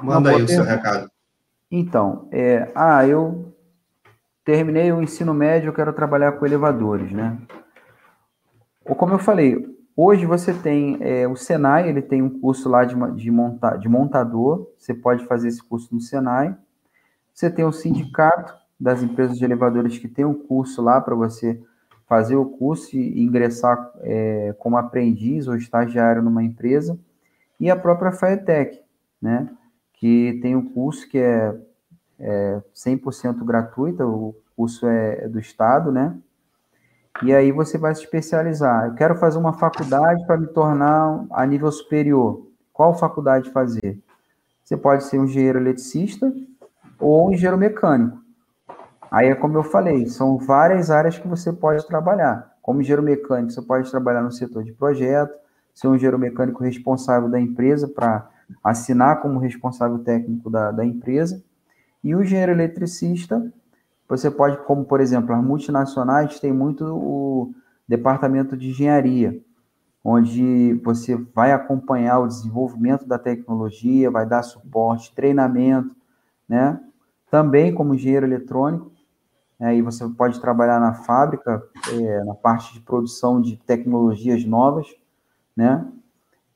Manda 0.00 0.30
aí 0.30 0.42
o 0.42 0.48
seu 0.48 0.62
recado. 0.62 1.10
Então, 1.76 2.28
é, 2.30 2.70
ah, 2.72 3.04
eu 3.04 3.52
terminei 4.44 4.92
o 4.92 5.02
ensino 5.02 5.34
médio, 5.34 5.70
eu 5.70 5.72
quero 5.72 5.92
trabalhar 5.92 6.30
com 6.30 6.46
elevadores, 6.46 7.10
né? 7.10 7.36
Ou 8.84 8.94
como 8.94 9.12
eu 9.12 9.18
falei, 9.18 9.76
hoje 9.96 10.24
você 10.24 10.54
tem 10.54 10.98
é, 11.00 11.26
o 11.26 11.34
Senai, 11.34 11.88
ele 11.88 12.00
tem 12.00 12.22
um 12.22 12.38
curso 12.38 12.68
lá 12.68 12.84
de, 12.84 12.94
de, 13.16 13.28
monta, 13.28 13.76
de 13.76 13.88
montador, 13.88 14.70
você 14.78 14.94
pode 14.94 15.24
fazer 15.26 15.48
esse 15.48 15.60
curso 15.64 15.92
no 15.92 16.00
Senai. 16.00 16.56
Você 17.32 17.50
tem 17.50 17.64
o 17.64 17.72
sindicato 17.72 18.54
das 18.78 19.02
empresas 19.02 19.36
de 19.36 19.44
elevadores 19.44 19.98
que 19.98 20.06
tem 20.06 20.24
um 20.24 20.34
curso 20.34 20.80
lá 20.80 21.00
para 21.00 21.16
você 21.16 21.60
fazer 22.06 22.36
o 22.36 22.50
curso 22.50 22.96
e 22.96 23.20
ingressar 23.20 23.90
é, 24.02 24.54
como 24.60 24.76
aprendiz 24.76 25.48
ou 25.48 25.56
estagiário 25.56 26.22
numa 26.22 26.44
empresa, 26.44 26.96
e 27.58 27.68
a 27.68 27.74
própria 27.74 28.12
Firetech, 28.12 28.80
né, 29.20 29.48
que 30.04 30.38
tem 30.42 30.54
um 30.54 30.62
curso 30.62 31.08
que 31.08 31.16
é, 31.16 31.58
é 32.20 32.62
100% 32.74 33.42
gratuito, 33.42 34.04
o 34.04 34.36
curso 34.54 34.86
é, 34.86 35.24
é 35.24 35.28
do 35.30 35.40
Estado, 35.40 35.90
né, 35.90 36.14
e 37.22 37.32
aí 37.32 37.50
você 37.50 37.78
vai 37.78 37.94
se 37.94 38.02
especializar. 38.02 38.84
Eu 38.84 38.94
quero 38.96 39.16
fazer 39.16 39.38
uma 39.38 39.54
faculdade 39.54 40.26
para 40.26 40.36
me 40.36 40.46
tornar 40.48 41.24
a 41.30 41.46
nível 41.46 41.72
superior. 41.72 42.46
Qual 42.70 42.92
faculdade 42.92 43.50
fazer? 43.50 43.98
Você 44.62 44.76
pode 44.76 45.04
ser 45.04 45.18
um 45.18 45.24
engenheiro 45.24 45.58
eletricista 45.58 46.30
ou 47.00 47.28
um 47.28 47.32
engenheiro 47.32 47.56
mecânico. 47.56 48.18
Aí 49.10 49.28
é 49.28 49.34
como 49.34 49.56
eu 49.56 49.64
falei, 49.64 50.06
são 50.06 50.36
várias 50.36 50.90
áreas 50.90 51.18
que 51.18 51.26
você 51.26 51.50
pode 51.50 51.86
trabalhar. 51.86 52.52
Como 52.60 52.82
engenheiro 52.82 53.02
mecânico, 53.02 53.52
você 53.52 53.62
pode 53.62 53.90
trabalhar 53.90 54.20
no 54.20 54.32
setor 54.32 54.64
de 54.64 54.72
projeto, 54.72 55.32
ser 55.72 55.88
um 55.88 55.94
engenheiro 55.94 56.18
mecânico 56.18 56.62
responsável 56.62 57.30
da 57.30 57.40
empresa 57.40 57.88
para 57.88 58.33
assinar 58.62 59.20
como 59.20 59.38
responsável 59.38 59.98
técnico 59.98 60.50
da, 60.50 60.70
da 60.70 60.84
empresa. 60.84 61.42
E 62.02 62.14
o 62.14 62.22
engenheiro 62.22 62.52
eletricista, 62.52 63.52
você 64.08 64.30
pode, 64.30 64.58
como 64.64 64.84
por 64.84 65.00
exemplo, 65.00 65.34
as 65.34 65.42
multinacionais 65.42 66.38
têm 66.38 66.52
muito 66.52 66.84
o 66.84 67.54
departamento 67.88 68.56
de 68.56 68.70
engenharia, 68.70 69.40
onde 70.02 70.74
você 70.84 71.16
vai 71.34 71.52
acompanhar 71.52 72.18
o 72.20 72.28
desenvolvimento 72.28 73.06
da 73.06 73.18
tecnologia, 73.18 74.10
vai 74.10 74.26
dar 74.26 74.42
suporte, 74.42 75.14
treinamento, 75.14 75.96
né? 76.48 76.78
Também 77.30 77.74
como 77.74 77.94
engenheiro 77.94 78.26
eletrônico, 78.26 78.92
né, 79.58 79.80
você 79.82 80.06
pode 80.10 80.40
trabalhar 80.40 80.78
na 80.78 80.94
fábrica, 80.94 81.62
é, 81.90 82.24
na 82.24 82.34
parte 82.34 82.74
de 82.74 82.80
produção 82.80 83.40
de 83.40 83.56
tecnologias 83.56 84.44
novas, 84.44 84.86
né? 85.56 85.86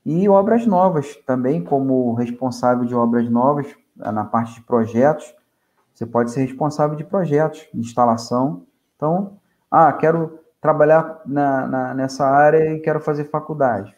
E 0.05 0.29
obras 0.29 0.67
novas 0.67 1.17
também, 1.27 1.63
como 1.63 2.15
responsável 2.15 2.85
de 2.85 2.95
obras 2.95 3.29
novas, 3.31 3.67
é, 4.01 4.11
na 4.11 4.25
parte 4.25 4.55
de 4.55 4.63
projetos, 4.63 5.35
você 5.95 6.07
pode 6.07 6.31
ser 6.31 6.43
responsável 6.43 6.97
de 6.97 7.05
projetos, 7.05 7.69
de 7.73 7.81
instalação. 7.81 8.63
Então, 8.97 9.39
ah, 9.71 9.93
quero 9.93 10.39
trabalhar 10.61 11.21
na, 11.27 11.67
na, 11.67 11.95
nessa 11.95 12.27
área 12.27 12.73
e 12.73 12.81
quero 12.81 13.01
fazer 13.01 13.25
faculdade. 13.25 13.95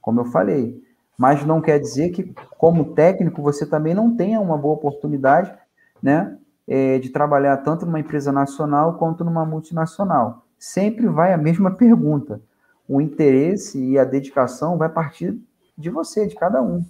Como 0.00 0.20
eu 0.20 0.24
falei, 0.24 0.82
mas 1.16 1.44
não 1.44 1.60
quer 1.60 1.78
dizer 1.78 2.10
que, 2.10 2.34
como 2.58 2.94
técnico, 2.94 3.42
você 3.42 3.64
também 3.66 3.94
não 3.94 4.16
tenha 4.16 4.40
uma 4.40 4.56
boa 4.56 4.74
oportunidade, 4.74 5.54
né? 6.02 6.36
é, 6.66 6.98
de 6.98 7.10
trabalhar 7.10 7.56
tanto 7.58 7.84
numa 7.84 8.00
empresa 8.00 8.32
nacional 8.32 8.94
quanto 8.94 9.24
numa 9.24 9.44
multinacional. 9.44 10.46
Sempre 10.58 11.06
vai 11.06 11.32
a 11.32 11.38
mesma 11.38 11.72
pergunta. 11.72 12.40
O 12.88 13.00
interesse 13.00 13.82
e 13.82 13.98
a 13.98 14.04
dedicação 14.04 14.76
vai 14.76 14.88
partir 14.88 15.38
de 15.76 15.90
você, 15.90 16.26
de 16.26 16.34
cada 16.34 16.62
um. 16.62 16.84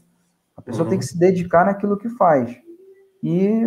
A 0.57 0.63
pessoa 0.63 0.85
uhum. 0.85 0.91
tem 0.91 0.99
que 0.99 1.05
se 1.05 1.19
dedicar 1.19 1.67
naquilo 1.67 1.97
que 1.97 2.09
faz 2.09 2.57
e 3.23 3.63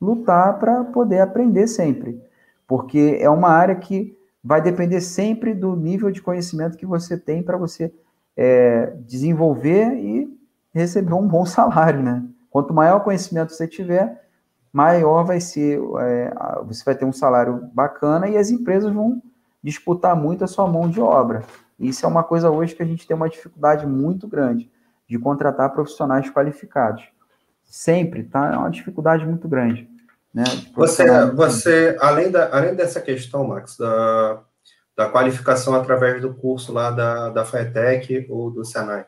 lutar 0.00 0.58
para 0.58 0.84
poder 0.84 1.20
aprender 1.20 1.66
sempre, 1.66 2.20
porque 2.66 3.18
é 3.20 3.28
uma 3.28 3.48
área 3.48 3.74
que 3.74 4.16
vai 4.42 4.60
depender 4.60 5.00
sempre 5.00 5.54
do 5.54 5.76
nível 5.76 6.10
de 6.10 6.22
conhecimento 6.22 6.78
que 6.78 6.86
você 6.86 7.16
tem 7.16 7.42
para 7.42 7.58
você 7.58 7.92
é, 8.36 8.94
desenvolver 9.06 9.94
e 9.96 10.38
receber 10.72 11.12
um 11.14 11.28
bom 11.28 11.44
salário, 11.46 12.02
né? 12.02 12.24
Quanto 12.50 12.74
maior 12.74 12.98
o 12.98 13.04
conhecimento 13.04 13.52
você 13.52 13.68
tiver, 13.68 14.24
maior 14.72 15.24
vai 15.24 15.40
ser, 15.40 15.80
é, 16.00 16.32
você 16.66 16.82
vai 16.84 16.94
ter 16.94 17.04
um 17.04 17.12
salário 17.12 17.68
bacana 17.72 18.28
e 18.28 18.36
as 18.36 18.50
empresas 18.50 18.92
vão 18.92 19.22
disputar 19.62 20.16
muito 20.16 20.44
a 20.44 20.46
sua 20.46 20.66
mão 20.66 20.88
de 20.88 21.00
obra. 21.00 21.44
Isso 21.78 22.04
é 22.04 22.08
uma 22.08 22.22
coisa 22.22 22.50
hoje 22.50 22.74
que 22.74 22.82
a 22.82 22.86
gente 22.86 23.06
tem 23.06 23.16
uma 23.16 23.28
dificuldade 23.28 23.86
muito 23.86 24.28
grande 24.28 24.70
de 25.08 25.18
contratar 25.18 25.72
profissionais 25.72 26.30
qualificados. 26.30 27.04
Sempre, 27.64 28.24
tá? 28.24 28.52
É 28.52 28.56
uma 28.56 28.70
dificuldade 28.70 29.24
muito 29.24 29.48
grande. 29.48 29.88
Né, 30.32 30.44
você, 30.76 31.26
você 31.32 31.96
além, 32.00 32.30
da, 32.30 32.56
além 32.56 32.74
dessa 32.76 33.00
questão, 33.00 33.44
Max, 33.44 33.76
da, 33.76 34.40
da 34.96 35.08
qualificação 35.08 35.74
através 35.74 36.22
do 36.22 36.32
curso 36.32 36.72
lá 36.72 36.92
da, 36.92 37.30
da 37.30 37.44
FATEC 37.44 38.26
ou 38.28 38.48
do 38.48 38.64
Senai, 38.64 39.04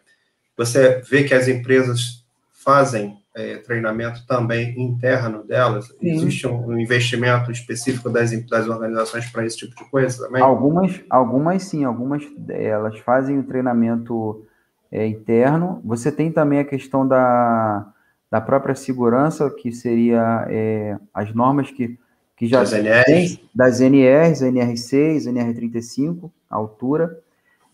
você 0.57 1.00
vê 1.09 1.22
que 1.22 1.32
as 1.32 1.46
empresas 1.46 2.24
fazem 2.53 3.22
é, 3.35 3.57
treinamento 3.57 4.26
também 4.26 4.78
interno 4.80 5.43
delas? 5.45 5.87
Sim. 5.87 5.97
Existe 6.01 6.47
um, 6.47 6.78
investimento 6.78 7.51
específico 7.51 8.11
das, 8.11 8.30
das 8.47 8.68
organizações 8.68 9.26
para 9.30 9.47
esse 9.47 9.57
tipo 9.57 9.74
de 9.76 9.89
coisa 9.91 10.26
também? 10.26 10.43
Algumas, 10.43 11.01
algumas 11.09 11.62
sim, 11.62 11.85
algumas 11.85 12.22
elas 12.49 12.99
fazem 12.99 13.39
o 13.39 13.45
treinamento 13.45 14.45
é, 14.91 15.07
interno. 15.07 15.80
Você 15.85 16.12
tem 16.12 16.30
também 16.30 16.59
a 16.59 16.64
questão 16.64 17.07
da, 17.09 17.93
da 18.30 18.41
própria 18.41 18.74
segurança, 18.74 19.51
que 19.51 19.72
seria 19.72 20.47
é, 20.49 20.99
as 21.14 21.35
normas 21.35 21.70
que, 21.70 21.99
que 22.37 22.47
já 22.47 22.61
das 22.61 22.72
NRs. 22.72 23.41
das 23.55 23.80
NRs, 23.80 24.43
NR6, 24.43 25.24
NR35, 25.26 26.30
altura, 26.51 27.18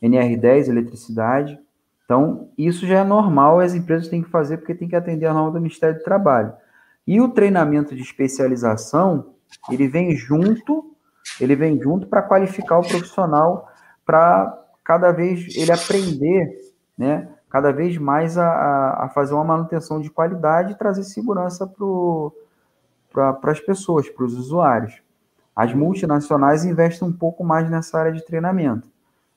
NR10, 0.02 0.68
eletricidade. 0.68 1.58
Então, 2.08 2.48
isso 2.56 2.86
já 2.86 3.00
é 3.00 3.04
normal, 3.04 3.60
as 3.60 3.74
empresas 3.74 4.08
têm 4.08 4.22
que 4.22 4.30
fazer 4.30 4.56
porque 4.56 4.74
tem 4.74 4.88
que 4.88 4.96
atender 4.96 5.26
a 5.26 5.34
norma 5.34 5.50
do 5.50 5.60
Ministério 5.60 5.98
do 5.98 6.02
Trabalho. 6.02 6.54
E 7.06 7.20
o 7.20 7.28
treinamento 7.28 7.94
de 7.94 8.00
especialização, 8.00 9.34
ele 9.70 9.86
vem 9.86 10.16
junto, 10.16 10.96
ele 11.38 11.54
vem 11.54 11.78
junto 11.78 12.06
para 12.06 12.22
qualificar 12.22 12.78
o 12.78 12.88
profissional 12.88 13.68
para 14.06 14.58
cada 14.82 15.12
vez 15.12 15.54
ele 15.54 15.70
aprender, 15.70 16.56
né, 16.96 17.28
cada 17.50 17.70
vez 17.72 17.98
mais 17.98 18.38
a, 18.38 19.04
a 19.04 19.10
fazer 19.10 19.34
uma 19.34 19.44
manutenção 19.44 20.00
de 20.00 20.08
qualidade 20.08 20.72
e 20.72 20.78
trazer 20.78 21.02
segurança 21.02 21.66
para 23.12 23.34
pra, 23.34 23.52
as 23.52 23.60
pessoas, 23.60 24.08
para 24.08 24.24
os 24.24 24.32
usuários. 24.32 25.02
As 25.54 25.74
multinacionais 25.74 26.64
investem 26.64 27.06
um 27.06 27.12
pouco 27.12 27.44
mais 27.44 27.68
nessa 27.68 27.98
área 27.98 28.12
de 28.12 28.24
treinamento, 28.24 28.88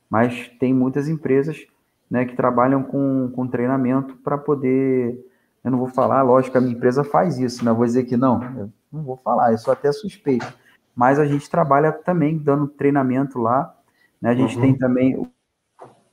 mas 0.09 0.47
tem 0.57 0.73
muitas 0.73 1.09
empresas 1.09 1.67
né, 2.11 2.25
que 2.25 2.35
trabalham 2.35 2.83
com, 2.83 3.31
com 3.33 3.47
treinamento 3.47 4.17
para 4.17 4.37
poder. 4.37 5.17
Eu 5.63 5.71
não 5.71 5.77
vou 5.79 5.87
falar, 5.87 6.21
lógico, 6.23 6.57
a 6.57 6.61
minha 6.61 6.75
empresa 6.75 7.05
faz 7.05 7.39
isso, 7.39 7.63
não 7.63 7.71
né? 7.71 7.77
vou 7.77 7.85
dizer 7.85 8.03
que 8.03 8.17
não, 8.17 8.43
eu 8.57 8.69
não 8.91 9.03
vou 9.03 9.15
falar, 9.15 9.53
eu 9.53 9.57
sou 9.57 9.71
até 9.71 9.89
suspeito. 9.93 10.53
Mas 10.93 11.17
a 11.19 11.25
gente 11.25 11.49
trabalha 11.49 11.91
também 11.93 12.37
dando 12.37 12.67
treinamento 12.67 13.39
lá, 13.39 13.73
né? 14.21 14.31
A 14.31 14.35
gente 14.35 14.55
uhum. 14.55 14.61
tem 14.61 14.77
também. 14.77 15.31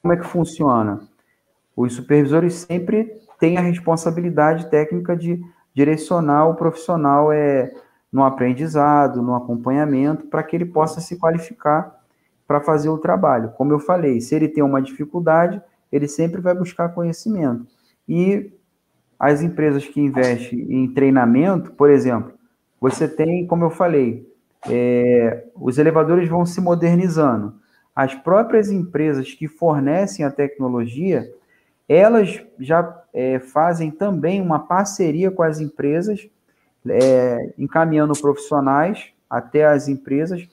Como 0.00 0.14
é 0.14 0.16
que 0.16 0.24
funciona? 0.24 1.00
Os 1.76 1.94
supervisores 1.94 2.54
sempre 2.54 3.20
têm 3.40 3.56
a 3.56 3.60
responsabilidade 3.60 4.70
técnica 4.70 5.16
de 5.16 5.42
direcionar 5.74 6.46
o 6.48 6.54
profissional 6.54 7.32
é, 7.32 7.72
no 8.12 8.22
aprendizado, 8.22 9.20
no 9.20 9.34
acompanhamento, 9.34 10.26
para 10.26 10.44
que 10.44 10.54
ele 10.54 10.64
possa 10.64 11.00
se 11.00 11.18
qualificar 11.18 11.98
para 12.46 12.60
fazer 12.60 12.88
o 12.88 12.98
trabalho. 12.98 13.50
Como 13.56 13.72
eu 13.72 13.80
falei, 13.80 14.20
se 14.20 14.34
ele 14.34 14.48
tem 14.48 14.62
uma 14.62 14.80
dificuldade, 14.80 15.60
ele 15.90 16.08
sempre 16.08 16.40
vai 16.40 16.54
buscar 16.54 16.90
conhecimento. 16.90 17.66
E 18.08 18.52
as 19.18 19.42
empresas 19.42 19.86
que 19.86 20.00
investem 20.00 20.60
em 20.70 20.92
treinamento, 20.92 21.72
por 21.72 21.90
exemplo, 21.90 22.32
você 22.80 23.08
tem, 23.08 23.46
como 23.46 23.64
eu 23.64 23.70
falei, 23.70 24.26
é, 24.68 25.44
os 25.54 25.78
elevadores 25.78 26.28
vão 26.28 26.46
se 26.46 26.60
modernizando. 26.60 27.54
As 27.94 28.14
próprias 28.14 28.70
empresas 28.70 29.32
que 29.34 29.48
fornecem 29.48 30.24
a 30.24 30.30
tecnologia, 30.30 31.28
elas 31.88 32.40
já 32.60 33.02
é, 33.12 33.40
fazem 33.40 33.90
também 33.90 34.40
uma 34.40 34.60
parceria 34.60 35.30
com 35.30 35.42
as 35.42 35.60
empresas 35.60 36.28
é, 36.88 37.54
encaminhando 37.58 38.12
profissionais 38.20 39.12
até 39.28 39.66
as 39.66 39.88
empresas 39.88 40.48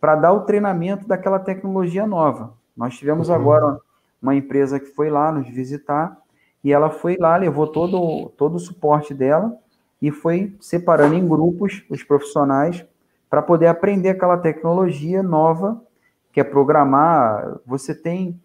para 0.00 0.16
dar 0.16 0.32
o 0.32 0.40
treinamento 0.40 1.06
daquela 1.06 1.38
tecnologia 1.38 2.06
nova. 2.06 2.54
Nós 2.76 2.96
tivemos 2.96 3.28
uhum. 3.28 3.34
agora 3.34 3.80
uma 4.20 4.34
empresa 4.34 4.78
que 4.78 4.86
foi 4.86 5.10
lá 5.10 5.32
nos 5.32 5.48
visitar 5.48 6.16
e 6.62 6.72
ela 6.72 6.90
foi 6.90 7.16
lá, 7.18 7.36
levou 7.36 7.66
todo, 7.66 8.30
todo 8.36 8.56
o 8.56 8.60
suporte 8.60 9.14
dela 9.14 9.56
e 10.00 10.10
foi 10.10 10.54
separando 10.60 11.14
em 11.14 11.26
grupos 11.26 11.84
os 11.88 12.02
profissionais 12.02 12.84
para 13.28 13.40
poder 13.40 13.66
aprender 13.68 14.10
aquela 14.10 14.36
tecnologia 14.36 15.22
nova, 15.22 15.80
que 16.32 16.40
é 16.40 16.44
programar. 16.44 17.60
Você 17.64 17.94
tem 17.94 18.38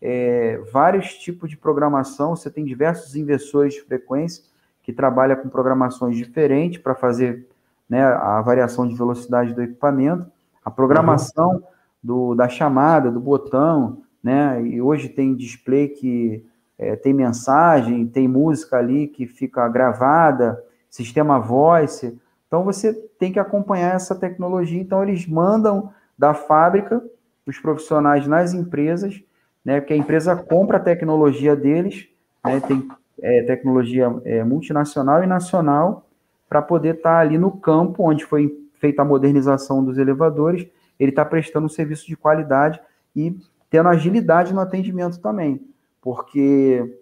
é, 0.00 0.60
vários 0.72 1.14
tipos 1.14 1.50
de 1.50 1.56
programação, 1.56 2.34
você 2.34 2.50
tem 2.50 2.64
diversos 2.64 3.14
inversores 3.14 3.74
de 3.74 3.82
frequência 3.82 4.44
que 4.82 4.92
trabalha 4.92 5.36
com 5.36 5.48
programações 5.48 6.16
diferentes 6.16 6.80
para 6.80 6.94
fazer 6.94 7.46
né, 7.88 8.02
a 8.04 8.40
variação 8.40 8.88
de 8.88 8.94
velocidade 8.94 9.52
do 9.52 9.62
equipamento, 9.62 10.26
a 10.64 10.70
programação 10.70 11.50
uhum. 11.50 11.62
do, 12.02 12.34
da 12.34 12.48
chamada, 12.48 13.10
do 13.10 13.20
botão, 13.20 14.02
né? 14.22 14.62
E 14.62 14.80
hoje 14.80 15.08
tem 15.08 15.34
display 15.34 15.88
que 15.88 16.44
é, 16.78 16.96
tem 16.96 17.12
mensagem, 17.12 18.06
tem 18.06 18.26
música 18.26 18.76
ali 18.76 19.06
que 19.06 19.26
fica 19.26 19.68
gravada, 19.68 20.62
sistema 20.88 21.38
voice. 21.38 22.18
Então 22.46 22.64
você 22.64 22.92
tem 23.18 23.32
que 23.32 23.38
acompanhar 23.38 23.94
essa 23.94 24.14
tecnologia. 24.14 24.80
Então 24.80 25.02
eles 25.02 25.26
mandam 25.26 25.92
da 26.18 26.34
fábrica 26.34 27.02
os 27.46 27.58
profissionais 27.58 28.26
nas 28.26 28.52
empresas, 28.52 29.22
né? 29.64 29.80
Que 29.80 29.92
a 29.92 29.96
empresa 29.96 30.36
compra 30.36 30.76
a 30.76 30.80
tecnologia 30.80 31.56
deles, 31.56 32.08
né? 32.44 32.60
Tem 32.60 32.88
é, 33.22 33.42
tecnologia 33.42 34.14
é, 34.24 34.42
multinacional 34.42 35.22
e 35.22 35.26
nacional, 35.26 36.06
para 36.48 36.60
poder 36.60 36.96
estar 36.96 37.14
tá 37.14 37.20
ali 37.20 37.38
no 37.38 37.52
campo 37.52 38.02
onde 38.08 38.24
foi 38.24 38.58
feita 38.80 39.02
a 39.02 39.04
modernização 39.04 39.84
dos 39.84 39.98
elevadores, 39.98 40.66
ele 40.98 41.10
está 41.10 41.24
prestando 41.24 41.66
um 41.66 41.68
serviço 41.68 42.06
de 42.06 42.16
qualidade 42.16 42.80
e 43.14 43.36
tendo 43.70 43.88
agilidade 43.88 44.52
no 44.52 44.60
atendimento 44.60 45.20
também, 45.20 45.64
porque 46.02 46.98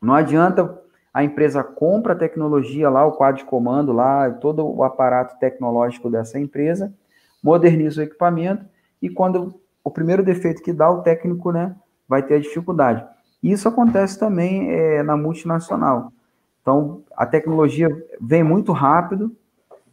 não 0.00 0.14
adianta 0.14 0.80
a 1.12 1.24
empresa 1.24 1.64
compra 1.64 2.12
a 2.12 2.16
tecnologia 2.16 2.88
lá, 2.88 3.04
o 3.04 3.12
quadro 3.12 3.38
de 3.38 3.44
comando 3.44 3.92
lá, 3.92 4.30
todo 4.30 4.64
o 4.64 4.84
aparato 4.84 5.38
tecnológico 5.38 6.08
dessa 6.08 6.38
empresa, 6.38 6.94
moderniza 7.42 8.00
o 8.00 8.04
equipamento 8.04 8.64
e 9.02 9.10
quando 9.10 9.60
o 9.82 9.90
primeiro 9.90 10.22
defeito 10.22 10.62
que 10.62 10.72
dá, 10.72 10.90
o 10.90 11.02
técnico 11.02 11.50
né, 11.50 11.74
vai 12.08 12.22
ter 12.22 12.34
a 12.34 12.40
dificuldade. 12.40 13.04
Isso 13.42 13.68
acontece 13.68 14.18
também 14.18 14.70
é, 14.70 15.02
na 15.02 15.16
multinacional. 15.16 16.12
Então, 16.60 17.02
a 17.16 17.24
tecnologia 17.24 17.88
vem 18.20 18.42
muito 18.42 18.72
rápido, 18.72 19.34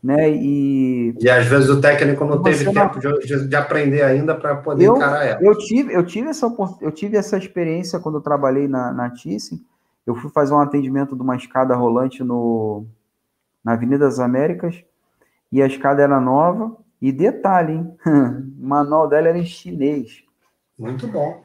né? 0.05 0.29
E, 0.29 1.15
e 1.19 1.27
às 1.27 1.47
vezes 1.47 1.67
o 1.67 1.81
técnico 1.81 2.23
não 2.25 2.43
teve 2.43 2.71
tempo 2.71 2.99
de, 2.99 3.47
de, 3.47 3.55
aprender 3.55 4.03
ainda 4.03 4.35
para 4.35 4.55
poder 4.57 4.85
eu, 4.85 4.95
encarar 4.95 5.25
ela. 5.25 5.39
Eu 5.41 5.57
tive, 5.57 5.91
eu, 5.95 6.05
tive 6.05 6.29
essa, 6.29 6.45
eu 6.79 6.91
tive 6.91 7.17
essa 7.17 7.35
experiência 7.39 7.99
quando 7.99 8.19
eu 8.19 8.21
trabalhei 8.21 8.67
na, 8.67 8.93
na 8.93 9.09
Thyssen. 9.09 9.65
Eu 10.05 10.13
fui 10.13 10.29
fazer 10.29 10.53
um 10.53 10.59
atendimento 10.59 11.15
de 11.15 11.23
uma 11.23 11.35
escada 11.35 11.75
rolante 11.75 12.23
no, 12.23 12.85
na 13.63 13.73
Avenida 13.73 14.05
das 14.05 14.19
Américas 14.19 14.83
e 15.51 15.59
a 15.59 15.65
escada 15.65 16.03
era 16.03 16.21
nova. 16.21 16.77
E 17.01 17.11
detalhe, 17.11 17.73
hein? 17.73 17.97
o 18.05 18.67
manual 18.67 19.09
dela 19.09 19.29
era 19.29 19.39
em 19.39 19.45
chinês. 19.45 20.23
Muito 20.77 21.07
bom. 21.07 21.43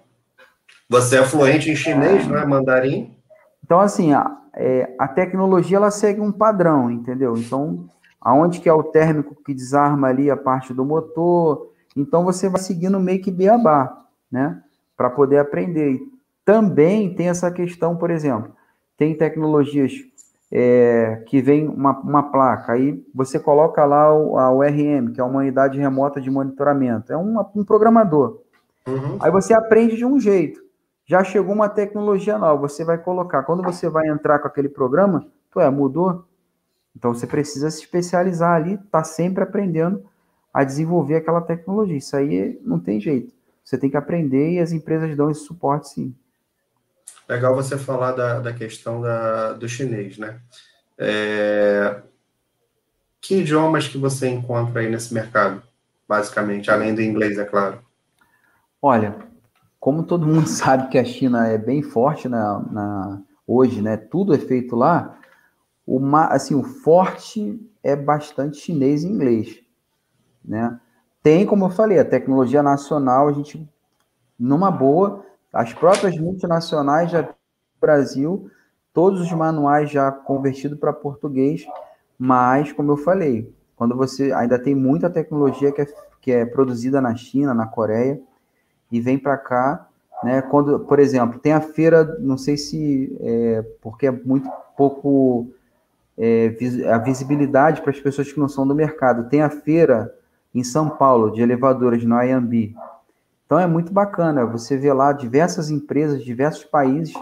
Você 0.87 1.17
é 1.17 1.25
fluente 1.25 1.71
em 1.71 1.77
chinês, 1.77 2.29
não 2.29 2.37
é? 2.37 2.45
Mandarim? 2.45 3.17
Então, 3.65 3.81
assim, 3.81 4.13
a, 4.13 4.37
é, 4.55 4.95
a 4.99 5.09
tecnologia 5.09 5.79
ela 5.79 5.91
segue 5.91 6.21
um 6.21 6.31
padrão, 6.31 6.91
entendeu? 6.91 7.35
Então, 7.39 7.89
aonde 8.21 8.61
que 8.61 8.69
é 8.69 8.73
o 8.73 8.83
térmico 8.83 9.35
que 9.45 9.55
desarma 9.55 10.09
ali 10.09 10.31
a 10.31 10.37
parte 10.37 10.75
do 10.75 10.85
motor, 10.85 11.71
então 11.97 12.25
você 12.25 12.49
vai 12.49 12.61
seguindo 12.61 13.01
meio 13.01 13.23
que 13.23 13.31
beabá, 13.31 14.05
né? 14.31 14.63
Para 14.97 15.11
poder 15.11 15.39
aprender. 15.39 16.01
Também 16.45 17.15
tem 17.15 17.29
essa 17.29 17.51
questão, 17.51 17.97
por 17.97 18.11
exemplo, 18.11 18.53
tem 18.97 19.17
tecnologias 19.17 19.93
é, 20.53 21.23
que 21.27 21.41
vem 21.41 21.69
uma, 21.69 21.99
uma 22.01 22.23
placa, 22.25 22.73
aí 22.73 23.03
você 23.15 23.39
coloca 23.39 23.85
lá 23.85 24.13
o, 24.13 24.37
a 24.39 24.53
URM, 24.53 25.13
que 25.13 25.21
é 25.21 25.25
uma 25.25 25.41
unidade 25.41 25.79
remota 25.79 26.21
de 26.21 26.31
monitoramento, 26.31 27.13
é 27.13 27.17
uma, 27.17 27.49
um 27.55 27.65
programador. 27.65 28.41
Uhum. 28.87 29.19
Aí 29.21 29.31
você 29.31 29.55
aprende 29.55 29.97
de 29.97 30.05
um 30.05 30.19
jeito 30.19 30.61
já 31.11 31.25
chegou 31.25 31.53
uma 31.53 31.69
tecnologia 31.69 32.39
nova, 32.39 32.69
você 32.69 32.85
vai 32.85 32.97
colocar. 32.97 33.43
Quando 33.43 33.65
você 33.65 33.89
vai 33.89 34.07
entrar 34.07 34.39
com 34.39 34.47
aquele 34.47 34.69
programa, 34.69 35.27
tu 35.51 35.59
é, 35.59 35.69
mudou. 35.69 36.25
Então 36.97 37.15
você 37.15 37.27
precisa 37.27 37.71
se 37.71 37.81
especializar 37.81 38.53
ali, 38.53 38.79
tá 38.91 39.05
sempre 39.05 39.43
aprendendo 39.43 40.05
a 40.53 40.65
desenvolver 40.65 41.17
aquela 41.17 41.41
tecnologia. 41.41 41.97
Isso 41.97 42.17
aí 42.17 42.61
não 42.63 42.79
tem 42.79 43.01
jeito. 43.01 43.33
Você 43.65 43.79
tem 43.79 43.89
que 43.89 43.97
aprender 43.97 44.53
e 44.53 44.59
as 44.59 44.73
empresas 44.73 45.17
dão 45.17 45.31
esse 45.31 45.45
suporte 45.45 45.89
sim. 45.91 46.15
Legal 47.29 47.55
você 47.55 47.79
falar 47.79 48.13
da, 48.13 48.41
da 48.41 48.53
questão 48.53 49.01
da, 49.01 49.53
do 49.53 49.69
chinês, 49.69 50.19
né? 50.19 50.41
É... 50.99 52.03
Que 53.21 53.37
idiomas 53.37 53.87
que 53.87 53.97
você 53.97 54.29
encontra 54.29 54.81
aí 54.81 54.91
nesse 54.91 55.15
mercado, 55.15 55.63
basicamente, 56.09 56.71
além 56.71 56.95
do 56.95 57.03
inglês, 57.03 57.39
é 57.39 57.45
claro? 57.45 57.79
Olha, 58.83 59.15
como 59.79 60.03
todo 60.03 60.27
mundo 60.27 60.49
sabe 60.51 60.89
que 60.89 60.99
a 60.99 61.05
China 61.05 61.47
é 61.47 61.57
bem 61.57 61.83
forte 61.83 62.29
na, 62.29 62.59
na 62.71 63.23
hoje, 63.47 63.81
né? 63.81 63.97
Tudo 63.97 64.35
é 64.35 64.39
feito 64.39 64.75
lá. 64.75 65.17
O, 65.93 66.01
assim, 66.15 66.55
o 66.55 66.63
forte 66.63 67.61
é 67.83 67.97
bastante 67.97 68.59
chinês 68.59 69.03
e 69.03 69.09
inglês, 69.09 69.61
né? 70.45 70.79
Tem, 71.21 71.45
como 71.45 71.65
eu 71.65 71.71
falei, 71.71 71.99
a 71.99 72.05
tecnologia 72.05 72.63
nacional, 72.63 73.27
a 73.27 73.33
gente, 73.33 73.69
numa 74.39 74.71
boa, 74.71 75.27
as 75.53 75.75
próprias 75.75 76.17
multinacionais 76.17 77.11
já 77.11 77.29
Brasil, 77.81 78.49
todos 78.95 79.21
os 79.21 79.33
manuais 79.33 79.91
já 79.91 80.13
convertidos 80.13 80.79
para 80.79 80.93
português, 80.93 81.67
mas, 82.17 82.71
como 82.71 82.93
eu 82.93 82.97
falei, 82.97 83.53
quando 83.75 83.97
você 83.97 84.33
ainda 84.33 84.61
tem 84.61 84.77
muita 84.77 85.11
tecnologia 85.11 85.73
que 85.73 85.81
é, 85.81 85.87
que 86.21 86.31
é 86.31 86.47
produzida 86.47 87.01
na 87.01 87.17
China, 87.17 87.53
na 87.53 87.67
Coreia, 87.67 88.23
e 88.93 89.01
vem 89.01 89.19
para 89.19 89.37
cá, 89.37 89.89
né? 90.23 90.41
Quando, 90.41 90.79
por 90.79 91.01
exemplo, 91.01 91.41
tem 91.41 91.53
a 91.53 91.61
feira, 91.61 92.05
não 92.21 92.39
sei 92.39 92.57
se 92.57 93.17
é, 93.21 93.63
porque 93.81 94.07
é 94.07 94.13
muito 94.13 94.49
pouco 94.77 95.53
é, 96.21 96.55
a 96.93 96.99
visibilidade 96.99 97.81
para 97.81 97.91
as 97.91 97.99
pessoas 97.99 98.31
que 98.31 98.39
não 98.39 98.49
são 98.49 98.69
do 98.69 98.75
mercado. 98.75 99.31
Tem 99.31 99.41
a 99.41 99.49
feira 99.49 100.15
em 100.55 100.63
São 100.63 100.91
Paulo 100.91 101.31
de 101.31 101.41
elevadoras 101.41 102.05
no 102.05 102.23
IAMB. 102.23 102.75
Então 103.47 103.59
é 103.59 103.67
muito 103.67 103.91
bacana. 103.93 104.45
Você 104.45 104.77
vê 104.77 104.93
lá 104.93 105.13
diversas 105.13 105.71
empresas, 105.71 106.23
diversos 106.23 106.65
países, 106.65 107.15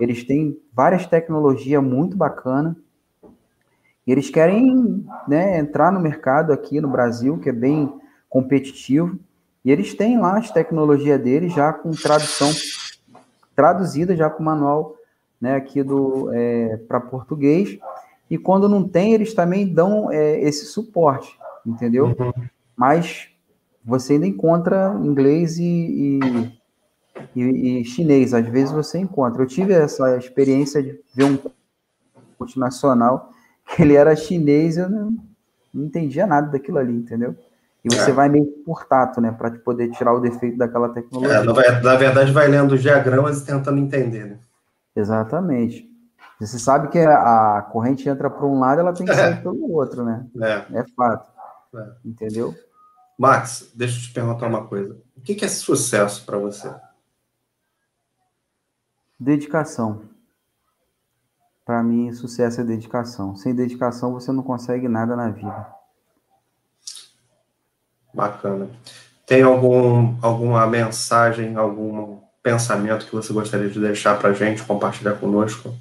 eles 0.00 0.24
têm 0.24 0.58
várias 0.72 1.06
tecnologias 1.06 1.82
muito 1.82 2.16
bacana. 2.16 2.74
E 4.06 4.12
eles 4.12 4.30
querem 4.30 5.06
né, 5.28 5.58
entrar 5.58 5.92
no 5.92 6.00
mercado 6.00 6.52
aqui 6.52 6.80
no 6.80 6.88
Brasil, 6.88 7.38
que 7.38 7.50
é 7.50 7.52
bem 7.52 7.92
competitivo. 8.28 9.18
E 9.64 9.70
eles 9.70 9.94
têm 9.94 10.18
lá 10.18 10.38
as 10.38 10.50
tecnologias 10.50 11.20
deles 11.20 11.52
já 11.52 11.72
com 11.72 11.90
tradução 11.90 12.50
traduzida 13.54 14.14
já 14.14 14.28
com 14.28 14.42
o 14.42 14.46
manual 14.46 14.94
né, 15.40 15.56
aqui 15.56 15.82
do 15.82 16.30
é, 16.32 16.76
para 16.88 17.00
português. 17.00 17.78
E 18.30 18.36
quando 18.36 18.68
não 18.68 18.86
tem, 18.86 19.14
eles 19.14 19.34
também 19.34 19.66
dão 19.66 20.10
é, 20.10 20.40
esse 20.40 20.66
suporte, 20.66 21.38
entendeu? 21.64 22.06
Uhum. 22.18 22.32
Mas 22.76 23.28
você 23.84 24.14
ainda 24.14 24.26
encontra 24.26 24.98
inglês 25.02 25.58
e, 25.58 25.64
e, 25.64 26.52
e, 27.36 27.80
e, 27.80 27.84
chinês, 27.84 28.34
às 28.34 28.46
vezes 28.46 28.72
você 28.72 28.98
encontra. 28.98 29.42
Eu 29.42 29.46
tive 29.46 29.72
essa 29.72 30.16
experiência 30.16 30.82
de 30.82 30.98
ver 31.14 31.24
um 31.24 31.38
multinacional 32.38 33.30
que 33.66 33.82
ele 33.82 33.94
era 33.94 34.14
chinês, 34.14 34.76
eu 34.76 34.88
não, 34.88 35.16
não 35.72 35.84
entendia 35.84 36.26
nada 36.26 36.50
daquilo 36.50 36.78
ali, 36.78 36.92
entendeu? 36.92 37.34
E 37.84 37.94
você 37.94 38.10
é. 38.10 38.14
vai 38.14 38.28
meio 38.28 38.46
por 38.64 38.84
tato, 38.84 39.20
né, 39.20 39.30
para 39.30 39.50
poder 39.52 39.90
tirar 39.92 40.12
o 40.12 40.20
defeito 40.20 40.58
daquela 40.58 40.88
tecnologia. 40.88 41.36
É, 41.36 41.80
na 41.80 41.96
verdade, 41.96 42.32
vai 42.32 42.48
lendo 42.48 42.74
os 42.74 42.82
diagramas 42.82 43.40
e 43.40 43.46
tentando 43.46 43.78
entender, 43.78 44.26
né? 44.26 44.38
Exatamente. 44.94 45.88
Você 46.38 46.58
sabe 46.58 46.88
que 46.88 46.98
a 46.98 47.62
corrente 47.72 48.08
entra 48.08 48.28
para 48.28 48.46
um 48.46 48.60
lado, 48.60 48.80
ela 48.80 48.92
tem 48.92 49.06
que 49.06 49.14
sair 49.14 49.34
é. 49.34 49.36
pelo 49.36 49.72
outro, 49.72 50.04
né? 50.04 50.26
É, 50.40 50.80
é 50.80 50.84
fato. 50.94 51.30
É. 51.74 51.92
Entendeu? 52.04 52.54
Max, 53.18 53.70
deixa 53.74 53.98
eu 53.98 54.02
te 54.02 54.12
perguntar 54.12 54.46
uma 54.46 54.66
coisa. 54.66 54.98
O 55.16 55.20
que 55.22 55.42
é 55.44 55.48
sucesso 55.48 56.24
para 56.26 56.36
você? 56.36 56.72
Dedicação. 59.18 60.02
Para 61.64 61.82
mim, 61.82 62.12
sucesso 62.12 62.60
é 62.60 62.64
dedicação. 62.64 63.34
Sem 63.34 63.54
dedicação, 63.54 64.12
você 64.12 64.30
não 64.30 64.42
consegue 64.42 64.86
nada 64.88 65.16
na 65.16 65.30
vida. 65.30 65.66
Bacana. 68.12 68.68
Tem 69.26 69.42
algum, 69.42 70.16
alguma 70.22 70.66
mensagem, 70.66 71.56
algum 71.56 72.18
pensamento 72.42 73.06
que 73.06 73.14
você 73.14 73.32
gostaria 73.32 73.68
de 73.68 73.80
deixar 73.80 74.18
para 74.18 74.32
gente, 74.32 74.62
compartilhar 74.62 75.14
conosco? 75.14 75.74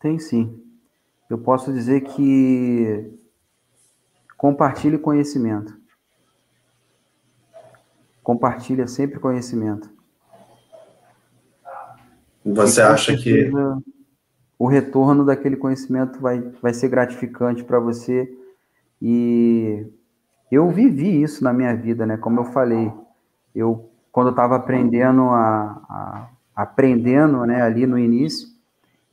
Tem 0.00 0.18
sim. 0.18 0.62
Eu 1.28 1.38
posso 1.38 1.72
dizer 1.72 2.02
que 2.02 3.12
compartilhe 4.36 4.98
conhecimento. 4.98 5.76
Compartilha 8.22 8.86
sempre 8.86 9.18
conhecimento. 9.18 9.90
Você 12.44 12.80
acha 12.80 13.16
que 13.16 13.50
o 14.58 14.66
retorno 14.66 15.24
daquele 15.24 15.56
conhecimento 15.56 16.20
vai, 16.20 16.40
vai 16.62 16.72
ser 16.72 16.88
gratificante 16.88 17.62
para 17.64 17.78
você 17.78 18.32
e 19.00 19.86
eu 20.50 20.70
vivi 20.70 21.22
isso 21.22 21.44
na 21.44 21.52
minha 21.52 21.76
vida, 21.76 22.06
né? 22.06 22.16
Como 22.16 22.40
eu 22.40 22.44
falei, 22.44 22.90
eu 23.54 23.90
quando 24.10 24.28
eu 24.28 24.32
estava 24.32 24.56
aprendendo 24.56 25.22
a, 25.22 25.82
a, 25.88 26.28
aprendendo, 26.56 27.44
né, 27.44 27.62
ali 27.62 27.86
no 27.86 27.98
início, 27.98 28.48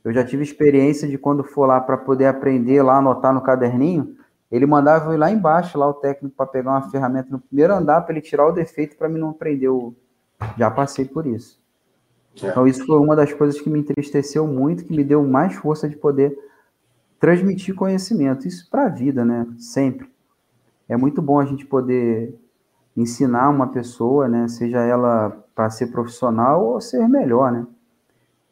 eu 0.05 0.13
já 0.13 0.23
tive 0.23 0.43
experiência 0.43 1.07
de 1.07 1.17
quando 1.17 1.43
for 1.43 1.65
lá 1.65 1.81
para 1.81 1.97
poder 1.97 2.27
aprender 2.27 2.83
lá, 2.83 2.99
anotar 2.99 3.33
no 3.33 3.41
caderninho, 3.41 4.15
ele 4.51 4.67
mandava 4.67 5.09
eu 5.09 5.15
ir 5.15 5.17
lá 5.17 5.31
embaixo, 5.31 5.79
lá 5.79 5.87
o 5.89 5.95
técnico, 5.95 6.35
para 6.35 6.45
pegar 6.45 6.71
uma 6.73 6.91
ferramenta 6.91 7.29
no 7.31 7.39
primeiro 7.39 7.73
andar, 7.73 8.01
para 8.01 8.13
ele 8.13 8.21
tirar 8.21 8.45
o 8.45 8.51
defeito, 8.51 8.95
para 8.95 9.09
mim 9.09 9.19
não 9.19 9.31
aprender 9.31 9.67
o. 9.67 9.95
Já 10.57 10.69
passei 10.69 11.05
por 11.05 11.25
isso. 11.25 11.59
É. 12.41 12.47
Então, 12.47 12.67
isso 12.67 12.85
foi 12.85 12.99
uma 12.99 13.15
das 13.15 13.33
coisas 13.33 13.59
que 13.59 13.67
me 13.67 13.79
entristeceu 13.79 14.45
muito, 14.45 14.85
que 14.85 14.95
me 14.95 15.03
deu 15.03 15.25
mais 15.25 15.55
força 15.55 15.89
de 15.89 15.95
poder 15.95 16.37
transmitir 17.19 17.73
conhecimento. 17.73 18.47
Isso 18.47 18.69
para 18.69 18.85
a 18.85 18.89
vida, 18.89 19.25
né? 19.25 19.47
Sempre. 19.57 20.07
É 20.87 20.95
muito 20.95 21.19
bom 21.19 21.39
a 21.39 21.45
gente 21.45 21.65
poder 21.65 22.39
ensinar 22.95 23.49
uma 23.49 23.71
pessoa, 23.71 24.27
né? 24.27 24.47
Seja 24.47 24.81
ela 24.81 25.31
para 25.55 25.71
ser 25.71 25.87
profissional 25.87 26.63
ou 26.63 26.79
ser 26.79 27.07
melhor, 27.07 27.51
né? 27.51 27.65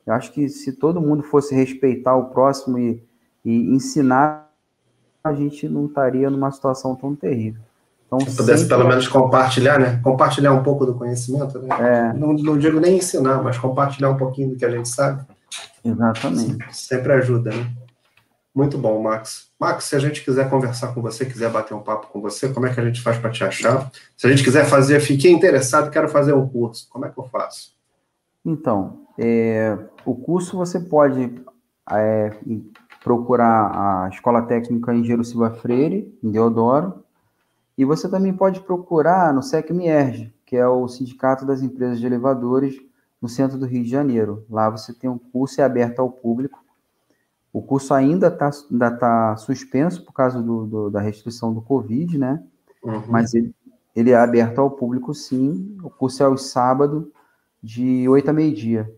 Eu 0.05 0.13
acho 0.13 0.31
que 0.31 0.49
se 0.49 0.73
todo 0.73 1.01
mundo 1.01 1.23
fosse 1.23 1.55
respeitar 1.55 2.15
o 2.15 2.25
próximo 2.25 2.77
e, 2.77 3.03
e 3.43 3.73
ensinar, 3.73 4.49
a 5.23 5.33
gente 5.33 5.67
não 5.69 5.85
estaria 5.85 6.29
numa 6.29 6.51
situação 6.51 6.95
tão 6.95 7.15
terrível. 7.15 7.61
Então, 8.05 8.19
se 8.19 8.37
pudesse 8.37 8.67
pelo 8.67 8.87
menos 8.87 9.07
compartilhar, 9.07 9.79
né? 9.79 9.99
Compartilhar 10.03 10.53
um 10.53 10.61
pouco 10.61 10.85
do 10.85 10.93
conhecimento, 10.93 11.57
né? 11.59 11.67
É. 11.79 12.13
Não, 12.13 12.33
não 12.33 12.57
digo 12.57 12.79
nem 12.79 12.97
ensinar, 12.97 13.41
mas 13.41 13.57
compartilhar 13.57 14.11
um 14.11 14.17
pouquinho 14.17 14.49
do 14.49 14.55
que 14.55 14.65
a 14.65 14.69
gente 14.69 14.87
sabe. 14.87 15.23
Exatamente. 15.83 16.57
Sempre 16.71 17.13
ajuda, 17.13 17.51
né? 17.51 17.71
Muito 18.53 18.77
bom, 18.77 19.01
Max. 19.01 19.47
Max, 19.59 19.85
se 19.85 19.95
a 19.95 19.99
gente 19.99 20.23
quiser 20.23 20.47
conversar 20.47 20.93
com 20.93 21.01
você, 21.01 21.25
quiser 21.25 21.49
bater 21.49 21.73
um 21.73 21.81
papo 21.81 22.07
com 22.07 22.21
você, 22.21 22.49
como 22.49 22.67
é 22.67 22.73
que 22.73 22.79
a 22.79 22.85
gente 22.85 23.01
faz 23.01 23.17
para 23.17 23.31
te 23.31 23.43
achar? 23.43 23.89
Se 24.15 24.27
a 24.27 24.29
gente 24.29 24.43
quiser 24.43 24.65
fazer, 24.65 24.99
fiquei 24.99 25.31
interessado, 25.31 25.89
quero 25.89 26.07
fazer 26.07 26.33
um 26.33 26.47
curso, 26.47 26.87
como 26.89 27.05
é 27.05 27.09
que 27.09 27.17
eu 27.17 27.23
faço? 27.23 27.73
Então, 28.45 29.02
é, 29.17 29.77
o 30.05 30.15
curso 30.15 30.57
você 30.57 30.79
pode 30.79 31.43
é, 31.91 32.35
procurar 33.03 34.05
a 34.05 34.09
Escola 34.09 34.41
Técnica 34.43 34.93
Engenheiro 34.93 35.23
Silva 35.23 35.51
Freire, 35.51 36.17
em 36.23 36.31
Deodoro, 36.31 37.03
e 37.77 37.85
você 37.85 38.09
também 38.09 38.33
pode 38.33 38.61
procurar 38.61 39.33
no 39.33 39.41
SECMIERG, 39.41 40.33
que 40.45 40.55
é 40.55 40.67
o 40.67 40.87
Sindicato 40.87 41.45
das 41.45 41.61
Empresas 41.61 41.99
de 41.99 42.05
Elevadores, 42.05 42.75
no 43.21 43.29
centro 43.29 43.57
do 43.57 43.65
Rio 43.65 43.83
de 43.83 43.89
Janeiro. 43.89 44.45
Lá 44.49 44.69
você 44.69 44.93
tem 44.93 45.09
um 45.09 45.17
curso 45.17 45.61
é 45.61 45.63
aberto 45.63 45.99
ao 45.99 46.09
público. 46.09 46.61
O 47.51 47.61
curso 47.61 47.93
ainda 47.93 48.27
está 48.27 48.49
ainda 48.69 48.91
tá 48.91 49.37
suspenso 49.37 50.03
por 50.03 50.11
causa 50.11 50.41
do, 50.41 50.65
do, 50.65 50.89
da 50.89 50.99
restrição 50.99 51.53
do 51.53 51.61
Covid, 51.61 52.17
né? 52.17 52.43
Uhum. 52.83 53.03
Mas 53.07 53.33
ele, 53.33 53.55
ele 53.95 54.11
é 54.11 54.15
aberto 54.15 54.59
ao 54.59 54.71
público, 54.71 55.13
sim. 55.13 55.77
O 55.83 55.89
curso 55.89 56.21
é 56.21 56.25
aos 56.25 56.47
sábados, 56.47 57.05
de 57.61 58.07
8 58.09 58.29
a 58.29 58.33
meio-dia. 58.33 58.93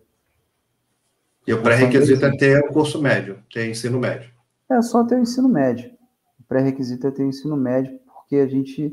E 1.47 1.53
o 1.53 1.61
pré-requisito 1.61 2.25
é 2.25 2.37
ter 2.37 2.59
o 2.59 2.73
curso 2.73 3.01
médio, 3.01 3.37
ter 3.53 3.69
ensino 3.69 3.99
médio. 3.99 4.29
É 4.69 4.81
só 4.81 5.03
ter 5.03 5.15
o 5.15 5.19
ensino 5.19 5.47
médio. 5.47 5.91
O 6.39 6.43
pré-requisito 6.47 7.05
é 7.07 7.11
ter 7.11 7.23
o 7.23 7.27
ensino 7.27 7.55
médio, 7.55 7.99
porque 8.13 8.37
a 8.37 8.47
gente 8.47 8.91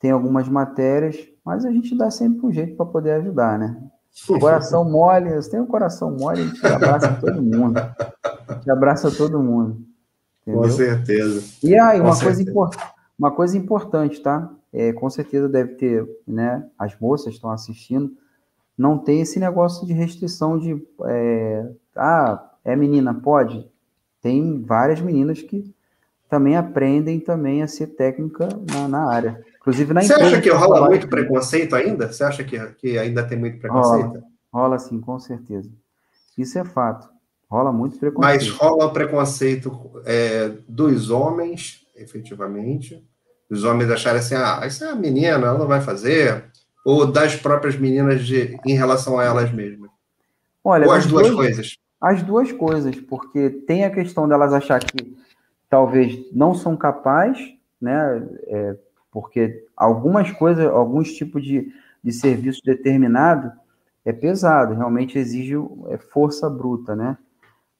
tem 0.00 0.10
algumas 0.10 0.48
matérias, 0.48 1.16
mas 1.44 1.64
a 1.64 1.70
gente 1.70 1.96
dá 1.96 2.10
sempre 2.10 2.44
um 2.44 2.52
jeito 2.52 2.76
para 2.76 2.86
poder 2.86 3.12
ajudar, 3.12 3.58
né? 3.58 3.80
Coração 4.40 4.84
mole, 4.84 5.30
você 5.30 5.50
tem 5.50 5.60
um 5.60 5.66
coração 5.66 6.10
mole, 6.10 6.40
a 6.40 6.44
gente 6.46 6.66
abraça 6.66 7.18
todo 7.20 7.42
mundo. 7.42 7.78
A 7.78 8.54
gente 8.54 8.70
abraça 8.70 9.10
todo 9.10 9.42
mundo. 9.42 9.84
Entendeu? 10.42 10.62
Com 10.62 10.70
certeza. 10.70 11.44
E 11.62 11.78
aí, 11.78 12.00
uma, 12.00 12.18
coisa 12.18 12.44
uma 13.18 13.30
coisa 13.30 13.58
importante, 13.58 14.20
tá? 14.20 14.50
É, 14.72 14.92
com 14.92 15.08
certeza 15.10 15.48
deve 15.48 15.74
ter, 15.74 16.06
né? 16.26 16.66
As 16.78 16.98
moças 16.98 17.34
estão 17.34 17.50
assistindo 17.50 18.10
não 18.76 18.98
tem 18.98 19.20
esse 19.20 19.38
negócio 19.38 19.86
de 19.86 19.92
restrição 19.92 20.58
de 20.58 20.82
é, 21.04 21.66
ah, 21.96 22.50
é 22.64 22.76
menina, 22.76 23.14
pode. 23.14 23.66
Tem 24.20 24.62
várias 24.62 25.00
meninas 25.00 25.40
que 25.40 25.74
também 26.28 26.56
aprendem 26.56 27.20
também 27.20 27.62
a 27.62 27.68
ser 27.68 27.88
técnica 27.88 28.48
na, 28.70 28.88
na 28.88 29.10
área. 29.10 29.44
Inclusive 29.60 29.94
na 29.94 30.02
Você 30.02 30.12
acha 30.12 30.40
que 30.40 30.50
rola 30.50 30.86
muito 30.86 31.08
preconceito 31.08 31.74
ainda? 31.74 32.12
Você 32.12 32.24
acha 32.24 32.44
que, 32.44 32.58
que 32.74 32.98
ainda 32.98 33.24
tem 33.24 33.38
muito 33.38 33.58
preconceito? 33.58 34.06
Rola, 34.06 34.24
rola 34.52 34.78
sim, 34.78 35.00
com 35.00 35.18
certeza. 35.18 35.70
Isso 36.36 36.58
é 36.58 36.64
fato. 36.64 37.08
Rola 37.48 37.72
muito 37.72 37.98
preconceito. 37.98 38.34
Mas 38.34 38.50
rola 38.50 38.92
preconceito 38.92 40.02
é, 40.04 40.52
dos 40.68 41.10
homens, 41.10 41.86
efetivamente. 41.94 43.02
Os 43.48 43.62
homens 43.62 43.90
acharem 43.90 44.18
assim, 44.18 44.34
ah, 44.34 44.66
isso 44.66 44.84
é 44.84 44.90
a 44.90 44.96
menina, 44.96 45.28
ela 45.28 45.56
não 45.56 45.68
vai 45.68 45.80
fazer 45.80 46.44
ou 46.86 47.04
das 47.04 47.34
próprias 47.34 47.76
meninas 47.76 48.24
de, 48.24 48.56
em 48.64 48.76
relação 48.76 49.18
a 49.18 49.24
elas 49.24 49.50
mesmas? 49.50 49.90
Olha, 50.62 50.86
ou 50.86 50.92
as 50.92 51.04
duas, 51.04 51.26
duas 51.26 51.36
coisas? 51.36 51.76
As 52.00 52.22
duas 52.22 52.52
coisas, 52.52 52.94
porque 52.94 53.50
tem 53.50 53.84
a 53.84 53.90
questão 53.90 54.28
delas 54.28 54.52
achar 54.52 54.78
que 54.78 55.16
talvez 55.68 56.16
não 56.32 56.54
são 56.54 56.76
capazes, 56.76 57.54
né? 57.80 58.24
É, 58.46 58.76
porque 59.10 59.66
algumas 59.76 60.30
coisas, 60.30 60.64
alguns 60.64 61.12
tipos 61.12 61.42
de, 61.42 61.72
de 62.04 62.12
serviço 62.12 62.62
determinado 62.64 63.50
é 64.04 64.12
pesado, 64.12 64.74
realmente 64.74 65.18
exige 65.18 65.56
é, 65.88 65.98
força 65.98 66.48
bruta, 66.48 66.94
né? 66.94 67.18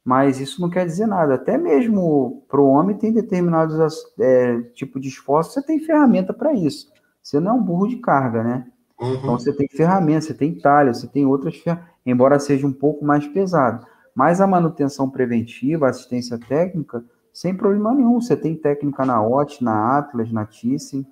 Mas 0.05 0.41
isso 0.41 0.61
não 0.61 0.69
quer 0.69 0.85
dizer 0.85 1.07
nada. 1.07 1.35
Até 1.35 1.57
mesmo 1.57 2.45
para 2.49 2.61
o 2.61 2.71
homem 2.71 2.97
tem 2.97 3.13
determinados 3.13 4.05
é, 4.19 4.63
tipos 4.75 5.01
de 5.01 5.09
esforço, 5.09 5.53
você 5.53 5.63
tem 5.63 5.79
ferramenta 5.79 6.35
para 6.35 6.53
isso. 6.53 6.91
Você 7.23 7.39
não 7.39 7.53
é 7.53 7.55
um 7.55 7.63
burro 7.63 7.87
de 7.87 7.99
carga, 7.99 8.43
né? 8.43 8.67
Uhum. 9.01 9.15
Então 9.15 9.39
você 9.39 9.53
tem 9.53 9.69
ferramentas, 9.69 10.25
você 10.25 10.35
tem 10.35 10.55
talha, 10.55 10.93
você 10.93 11.07
tem 11.07 11.27
outras 11.27 11.57
ferramentas, 11.57 11.95
embora 12.05 12.39
seja 12.39 12.67
um 12.67 12.73
pouco 12.73 13.05
mais 13.05 13.27
pesado. 13.27 13.87
Mas 14.15 14.41
a 14.41 14.47
manutenção 14.47 15.11
preventiva, 15.11 15.89
assistência 15.89 16.39
técnica, 16.39 17.05
sem 17.37 17.55
problema 17.55 17.93
nenhum. 17.93 18.19
Você 18.19 18.35
tem 18.35 18.57
técnica 18.57 19.05
na 19.05 19.23
OT, 19.23 19.63
na 19.63 19.99
Atlas, 19.99 20.33
na 20.33 20.47
Thyssen. 20.47 21.07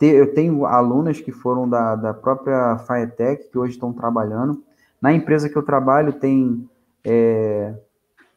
Eu 0.00 0.32
tenho 0.32 0.64
alunas 0.64 1.20
que 1.20 1.30
foram 1.30 1.68
da, 1.68 1.94
da 1.94 2.14
própria 2.14 2.78
Firetech, 2.78 3.50
que 3.50 3.58
hoje 3.58 3.74
estão 3.74 3.92
trabalhando. 3.92 4.64
Na 5.00 5.12
empresa 5.12 5.50
que 5.50 5.56
eu 5.56 5.62
trabalho, 5.62 6.14
tem, 6.14 6.66
é, 7.04 7.74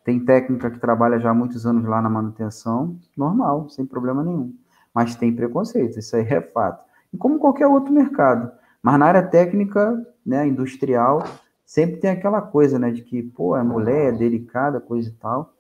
tem 0.04 0.20
técnica 0.20 0.70
que 0.70 0.78
trabalha 0.78 1.18
já 1.18 1.30
há 1.30 1.34
muitos 1.34 1.66
anos 1.66 1.86
lá 1.86 2.02
na 2.02 2.10
manutenção, 2.10 2.98
normal, 3.16 3.70
sem 3.70 3.86
problema 3.86 4.22
nenhum. 4.22 4.54
Mas 4.94 5.16
tem 5.16 5.34
preconceito, 5.34 5.98
isso 5.98 6.16
aí 6.18 6.28
é 6.28 6.42
fato. 6.42 6.84
E 7.14 7.18
como 7.18 7.40
qualquer 7.40 7.68
outro 7.68 7.94
mercado. 7.94 8.52
Mas 8.86 9.00
na 9.00 9.08
área 9.08 9.24
técnica, 9.24 10.00
né, 10.24 10.48
industrial, 10.48 11.28
sempre 11.66 11.98
tem 11.98 12.12
aquela 12.12 12.40
coisa, 12.40 12.78
né, 12.78 12.92
de 12.92 13.02
que, 13.02 13.24
pô, 13.24 13.58
é 13.58 13.64
mulher, 13.64 14.14
é 14.14 14.16
delicada, 14.16 14.80
coisa 14.80 15.10
e 15.10 15.12
tal. 15.14 15.56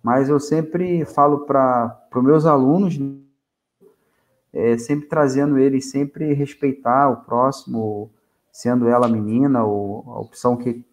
Mas 0.00 0.28
eu 0.28 0.38
sempre 0.38 1.04
falo 1.04 1.40
para 1.40 2.00
os 2.14 2.22
meus 2.22 2.46
alunos 2.46 2.96
é, 4.52 4.78
sempre 4.78 5.08
trazendo 5.08 5.58
eles 5.58 5.90
sempre 5.90 6.32
respeitar 6.32 7.10
o 7.10 7.24
próximo, 7.24 8.08
sendo 8.52 8.88
ela 8.88 9.08
menina 9.08 9.64
ou 9.64 10.04
a 10.06 10.20
opção 10.20 10.56
que 10.56 10.84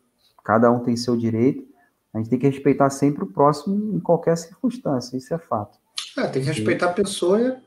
cada 0.43 0.71
um 0.71 0.79
tem 0.79 0.97
seu 0.97 1.15
direito. 1.15 1.63
A 2.11 2.17
gente 2.17 2.31
tem 2.31 2.39
que 2.39 2.47
respeitar 2.47 2.89
sempre 2.89 3.23
o 3.23 3.27
próximo 3.27 3.95
em 3.95 3.99
qualquer 3.99 4.35
circunstância, 4.35 5.15
isso 5.15 5.31
é 5.31 5.37
fato. 5.37 5.77
É, 6.17 6.25
tem 6.25 6.41
que 6.41 6.47
respeitar 6.47 6.87
a 6.87 6.93
pessoa 6.93 7.61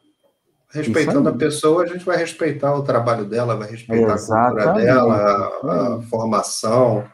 respeitando 0.71 1.29
a 1.29 1.33
pessoa, 1.33 1.83
a 1.83 1.87
gente 1.87 2.05
vai 2.05 2.17
respeitar 2.17 2.75
o 2.75 2.83
trabalho 2.83 3.25
dela, 3.25 3.57
vai 3.57 3.71
respeitar 3.71 4.15
Exatamente. 4.15 4.61
a 4.61 4.65
cultura 4.65 4.85
dela, 4.85 5.15
a, 5.15 5.97
a 5.97 6.03
formação, 6.03 7.05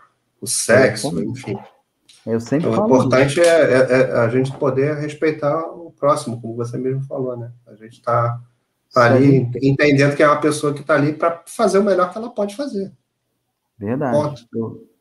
o 0.41 0.47
sexo, 0.47 1.19
enfim. 1.23 1.57
Eu 2.27 2.41
sempre 2.41 2.69
então, 2.69 2.83
o 2.83 2.87
importante 2.87 3.41
é, 3.41 3.45
é, 3.47 3.93
é, 3.93 4.13
a 4.19 4.29
gente 4.29 4.53
poder 4.57 4.97
respeitar 4.97 5.59
o 5.61 5.93
próximo, 5.93 6.41
como 6.41 6.57
você 6.57 6.77
mesmo 6.77 7.03
falou, 7.05 7.37
né? 7.37 7.53
A 7.67 7.75
gente 7.77 7.95
está 7.95 8.41
tá 8.93 9.05
ali 9.05 9.49
entendendo 9.63 10.17
que 10.17 10.23
é 10.23 10.29
uma 10.29 10.41
pessoa 10.41 10.75
que 10.75 10.81
está 10.81 10.95
ali 10.95 11.13
para 11.13 11.43
fazer 11.47 11.79
o 11.79 11.85
melhor 11.85 12.11
que 12.11 12.19
ela 12.19 12.31
pode 12.31 12.57
fazer. 12.57 12.93
Verdade. 13.79 14.47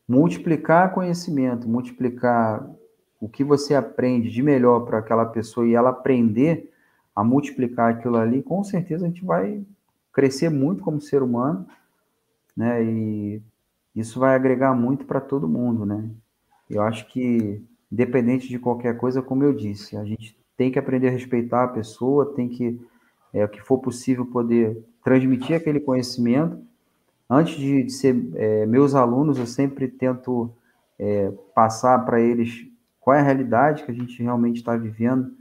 Multiplicar 0.08 0.94
conhecimento, 0.94 1.68
multiplicar 1.68 2.70
o 3.20 3.28
que 3.28 3.44
você 3.44 3.74
aprende 3.74 4.30
de 4.30 4.44
melhor 4.44 4.82
para 4.82 5.00
aquela 5.00 5.26
pessoa 5.26 5.66
e 5.66 5.74
ela 5.74 5.90
aprender 5.90 6.70
a 7.16 7.24
multiplicar 7.24 7.94
aquilo 7.94 8.18
ali, 8.18 8.44
com 8.44 8.64
certeza 8.64 9.06
a 9.06 9.08
gente 9.08 9.24
vai 9.24 9.64
crescer 10.12 10.50
muito 10.50 10.84
como 10.84 11.00
ser 11.00 11.24
humano, 11.24 11.66
né? 12.56 12.84
E 12.84 13.42
isso 13.96 14.20
vai 14.20 14.36
agregar 14.36 14.74
muito 14.74 15.06
para 15.06 15.22
todo 15.22 15.48
mundo, 15.48 15.86
né? 15.86 16.10
Eu 16.70 16.82
acho 16.82 17.08
que, 17.08 17.62
independente 17.92 18.48
de 18.48 18.60
qualquer 18.60 18.98
coisa, 18.98 19.22
como 19.22 19.44
eu 19.44 19.54
disse, 19.54 19.96
a 19.96 20.04
gente 20.04 20.38
tem 20.58 20.72
que 20.72 20.80
aprender 20.80 21.08
a 21.08 21.12
respeitar 21.12 21.64
a 21.64 21.70
pessoa, 21.70 22.34
tem 22.34 22.50
que, 22.50 22.80
é, 23.34 23.46
o 23.46 23.50
que 23.50 23.62
for 23.62 23.78
possível, 23.78 24.26
poder 24.26 24.84
transmitir 25.04 25.56
aquele 25.56 25.80
conhecimento. 25.80 26.58
Antes 27.30 27.56
de, 27.58 27.84
de 27.84 27.92
ser 27.92 28.16
é, 28.36 28.66
meus 28.66 28.96
alunos, 28.96 29.38
eu 29.38 29.48
sempre 29.48 29.88
tento 29.88 30.52
é, 30.98 31.32
passar 31.54 32.00
para 32.06 32.20
eles 32.20 32.68
qual 33.00 33.16
é 33.16 33.20
a 33.20 33.24
realidade 33.24 33.84
que 33.84 33.92
a 33.92 33.94
gente 33.94 34.22
realmente 34.22 34.58
está 34.58 34.76
vivendo, 34.76 35.32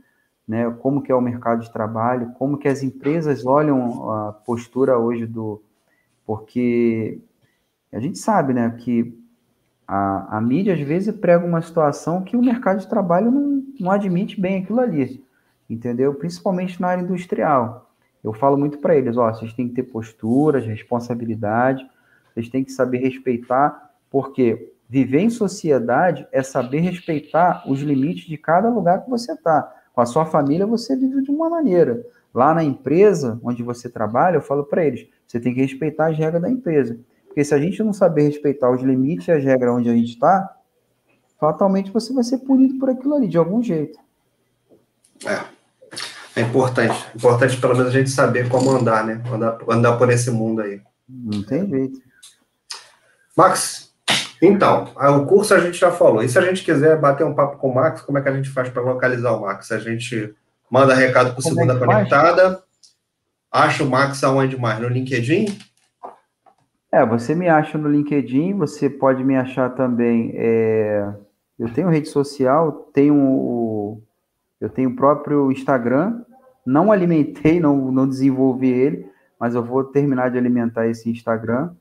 né? 0.47 0.71
Como 0.81 1.03
que 1.03 1.11
é 1.11 1.15
o 1.15 1.21
mercado 1.21 1.63
de 1.63 1.73
trabalho, 1.73 2.33
como 2.39 2.59
que 2.59 2.69
as 2.69 2.83
empresas 2.83 3.45
olham 3.45 4.11
a 4.11 4.33
postura 4.33 4.99
hoje 4.99 5.27
do, 5.27 5.63
porque 6.27 7.21
a 7.93 8.01
gente 8.01 8.19
sabe, 8.19 8.53
né, 8.53 8.71
que 8.79 9.17
a, 9.87 10.39
a 10.39 10.41
mídia 10.41 10.75
às 10.75 10.81
vezes 10.81 11.15
prega 11.15 11.45
uma 11.45 11.63
situação 11.63 12.23
que 12.23 12.37
o 12.37 12.43
mercado 12.43 12.81
de 12.81 12.89
trabalho 12.89 13.31
não, 13.31 13.63
não 13.79 13.91
admite 13.91 14.41
bem 14.41 14.63
aquilo 14.63 14.81
ali, 14.81 15.25
entendeu? 15.69 16.15
Principalmente 16.15 16.81
na 16.81 16.89
área 16.89 17.03
industrial. 17.03 17.91
Eu 18.23 18.33
falo 18.33 18.57
muito 18.57 18.79
para 18.79 18.97
eles, 18.97 19.17
ó, 19.17 19.31
vocês 19.33 19.53
têm 19.53 19.69
que 19.69 19.75
ter 19.75 19.83
posturas, 19.85 20.65
responsabilidade, 20.65 21.87
vocês 22.33 22.49
têm 22.49 22.65
que 22.65 22.73
saber 22.73 22.99
respeitar, 22.99 23.93
porque 24.11 24.73
viver 24.89 25.21
em 25.21 25.31
sociedade 25.31 26.27
é 26.33 26.43
saber 26.43 26.81
respeitar 26.81 27.65
os 27.71 27.81
limites 27.81 28.25
de 28.27 28.39
cada 28.39 28.71
lugar 28.71 29.05
que 29.05 29.11
você 29.11 29.33
está. 29.33 29.71
Com 29.95 30.01
a 30.01 30.07
sua 30.07 30.27
família, 30.27 30.67
você 30.67 30.95
vive 30.97 31.23
de 31.23 31.31
uma 31.31 31.49
maneira. 31.49 32.05
Lá 32.35 32.53
na 32.53 32.63
empresa 32.63 33.41
onde 33.43 33.63
você 33.63 33.89
trabalha, 33.89 34.37
eu 34.37 34.43
falo 34.43 34.65
para 34.65 34.85
eles: 34.85 35.07
você 35.27 35.41
tem 35.41 35.55
que 35.55 35.61
respeitar 35.61 36.11
as 36.11 36.19
regras 36.19 36.43
da 36.43 36.51
empresa. 36.51 36.99
Porque 37.27 37.45
se 37.45 37.55
a 37.55 37.59
gente 37.59 37.83
não 37.83 37.93
saber 37.93 38.25
respeitar 38.25 38.71
os 38.71 38.83
limites 38.83 39.29
e 39.29 39.33
as 39.33 39.43
regras 39.43 39.73
onde 39.73 39.89
a 39.89 39.95
gente 39.95 40.11
está, 40.11 40.57
fatalmente 41.39 41.93
você 41.93 42.13
vai 42.13 42.25
ser 42.25 42.39
punido 42.39 42.79
por 42.79 42.91
aquilo 42.91 43.15
ali, 43.15 43.29
de 43.29 43.39
algum 43.39 43.63
jeito. 43.63 43.99
É. 45.25 45.55
É 46.37 46.41
importante. 46.41 47.07
Importante, 47.15 47.61
pelo 47.61 47.77
menos, 47.77 47.95
a 47.95 47.97
gente 47.97 48.11
saber 48.11 48.49
como 48.49 48.71
andar, 48.71 49.07
né? 49.07 49.23
Andar, 49.33 49.59
andar 49.69 49.97
por 49.97 50.11
esse 50.11 50.31
mundo 50.31 50.63
aí. 50.63 50.81
Não 51.09 51.43
tem 51.45 51.69
jeito. 51.69 52.01
Max, 53.37 53.94
então, 54.47 54.89
o 54.97 55.27
curso 55.27 55.55
a 55.55 55.61
gente 55.61 55.79
já 55.79 55.91
falou. 55.91 56.23
E 56.23 56.29
se 56.29 56.39
a 56.39 56.43
gente 56.43 56.65
quiser 56.65 56.99
bater 56.99 57.25
um 57.25 57.35
papo 57.35 57.59
com 57.59 57.71
o 57.71 57.75
Max, 57.75 58.03
como 58.03 58.19
é 58.19 58.23
que 58.23 58.29
a 58.29 58.35
gente 58.35 58.51
faz 58.51 58.69
para 58.69 58.83
localizar 58.83 59.33
o 59.33 59.43
Max? 59.43 59.71
A 59.73 59.79
gente 59.79 60.35
manda 60.71 60.95
recado 60.95 61.33
para 61.33 61.41
o 61.41 61.43
Segunda 61.43 61.75
é 61.75 61.79
Conectada. 61.79 62.63
Acha 63.51 63.85
o 63.85 63.89
Max 63.89 64.23
aonde 64.25 64.59
mais? 64.59 64.81
No 64.81 64.89
LinkedIn? 64.89 65.47
É, 66.91 67.05
você 67.05 67.35
me 67.35 67.49
acha 67.49 67.77
no 67.77 67.89
LinkedIn, 67.89 68.55
você 68.55 68.89
pode 68.89 69.23
me 69.23 69.37
achar 69.37 69.71
também. 69.71 70.33
É... 70.35 71.13
Eu 71.59 71.69
tenho 71.73 71.89
rede 71.89 72.09
social, 72.09 72.91
tenho 72.93 74.01
eu 74.61 74.69
tenho 74.69 74.91
o 74.91 74.97
próprio 74.97 75.53
Instagram. 75.53 76.23
Não 76.65 76.91
alimentei, 76.91 77.61
não, 77.61 77.93
não 77.93 78.09
desenvolvi 78.09 78.71
ele, 78.71 79.07
mas 79.39 79.55
eu 79.55 79.63
vou 79.63 79.85
terminar 79.85 80.31
de 80.31 80.39
alimentar 80.39 80.89
esse 80.89 81.11
Instagram. 81.11 81.75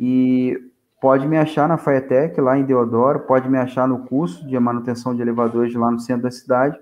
E 0.00 0.58
pode 1.02 1.28
me 1.28 1.36
achar 1.36 1.68
na 1.68 1.76
Faetec, 1.76 2.40
lá 2.40 2.56
em 2.56 2.64
Deodoro, 2.64 3.20
pode 3.26 3.46
me 3.50 3.58
achar 3.58 3.86
no 3.86 4.06
curso 4.06 4.46
de 4.46 4.58
manutenção 4.58 5.14
de 5.14 5.20
elevadores 5.20 5.74
lá 5.74 5.90
no 5.90 6.00
centro 6.00 6.22
da 6.22 6.30
cidade. 6.30 6.78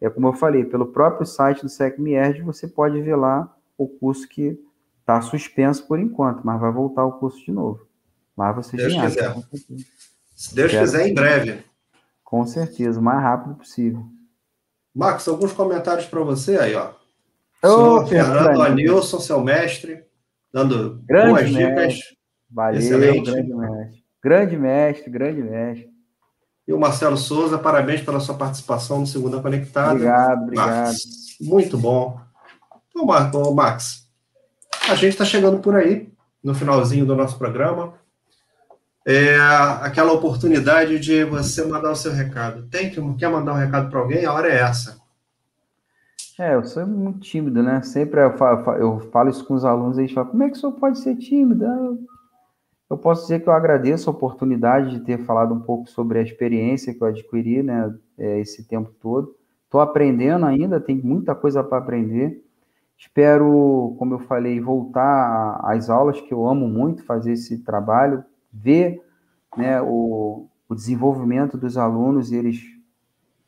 É 0.00 0.10
como 0.10 0.26
eu 0.26 0.32
falei, 0.32 0.64
pelo 0.64 0.86
próprio 0.86 1.24
site 1.24 1.62
do 1.62 1.68
SecMIERD, 1.68 2.42
você 2.42 2.66
pode 2.66 3.00
ver 3.00 3.14
lá 3.14 3.54
o 3.78 3.86
curso 3.86 4.26
que 4.26 4.58
Está 5.02 5.20
suspenso 5.20 5.86
por 5.86 5.98
enquanto, 5.98 6.42
mas 6.44 6.60
vai 6.60 6.70
voltar 6.70 7.04
o 7.04 7.18
curso 7.18 7.44
de 7.44 7.50
novo. 7.50 7.86
Mas 8.36 8.54
você 8.54 8.76
Deus 8.76 8.94
quiser. 8.94 9.34
Se 10.34 10.54
Deus 10.54 10.70
Quero 10.70 10.84
quiser, 10.84 11.08
em 11.08 11.14
breve. 11.14 11.64
Com 12.22 12.46
certeza, 12.46 13.00
o 13.00 13.02
mais 13.02 13.20
rápido 13.20 13.56
possível. 13.56 14.06
Marcos, 14.94 15.26
alguns 15.26 15.52
comentários 15.52 16.06
para 16.06 16.20
você 16.20 16.56
aí, 16.56 16.74
ó. 16.76 16.92
Ô, 17.64 18.06
Fernando 18.06 18.62
Anilson, 18.62 19.18
seu 19.18 19.40
mestre, 19.40 20.04
dando 20.52 21.02
grande 21.04 21.30
boas 21.30 21.50
mestre. 21.50 22.16
Valeu, 22.52 22.78
Excelente. 22.78 23.30
grande 23.30 23.54
mestre. 23.54 24.02
Grande 24.22 24.56
mestre, 24.56 25.10
grande 25.10 25.42
mestre. 25.42 25.90
E 26.66 26.72
o 26.72 26.78
Marcelo 26.78 27.16
Souza, 27.16 27.58
parabéns 27.58 28.02
pela 28.02 28.20
sua 28.20 28.36
participação 28.36 29.00
no 29.00 29.06
Segunda 29.06 29.40
Conectada. 29.40 29.92
Obrigado, 29.92 30.42
obrigado. 30.42 30.68
Marcos, 30.68 31.36
muito 31.40 31.76
bom. 31.76 32.20
Então, 32.94 33.54
Max, 33.54 34.06
a 34.88 34.94
gente 34.94 35.10
está 35.12 35.24
chegando 35.24 35.58
por 35.58 35.74
aí, 35.74 36.12
no 36.44 36.54
finalzinho 36.54 37.06
do 37.06 37.16
nosso 37.16 37.38
programa. 37.38 37.94
É 39.04 39.36
aquela 39.80 40.12
oportunidade 40.12 41.00
de 41.00 41.24
você 41.24 41.64
mandar 41.64 41.90
o 41.90 41.96
seu 41.96 42.12
recado. 42.12 42.68
Tem 42.68 42.90
que 42.90 43.00
quer 43.14 43.28
mandar 43.28 43.54
um 43.54 43.58
recado 43.58 43.90
para 43.90 43.98
alguém? 43.98 44.24
A 44.24 44.32
hora 44.32 44.48
é 44.48 44.60
essa. 44.60 45.00
É, 46.38 46.54
eu 46.54 46.64
sou 46.64 46.86
muito 46.86 47.20
tímido, 47.20 47.62
né? 47.62 47.82
Sempre 47.82 48.22
eu 48.22 48.36
falo, 48.36 48.72
eu 48.72 49.00
falo 49.10 49.30
isso 49.30 49.44
com 49.44 49.54
os 49.54 49.64
alunos, 49.64 49.98
eles 49.98 50.12
falam, 50.12 50.30
como 50.30 50.42
é 50.44 50.50
que 50.50 50.56
o 50.56 50.60
senhor 50.60 50.72
pode 50.72 50.98
ser 50.98 51.16
tímido? 51.16 51.64
Eu 52.92 52.98
posso 52.98 53.22
dizer 53.22 53.42
que 53.42 53.48
eu 53.48 53.54
agradeço 53.54 54.10
a 54.10 54.12
oportunidade 54.12 54.90
de 54.90 55.00
ter 55.00 55.24
falado 55.24 55.54
um 55.54 55.60
pouco 55.60 55.88
sobre 55.88 56.18
a 56.18 56.22
experiência 56.22 56.92
que 56.92 57.02
eu 57.02 57.06
adquiri, 57.08 57.62
né, 57.62 57.90
é, 58.18 58.38
esse 58.38 58.64
tempo 58.64 58.92
todo. 59.00 59.34
Estou 59.64 59.80
aprendendo 59.80 60.44
ainda, 60.44 60.78
tem 60.78 60.98
muita 60.98 61.34
coisa 61.34 61.64
para 61.64 61.78
aprender. 61.78 62.44
Espero, 62.98 63.96
como 63.98 64.12
eu 64.12 64.18
falei, 64.18 64.60
voltar 64.60 65.58
às 65.64 65.88
aulas, 65.88 66.20
que 66.20 66.34
eu 66.34 66.46
amo 66.46 66.68
muito 66.68 67.02
fazer 67.02 67.32
esse 67.32 67.64
trabalho, 67.64 68.22
ver 68.52 69.02
né, 69.56 69.80
o, 69.80 70.46
o 70.68 70.74
desenvolvimento 70.74 71.56
dos 71.56 71.78
alunos 71.78 72.30
e 72.30 72.36
eles 72.36 72.60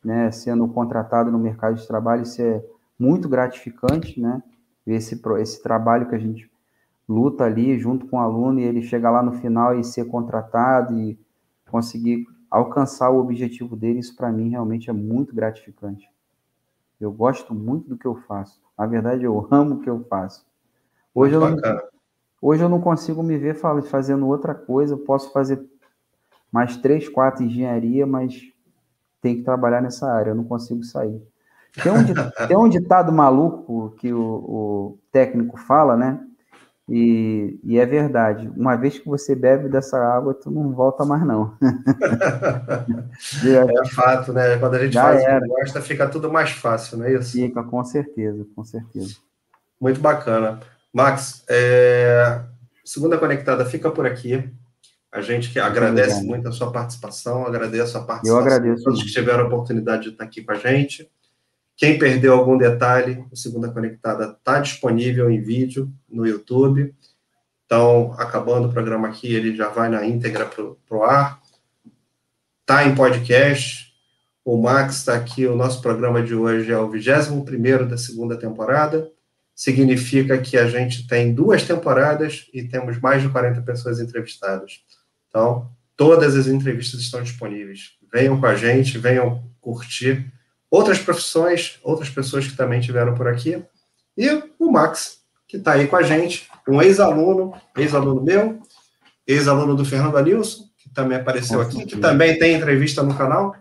né, 0.03 0.31
sendo 0.31 0.67
contratados 0.69 1.31
no 1.31 1.37
mercado 1.37 1.75
de 1.75 1.87
trabalho, 1.87 2.23
isso 2.23 2.41
é 2.41 2.65
muito 2.97 3.29
gratificante, 3.29 4.19
né? 4.19 4.41
Ver 4.83 4.95
esse, 4.95 5.21
esse 5.39 5.61
trabalho 5.61 6.09
que 6.09 6.15
a 6.15 6.19
gente 6.19 6.49
luta 7.07 7.43
ali 7.43 7.77
junto 7.77 8.07
com 8.07 8.17
o 8.17 8.19
aluno 8.19 8.59
e 8.59 8.63
ele 8.63 8.81
chegar 8.81 9.11
lá 9.11 9.21
no 9.21 9.33
final 9.33 9.77
e 9.77 9.83
ser 9.83 10.05
contratado 10.05 10.97
e 10.97 11.19
conseguir 11.69 12.25
alcançar 12.49 13.09
o 13.09 13.19
objetivo 13.19 13.75
dele, 13.75 13.99
isso 13.99 14.15
para 14.15 14.31
mim 14.31 14.49
realmente 14.49 14.89
é 14.89 14.93
muito 14.93 15.35
gratificante. 15.35 16.09
Eu 16.99 17.11
gosto 17.11 17.53
muito 17.53 17.89
do 17.89 17.97
que 17.97 18.05
eu 18.05 18.15
faço. 18.15 18.61
Na 18.77 18.85
verdade, 18.85 19.23
eu 19.23 19.47
amo 19.51 19.75
o 19.75 19.79
que 19.81 19.89
eu 19.89 20.03
faço. 20.05 20.45
Hoje 21.13 21.33
eu, 21.33 21.39
não, 21.39 21.57
hoje 22.41 22.63
eu 22.63 22.69
não 22.69 22.81
consigo 22.81 23.21
me 23.23 23.37
ver 23.37 23.55
fazendo 23.55 24.27
outra 24.27 24.53
coisa. 24.53 24.93
Eu 24.93 24.99
posso 24.99 25.31
fazer 25.31 25.63
mais 26.51 26.77
três, 26.77 27.07
quatro 27.07 27.43
engenharia, 27.43 28.05
mas 28.05 28.41
tem 29.21 29.37
que 29.37 29.43
trabalhar 29.43 29.81
nessa 29.81 30.09
área. 30.11 30.31
Eu 30.31 30.35
não 30.35 30.43
consigo 30.43 30.83
sair. 30.83 31.21
Tem 31.81 31.91
um, 31.91 31.97
tem 32.47 32.57
um 32.57 32.69
ditado 32.69 33.11
maluco 33.11 33.93
que 33.97 34.13
o, 34.13 34.21
o 34.21 34.99
técnico 35.11 35.57
fala, 35.57 35.95
né? 35.95 36.25
E, 36.87 37.59
e, 37.63 37.79
é 37.79 37.85
verdade. 37.85 38.47
Uma 38.55 38.75
vez 38.75 38.99
que 38.99 39.07
você 39.07 39.33
bebe 39.33 39.67
dessa 39.67 39.97
água, 39.97 40.35
tu 40.35 40.51
não 40.51 40.71
volta 40.71 41.03
mais, 41.03 41.25
não. 41.25 41.57
é 43.43 43.89
fato, 43.89 44.31
né? 44.31 44.57
Quando 44.57 44.75
a 44.75 44.83
gente 44.83 44.93
Já 44.93 45.01
faz 45.01 45.23
era. 45.23 45.39
o 45.39 45.41
que 45.41 45.47
gosta, 45.47 45.81
fica 45.81 46.07
tudo 46.07 46.31
mais 46.31 46.51
fácil, 46.51 46.99
não 46.99 47.05
é 47.05 47.13
isso? 47.13 47.31
Fica, 47.31 47.63
com 47.63 47.83
certeza, 47.83 48.45
com 48.55 48.63
certeza. 48.63 49.15
Muito 49.81 49.99
bacana. 49.99 50.59
Max, 50.93 51.43
é... 51.49 52.41
Segunda 52.83 53.17
Conectada 53.17 53.65
fica 53.65 53.89
por 53.89 54.05
aqui. 54.05 54.47
A 55.11 55.21
gente 55.21 55.51
que 55.51 55.59
agradece 55.59 56.23
muito 56.23 56.47
a 56.47 56.51
sua 56.51 56.71
participação, 56.71 57.47
agradeço 57.47 57.97
a 57.97 58.03
participação 58.03 58.37
Eu 58.37 58.45
agradeço. 58.45 58.77
de 58.77 58.83
todos 58.83 59.01
que 59.01 59.11
tiveram 59.11 59.45
a 59.45 59.47
oportunidade 59.47 60.03
de 60.03 60.09
estar 60.09 60.25
aqui 60.25 60.43
com 60.43 60.51
a 60.51 60.55
gente. 60.55 61.09
Quem 61.77 61.99
perdeu 61.99 62.33
algum 62.33 62.57
detalhe, 62.57 63.25
o 63.29 63.35
Segunda 63.35 63.69
Conectada 63.69 64.37
está 64.37 64.59
disponível 64.59 65.29
em 65.29 65.41
vídeo 65.41 65.91
no 66.09 66.25
YouTube. 66.25 66.95
Então, 67.65 68.13
acabando 68.17 68.67
o 68.67 68.71
programa 68.71 69.09
aqui, 69.09 69.33
ele 69.33 69.55
já 69.55 69.67
vai 69.67 69.89
na 69.89 70.05
íntegra 70.05 70.45
para 70.45 70.97
o 70.97 71.03
ar. 71.03 71.41
Está 72.61 72.85
em 72.85 72.95
podcast. 72.95 73.93
O 74.43 74.61
Max 74.61 74.97
está 74.97 75.15
aqui. 75.15 75.45
O 75.47 75.55
nosso 75.55 75.81
programa 75.81 76.23
de 76.23 76.33
hoje 76.33 76.71
é 76.71 76.77
o 76.77 76.89
21 76.89 77.87
da 77.87 77.97
segunda 77.97 78.37
temporada. 78.37 79.11
Significa 79.53 80.37
que 80.37 80.57
a 80.57 80.67
gente 80.67 81.07
tem 81.07 81.33
duas 81.33 81.63
temporadas 81.63 82.47
e 82.53 82.63
temos 82.63 82.99
mais 82.99 83.21
de 83.21 83.29
40 83.29 83.61
pessoas 83.63 83.99
entrevistadas. 83.99 84.81
Então, 85.27 85.69
todas 85.97 86.35
as 86.35 86.47
entrevistas 86.47 87.01
estão 87.01 87.21
disponíveis. 87.21 87.97
Venham 88.13 88.39
com 88.39 88.45
a 88.45 88.55
gente, 88.55 88.97
venham 88.97 89.43
curtir 89.59 90.31
outras 90.69 90.99
profissões, 90.99 91.79
outras 91.83 92.09
pessoas 92.09 92.47
que 92.47 92.55
também 92.55 92.81
tiveram 92.81 93.13
por 93.13 93.27
aqui. 93.27 93.63
E 94.17 94.43
o 94.59 94.71
Max, 94.71 95.19
que 95.47 95.57
está 95.57 95.73
aí 95.73 95.87
com 95.87 95.95
a 95.95 96.03
gente, 96.03 96.49
um 96.67 96.81
ex-aluno, 96.81 97.53
ex-aluno 97.77 98.21
meu, 98.21 98.59
ex-aluno 99.27 99.75
do 99.75 99.85
Fernando 99.85 100.17
Alilson, 100.17 100.65
que 100.77 100.89
também 100.89 101.17
apareceu 101.17 101.61
aqui, 101.61 101.85
que 101.85 101.97
também 101.97 102.37
tem 102.37 102.55
entrevista 102.55 103.03
no 103.03 103.15
canal. 103.15 103.55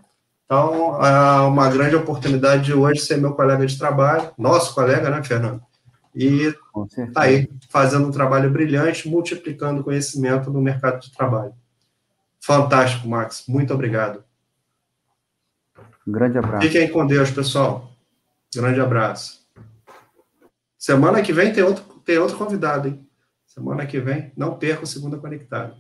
Então, 0.45 1.05
é 1.05 1.41
uma 1.41 1.69
grande 1.71 1.97
oportunidade 1.97 2.65
de 2.65 2.75
hoje 2.75 3.01
ser 3.01 3.17
meu 3.17 3.33
colega 3.33 3.65
de 3.67 3.79
trabalho, 3.79 4.31
nosso 4.37 4.75
colega, 4.75 5.11
né, 5.11 5.23
Fernando? 5.23 5.63
E 6.15 6.55
está 6.99 7.23
aí 7.23 7.49
fazendo 7.69 8.07
um 8.07 8.13
trabalho 8.13 8.51
brilhante, 8.51 9.09
multiplicando 9.09 9.83
conhecimento 9.83 10.51
no 10.51 10.61
mercado 10.61 11.01
de 11.01 11.11
trabalho. 11.13 11.53
Fantástico, 12.41 13.09
Max. 13.09 13.45
Muito 13.49 13.75
obrigado. 13.75 14.23
Um 16.07 16.13
grande 16.13 16.39
abraço. 16.39 16.67
Fiquem 16.67 16.91
com 16.91 17.07
Deus, 17.07 17.31
pessoal. 17.31 17.91
Grande 18.55 18.81
abraço. 18.81 19.45
Semana 20.79 21.23
que 21.23 21.33
vem 21.33 21.53
tem 21.53 21.63
outro, 21.63 21.83
tem 22.05 22.19
outro 22.19 22.37
convidado, 22.37 22.89
hein? 22.89 23.09
Semana 23.47 23.87
que 23.87 23.99
vem, 24.01 24.33
não 24.37 24.59
perca 24.59 24.85
o 24.85 24.87
Segunda 24.87 25.17
Conectado. 25.17 25.75